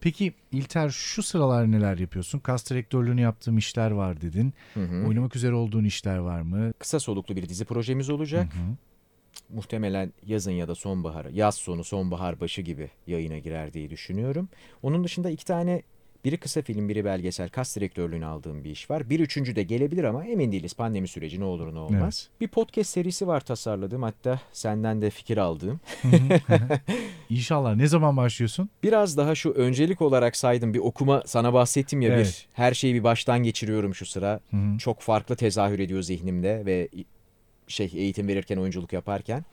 [0.00, 2.38] Peki İlter şu sıralar neler yapıyorsun?
[2.38, 4.54] Kas direktörlüğünü yaptığım işler var dedin.
[4.74, 5.06] Hı hı.
[5.06, 6.72] Oynamak üzere olduğun işler var mı?
[6.78, 8.54] Kısa soluklu bir dizi projemiz olacak.
[8.54, 8.76] Hı hı.
[9.48, 14.48] Muhtemelen yazın ya da sonbahar, yaz sonu sonbahar başı gibi yayına girer diye düşünüyorum.
[14.82, 15.82] Onun dışında iki tane
[16.26, 19.10] biri kısa film, biri belgesel kas direktörlüğünü aldığım bir iş var.
[19.10, 22.28] Bir üçüncü de gelebilir ama emin değiliz pandemi süreci ne olur ne olmaz.
[22.40, 25.80] Bir podcast serisi var tasarladığım hatta senden de fikir aldığım.
[27.30, 27.76] İnşallah.
[27.76, 28.70] Ne zaman başlıyorsun?
[28.82, 32.26] Biraz daha şu öncelik olarak saydım bir okuma sana bahsettim ya Evet.
[32.26, 34.40] bir her şeyi bir baştan geçiriyorum şu sıra.
[34.78, 36.88] Çok farklı tezahür ediyor zihnimde ve
[37.68, 39.44] şey eğitim verirken oyunculuk yaparken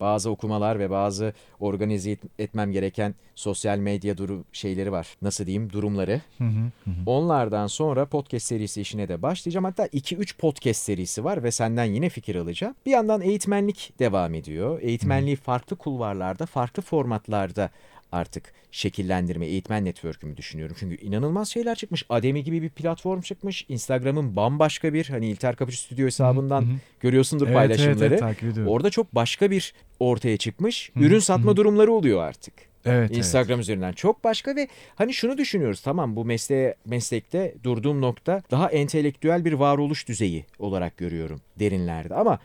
[0.00, 5.16] bazı okumalar ve bazı organize et- etmem gereken sosyal medya duru şeyleri var.
[5.22, 5.72] Nasıl diyeyim?
[5.72, 6.20] Durumları.
[6.38, 6.94] Hı hı, hı hı.
[7.06, 9.64] Onlardan sonra podcast serisi işine de başlayacağım.
[9.64, 12.74] Hatta 2-3 podcast serisi var ve senden yine fikir alacağım.
[12.86, 14.78] Bir yandan eğitmenlik devam ediyor.
[14.82, 17.70] Eğitmenliği farklı kulvarlarda, farklı formatlarda
[18.14, 20.76] artık şekillendirme, eğitmen network'ümü düşünüyorum.
[20.78, 22.06] Çünkü inanılmaz şeyler çıkmış.
[22.08, 23.66] Ademi gibi bir platform çıkmış.
[23.68, 26.76] Instagram'ın bambaşka bir hani İlter Kapıcı Stüdyo hesabından Hı hı.
[27.00, 28.18] görüyorsundur Evet, evet, paylaşımları.
[28.24, 28.72] evet, ediyorum.
[28.72, 30.90] Orada çok başka bir ortaya çıkmış.
[30.94, 31.56] Hı hı, Ürün satma hı hı.
[31.56, 32.54] durumları oluyor artık.
[32.86, 33.16] Evet, evet.
[33.16, 38.70] Instagram üzerinden çok başka ve hani şunu düşünüyoruz tamam bu mesleğe meslekte durduğum nokta daha
[38.70, 42.38] entelektüel bir varoluş düzeyi olarak görüyorum derinlerde ama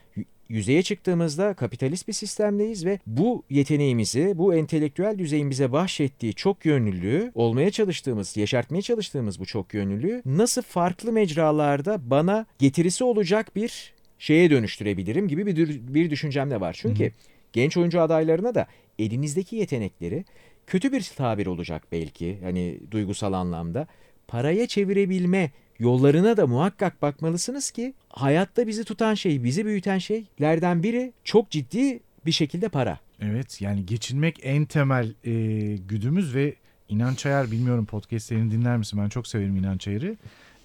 [0.50, 7.32] yüzeye çıktığımızda kapitalist bir sistemdeyiz ve bu yeteneğimizi, bu entelektüel düzeyin bize bahşettiği çok yönlülüğü,
[7.36, 14.50] olmaya çalıştığımız, yaşartmaya çalıştığımız bu çok yönlülüğü nasıl farklı mecralarda bana getirisi olacak bir şeye
[14.50, 15.58] dönüştürebilirim gibi bir,
[15.94, 16.78] bir düşüncem de var.
[16.80, 17.12] Çünkü
[17.54, 18.68] genç oyuncu adaylarına da
[19.00, 20.26] elinizdeki yetenekleri
[20.68, 23.88] kötü bir tabir olacak belki hani duygusal anlamda
[24.28, 31.14] paraya çevirebilme yollarına da muhakkak bakmalısınız ki hayatta bizi tutan şey, bizi büyüten şeylerden biri
[31.24, 33.00] çok ciddi bir şekilde para.
[33.22, 35.32] Evet yani geçinmek en temel e,
[35.76, 36.56] güdümüz ve
[36.90, 39.00] İnanç Ayar bilmiyorum podcastlerini dinler misin?
[39.04, 40.18] Ben çok severim İnanç Ayar'ı.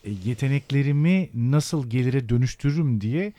[0.05, 3.33] E, yeteneklerimi nasıl gelire dönüştürürüm diye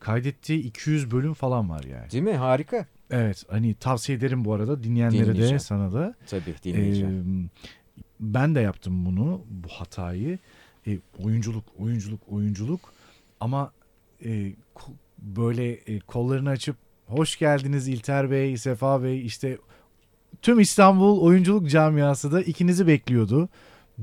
[0.00, 2.10] kaydettiği 200 bölüm falan var yani.
[2.10, 2.36] Değil mi?
[2.36, 2.86] Harika.
[3.10, 6.14] Evet hani tavsiye ederim bu arada dinleyenlere de sana da.
[6.26, 7.44] Tabii dinleyeceğim.
[7.44, 10.38] Ee, ben de yaptım bunu bu hatayı.
[10.86, 12.80] E, oyunculuk, oyunculuk, oyunculuk
[13.40, 13.72] ama
[14.24, 14.52] e,
[15.18, 19.58] böyle e, kollarını açıp hoş geldiniz İlter Bey, Sefa Bey işte
[20.42, 23.48] tüm İstanbul oyunculuk camiası da ikinizi bekliyordu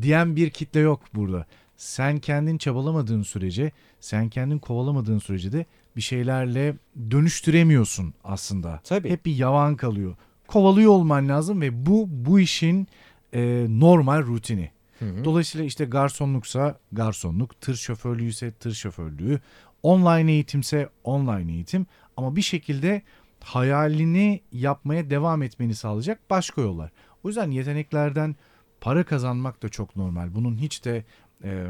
[0.02, 1.46] diyen bir kitle yok burada.
[1.78, 6.76] Sen kendin çabalamadığın sürece, sen kendin kovalamadığın sürece de bir şeylerle
[7.12, 8.80] dönüştüremiyorsun aslında.
[8.84, 9.10] Tabii.
[9.10, 10.16] Hep bir yavan kalıyor.
[10.48, 12.88] Kovalıyor olman lazım ve bu bu işin
[13.34, 14.72] e, normal rutini.
[15.02, 15.26] Hı hı.
[15.26, 19.40] Dolayısıyla işte garsonluksa garsonluk, tır şoförlüğü ise tır şoförlüğü,
[19.84, 21.86] online eğitimse online eğitim
[22.18, 23.02] ama bir şekilde
[23.40, 26.92] hayalini yapmaya devam etmeni sağlayacak başka yollar.
[27.24, 28.36] O yüzden yeteneklerden
[28.82, 30.36] para kazanmak da çok normal.
[30.36, 31.06] Bunun hiç de
[31.44, 31.68] e,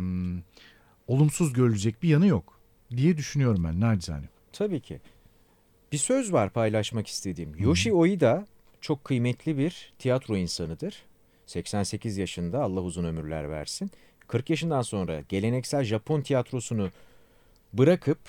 [1.08, 2.60] olumsuz görülecek bir yanı yok
[2.98, 4.26] diye düşünüyorum ben nacizane.
[4.53, 4.99] Tabii ki.
[5.91, 7.56] Bir söz var paylaşmak istediğim.
[7.58, 8.45] Yoshi Oida
[8.82, 11.03] çok kıymetli bir tiyatro insanıdır.
[11.52, 13.91] 88 yaşında Allah uzun ömürler versin.
[14.28, 16.90] 40 yaşından sonra geleneksel Japon tiyatrosunu
[17.73, 18.19] bırakıp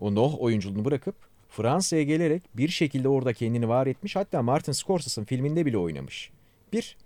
[0.00, 1.14] o Noh oyunculuğunu bırakıp
[1.48, 4.16] Fransa'ya gelerek bir şekilde orada kendini var etmiş.
[4.16, 6.30] Hatta Martin Scorsese'ın filminde bile oynamış.
[6.72, 6.96] Bir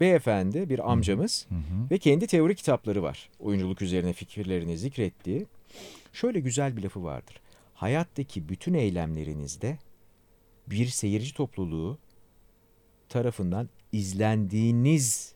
[0.00, 1.90] beyefendi, bir amcamız Hı hı.
[1.90, 3.30] ve kendi teori kitapları var.
[3.40, 5.46] Oyunculuk üzerine fikirlerini zikrettiği.
[6.12, 7.40] Şöyle güzel bir lafı vardır.
[7.74, 9.78] Hayattaki bütün eylemlerinizde
[10.66, 11.98] bir seyirci topluluğu
[13.08, 15.34] tarafından izlendiğiniz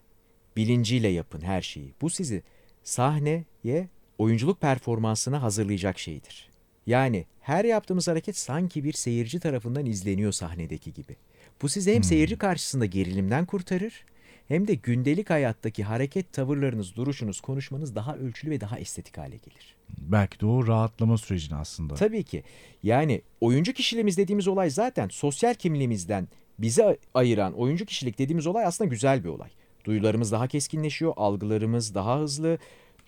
[0.56, 1.94] bilinciyle yapın her şeyi.
[2.00, 2.42] Bu sizi
[2.82, 3.88] sahneye,
[4.18, 6.50] oyunculuk performansına hazırlayacak şeydir.
[6.86, 11.16] Yani her yaptığımız hareket sanki bir seyirci tarafından izleniyor sahnedeki gibi.
[11.62, 14.04] Bu sizi hem seyirci karşısında gerilimden kurtarır
[14.48, 19.76] hem de gündelik hayattaki hareket, tavırlarınız, duruşunuz, konuşmanız daha ölçülü ve daha estetik hale gelir.
[19.98, 21.94] Belki de o rahatlama sürecini aslında.
[21.94, 22.42] Tabii ki.
[22.82, 28.90] Yani oyuncu kişiliğimiz dediğimiz olay zaten sosyal kimliğimizden bizi ayıran oyuncu kişilik dediğimiz olay aslında
[28.90, 29.48] güzel bir olay.
[29.84, 32.58] Duyularımız daha keskinleşiyor, algılarımız daha hızlı.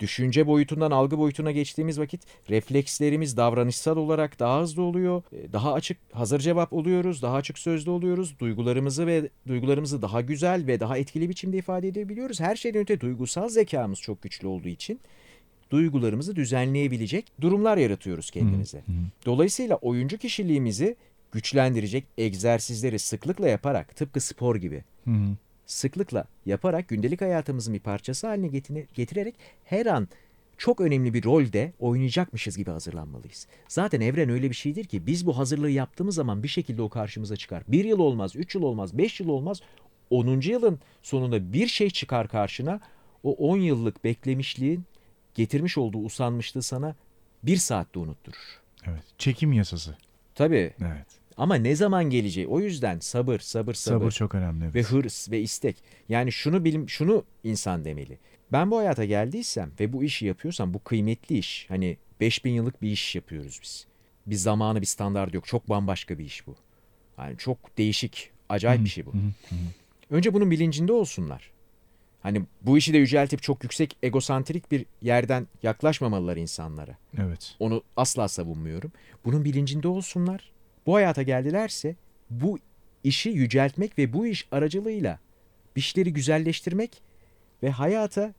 [0.00, 5.22] Düşünce boyutundan algı boyutuna geçtiğimiz vakit reflekslerimiz davranışsal olarak daha hızlı oluyor.
[5.32, 8.38] E, Daha açık hazır cevap oluyoruz, daha açık sözlü oluyoruz.
[8.38, 12.40] Duygularımızı ve duygularımızı daha güzel ve daha etkili biçimde ifade edebiliyoruz.
[12.40, 15.00] Her şeyden öte duygusal zekamız çok güçlü olduğu için
[15.70, 18.82] duygularımızı düzenleyebilecek durumlar yaratıyoruz kendimize.
[19.26, 20.96] Dolayısıyla oyuncu kişiliğimizi
[21.34, 25.36] güçlendirecek egzersizleri sıklıkla yaparak tıpkı spor gibi Hı hı.
[25.66, 28.48] sıklıkla yaparak gündelik hayatımızın bir parçası haline
[28.94, 29.34] getirerek
[29.64, 30.08] her an
[30.58, 33.46] çok önemli bir rolde oynayacakmışız gibi hazırlanmalıyız.
[33.68, 37.36] Zaten evren öyle bir şeydir ki biz bu hazırlığı yaptığımız zaman bir şekilde o karşımıza
[37.36, 37.62] çıkar.
[37.68, 39.60] Bir yıl olmaz, üç yıl olmaz, beş yıl olmaz.
[40.10, 40.40] 10.
[40.40, 42.80] yılın sonunda bir şey çıkar karşına.
[43.22, 44.84] O 10 yıllık beklemişliğin
[45.34, 46.94] getirmiş olduğu usanmışlığı sana
[47.42, 48.60] bir saatte unutturur.
[48.86, 49.02] Evet.
[49.18, 49.96] Çekim yasası.
[50.34, 51.06] Tabii Evet.
[51.36, 54.00] Ama ne zaman geleceği o yüzden sabır, sabır, sabır.
[54.00, 54.74] Sabır çok önemli.
[54.74, 55.76] ve hırs ve istek.
[56.08, 58.18] Yani şunu bilim şunu insan demeli.
[58.52, 61.66] Ben bu hayata geldiysem ve bu işi yapıyorsam bu kıymetli iş.
[61.68, 63.86] Hani 5000 yıllık bir iş yapıyoruz biz.
[64.26, 65.46] Bir zamanı bir standart yok.
[65.46, 66.54] Çok bambaşka bir iş bu.
[67.18, 69.12] Yani çok değişik, acayip bir şey bu.
[69.12, 69.16] Hı.
[70.10, 71.50] Önce bunun bilincinde olsunlar.
[72.22, 76.96] Hani bu işi de yüceltip çok yüksek egosantrik bir yerden yaklaşmamalılar insanlara.
[77.18, 77.56] Evet.
[77.58, 78.92] Onu asla savunmuyorum.
[79.24, 80.53] Bunun bilincinde olsunlar.
[80.86, 81.96] Bu hayata geldilerse
[82.30, 82.58] bu
[83.04, 85.18] işi yüceltmek ve bu iş aracılığıyla
[85.76, 87.02] işleri güzelleştirmek
[87.62, 88.34] ve hayata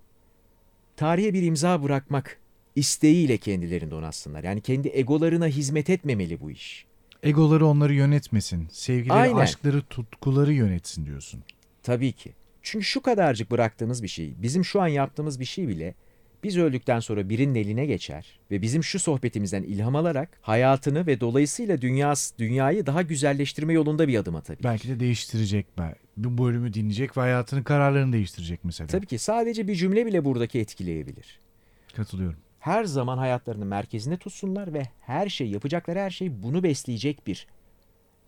[0.97, 2.39] tarihe bir imza bırakmak
[2.76, 4.43] isteğiyle kendilerini donatsınlar.
[4.43, 6.85] Yani kendi egolarına hizmet etmemeli bu iş.
[7.23, 8.67] Egoları onları yönetmesin.
[8.72, 9.35] Sevgileri, Aynen.
[9.35, 11.43] aşkları, tutkuları yönetsin diyorsun.
[11.84, 12.34] Tabii ki.
[12.61, 15.95] Çünkü şu kadarcık bıraktığımız bir şey, bizim şu an yaptığımız bir şey bile
[16.45, 21.81] biz öldükten sonra birinin eline geçer ve bizim şu sohbetimizden ilham alarak hayatını ve dolayısıyla
[21.81, 24.63] dünyası, dünyayı daha güzelleştirme yolunda bir adım atabilir.
[24.63, 25.77] Belki de değiştirecek.
[25.77, 28.88] bel- Bu bölümü dinleyecek ve hayatının kararlarını değiştirecek mesela.
[28.88, 31.39] Tabii ki sadece bir cümle bile buradaki etkileyebilir.
[31.95, 32.39] Katılıyorum.
[32.59, 37.47] Her zaman hayatlarının merkezinde tutsunlar ve her şey, yapacakları her şey bunu besleyecek bir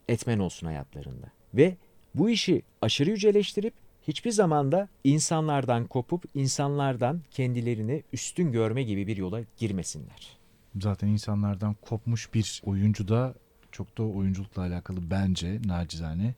[0.09, 1.27] etmen olsun hayatlarında.
[1.53, 1.75] Ve
[2.15, 3.73] bu işi aşırı yüceleştirip
[4.07, 10.37] hiçbir zamanda insanlardan kopup insanlardan kendilerini üstün görme gibi bir yola girmesinler.
[10.81, 13.33] Zaten insanlardan kopmuş bir oyuncu da
[13.71, 16.35] çok da oyunculukla alakalı bence nacizane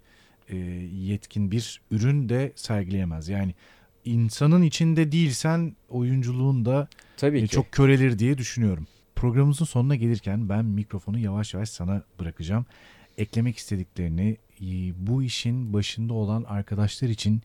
[0.49, 3.29] e, yetkin bir ürün de sergileyemez.
[3.29, 3.55] Yani
[4.05, 6.87] insanın içinde değilsen oyunculuğun da
[7.17, 7.47] Tabii e, ki.
[7.47, 8.87] çok körelir diye düşünüyorum.
[9.15, 12.65] Programımızın sonuna gelirken ben mikrofonu yavaş yavaş sana bırakacağım.
[13.19, 14.67] Eklemek istediklerini e,
[15.07, 17.41] bu işin başında olan arkadaşlar için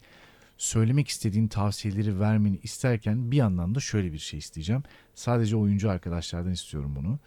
[0.58, 4.82] söylemek istediğin tavsiyeleri vermeni isterken bir yandan da şöyle bir şey isteyeceğim.
[5.14, 7.18] Sadece oyuncu arkadaşlardan istiyorum bunu.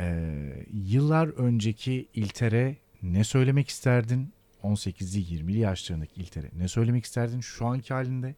[0.00, 4.32] Ee, yıllar önceki İlter'e ne söylemek isterdin?
[4.62, 8.34] 18'li 20'li yaşlarındaki İlter'e ne söylemek isterdin şu anki halinde?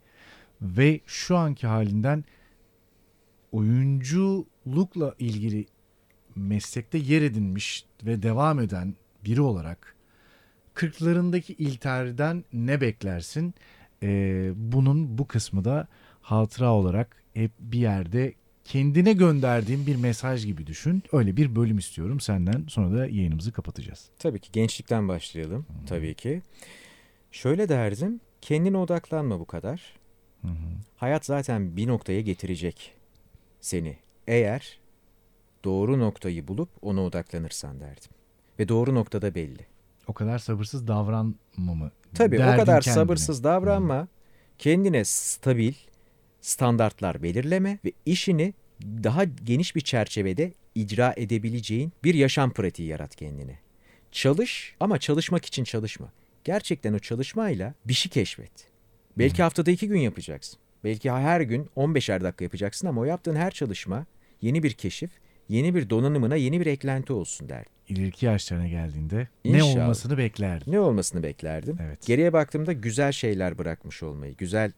[0.63, 2.25] Ve şu anki halinden
[3.53, 5.67] oyunculukla ilgili
[6.37, 8.95] meslekte yer edinmiş ve devam eden
[9.25, 9.97] biri olarak
[10.75, 13.55] 40'larındaki İlter'den ne beklersin?
[14.03, 15.89] Ee, bunun bu kısmı da
[16.21, 18.35] hatıra olarak hep bir yerde
[18.65, 21.03] kendine gönderdiğin bir mesaj gibi düşün.
[21.13, 22.65] Öyle bir bölüm istiyorum senden.
[22.69, 24.09] Sonra da yayınımızı kapatacağız.
[24.19, 25.67] Tabii ki gençlikten başlayalım.
[25.87, 26.43] Tabii ki.
[27.33, 28.21] Şöyle derdim.
[28.41, 29.97] Kendine odaklanma bu kadar.
[30.43, 30.49] Hı.
[30.97, 32.95] Hayat zaten bir noktaya getirecek
[33.61, 33.97] seni.
[34.27, 34.79] Eğer
[35.65, 38.11] doğru noktayı bulup ona odaklanırsan derdim.
[38.61, 39.67] Ve doğru noktada belli.
[40.07, 41.35] O kadar sabırsız davranma
[41.75, 41.91] mı?
[42.15, 42.95] Tabii o Derdin kadar kendine.
[42.95, 44.09] sabırsız davranma.
[44.59, 45.75] Kendine stabil
[46.41, 53.59] standartlar belirleme ve işini daha geniş bir çerçevede icra edebileceğin bir yaşam pratiği yarat kendine.
[54.13, 56.13] Çalış ama çalışmak için çalışma.
[56.45, 58.53] Gerçekten o çalışmayla bir şey keşfet.
[59.19, 60.59] Belki haftada iki gün yapacaksın.
[60.85, 64.07] Belki her gün 15'er dakika yapacaksın ama o yaptığın her çalışma
[64.41, 65.11] yeni bir keşif,
[65.51, 67.73] yeni bir donanımına yeni bir eklenti olsun derdim.
[67.89, 69.83] İleriki yaşlarına geldiğinde ne İnşallah.
[69.85, 70.73] olmasını beklerdin.
[70.73, 71.77] Ne olmasını beklerdim?
[71.83, 72.07] Evet.
[72.07, 74.37] Geriye baktığımda güzel şeyler bırakmış olmayı.
[74.37, 74.73] Güzel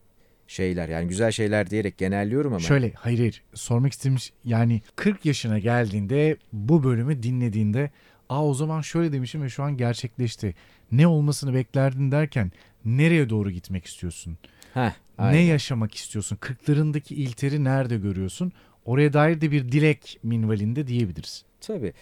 [0.47, 2.61] şeyler yani güzel şeyler diyerek genelliyorum ama.
[2.61, 7.91] Şöyle hayır hayır sormak istemiş yani 40 yaşına geldiğinde bu bölümü dinlediğinde
[8.29, 10.55] aa o zaman şöyle demişim ve şu an gerçekleşti.
[10.93, 12.53] Ne olmasını beklerdin derken
[12.85, 14.39] nereye doğru gitmek istiyorsun?
[14.75, 15.41] Heh, Ne aynen.
[15.41, 16.37] yaşamak istiyorsun?
[16.37, 18.53] Kırklarındaki ilteri nerede görüyorsun?
[18.85, 21.45] Oraya dair de bir dilek minvalinde diyebiliriz.
[21.61, 21.93] Tabii.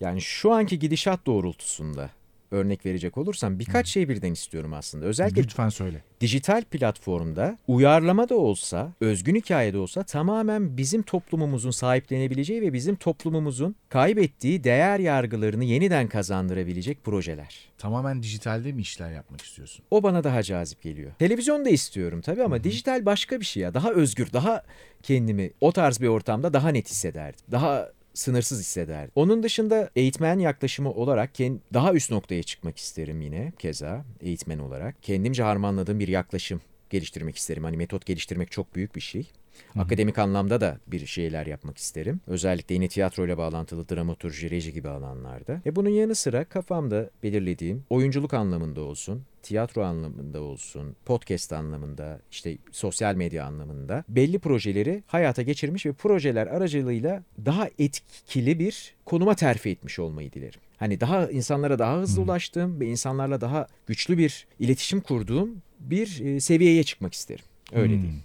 [0.00, 2.10] Yani şu anki gidişat doğrultusunda
[2.52, 5.04] örnek verecek olursam birkaç şey birden istiyorum aslında.
[5.04, 6.02] Özellikle Lütfen söyle.
[6.20, 12.96] dijital platformda uyarlama da olsa, özgün hikaye de olsa tamamen bizim toplumumuzun sahiplenebileceği ve bizim
[12.96, 17.58] toplumumuzun kaybettiği değer yargılarını yeniden kazandırabilecek projeler.
[17.78, 19.84] Tamamen dijitalde mi işler yapmak istiyorsun?
[19.90, 21.12] O bana daha cazip geliyor.
[21.18, 23.74] Televizyon da istiyorum tabii ama dijital başka bir şey ya.
[23.74, 24.62] Daha özgür, daha
[25.02, 27.40] kendimi o tarz bir ortamda daha net hissederdim.
[27.50, 29.12] Daha sınırsız hissederdim.
[29.14, 31.30] Onun dışında eğitmen yaklaşımı olarak
[31.74, 35.02] daha üst noktaya çıkmak isterim yine keza eğitmen olarak.
[35.02, 36.60] Kendimce harmanladığım bir yaklaşım
[36.90, 37.64] geliştirmek isterim.
[37.64, 39.30] Hani metot geliştirmek çok büyük bir şey.
[39.78, 42.20] Akademik anlamda da bir şeyler yapmak isterim.
[42.26, 45.60] Özellikle yine tiyatroyla bağlantılı dramaturji, reji gibi alanlarda.
[45.66, 52.58] E bunun yanı sıra kafamda belirlediğim oyunculuk anlamında olsun, tiyatro anlamında olsun, podcast anlamında, işte
[52.72, 59.70] sosyal medya anlamında belli projeleri hayata geçirmiş ve projeler aracılığıyla daha etkili bir konuma terfi
[59.70, 60.60] etmiş olmayı dilerim.
[60.76, 65.50] Hani daha insanlara daha hızlı ulaştığım ve insanlarla daha güçlü bir iletişim kurduğum
[65.80, 67.44] bir e, seviyeye çıkmak isterim.
[67.72, 68.02] Öyle Hmm.
[68.02, 68.22] diyeyim.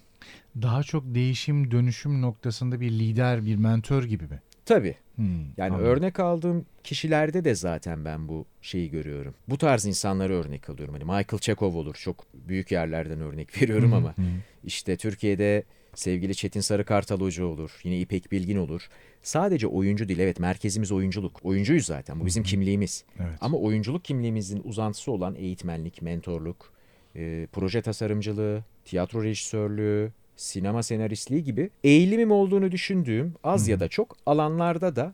[0.61, 4.41] Daha çok değişim dönüşüm noktasında bir lider, bir mentor gibi mi?
[4.65, 4.95] Tabii.
[5.15, 5.25] Hmm,
[5.57, 5.85] Yani anladım.
[5.85, 9.34] örnek aldığım kişilerde de zaten ben bu şeyi görüyorum.
[9.47, 10.93] Bu tarz insanları örnek alıyorum.
[10.93, 11.95] Hani Michael Chekhov olur.
[11.95, 14.15] Çok büyük yerlerden örnek veriyorum ama
[14.63, 15.63] işte Türkiye'de
[15.95, 17.79] sevgili Çetin Sarıkartal Hoca olur.
[17.84, 18.89] Yine İpek Bilgin olur.
[19.23, 20.19] Sadece oyuncu değil.
[20.19, 21.39] Evet merkezimiz oyunculuk.
[21.43, 22.19] Oyuncuyuz zaten.
[22.19, 23.03] Bu bizim kimliğimiz.
[23.19, 23.38] Evet.
[23.41, 26.71] Ama oyunculuk kimliğimizin uzantısı olan eğitmenlik, mentorluk,
[27.15, 34.18] e, proje tasarımcılığı, tiyatro rejisörlüğü, sinema senaristliği gibi eğilimim olduğunu düşündüğüm az ya da çok
[34.26, 35.14] alanlarda da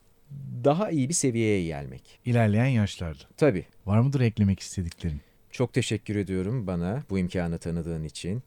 [0.64, 2.20] daha iyi bir seviyeye gelmek.
[2.26, 3.24] İlerleyen yaşlarda.
[3.38, 3.66] Tabii.
[3.86, 5.22] Var mıdır eklemek istediklerin?
[5.52, 8.44] Çok teşekkür ediyorum bana bu imkanı tanıdığın için.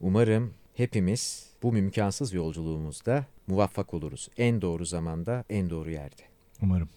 [0.00, 4.28] Umarım hepimiz bu mümkansız yolculuğumuzda muvaffak oluruz.
[4.38, 6.22] En doğru zamanda, en doğru yerde.
[6.62, 6.88] Umarım.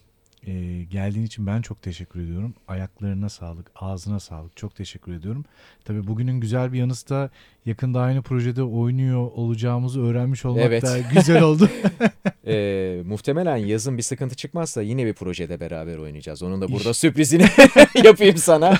[0.46, 2.54] Ee, geldiğin için ben çok teşekkür ediyorum.
[2.68, 4.56] Ayaklarına sağlık, ağzına sağlık.
[4.56, 5.44] Çok teşekkür ediyorum.
[5.84, 7.30] Tabii bugünün güzel bir yanısı da
[7.66, 10.82] yakında aynı projede oynuyor olacağımızı öğrenmiş olmak Evet.
[10.82, 11.68] da güzel oldu.
[12.46, 16.42] Ee, muhtemelen yazın bir sıkıntı çıkmazsa yine bir projede beraber oynayacağız.
[16.42, 17.44] Onun da burada sürprizini
[18.04, 18.78] yapayım sana.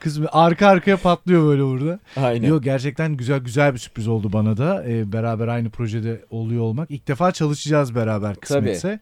[0.00, 1.98] Kız arka arkaya patlıyor böyle burada.
[2.16, 2.48] Aynen.
[2.48, 4.84] Yok gerçekten güzel güzel bir sürpriz oldu bana da.
[4.88, 6.90] Ee, beraber aynı projede oluyor olmak.
[6.90, 9.00] İlk defa çalışacağız beraber kısmetse.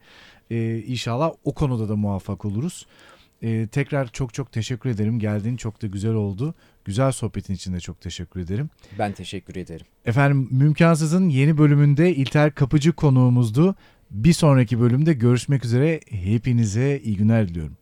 [0.53, 2.87] Ee, inşallah o konuda da muvaffak oluruz.
[3.43, 5.19] Ee, tekrar çok çok teşekkür ederim.
[5.19, 6.55] Geldiğin çok da güzel oldu.
[6.85, 8.71] Güzel sohbetin için de çok teşekkür ederim.
[8.99, 9.87] Ben teşekkür ederim.
[10.05, 13.75] Efendim Mümkansız'ın yeni bölümünde İlter Kapıcı konuğumuzdu.
[14.11, 16.01] Bir sonraki bölümde görüşmek üzere.
[16.09, 17.77] Hepinize iyi günler diliyorum.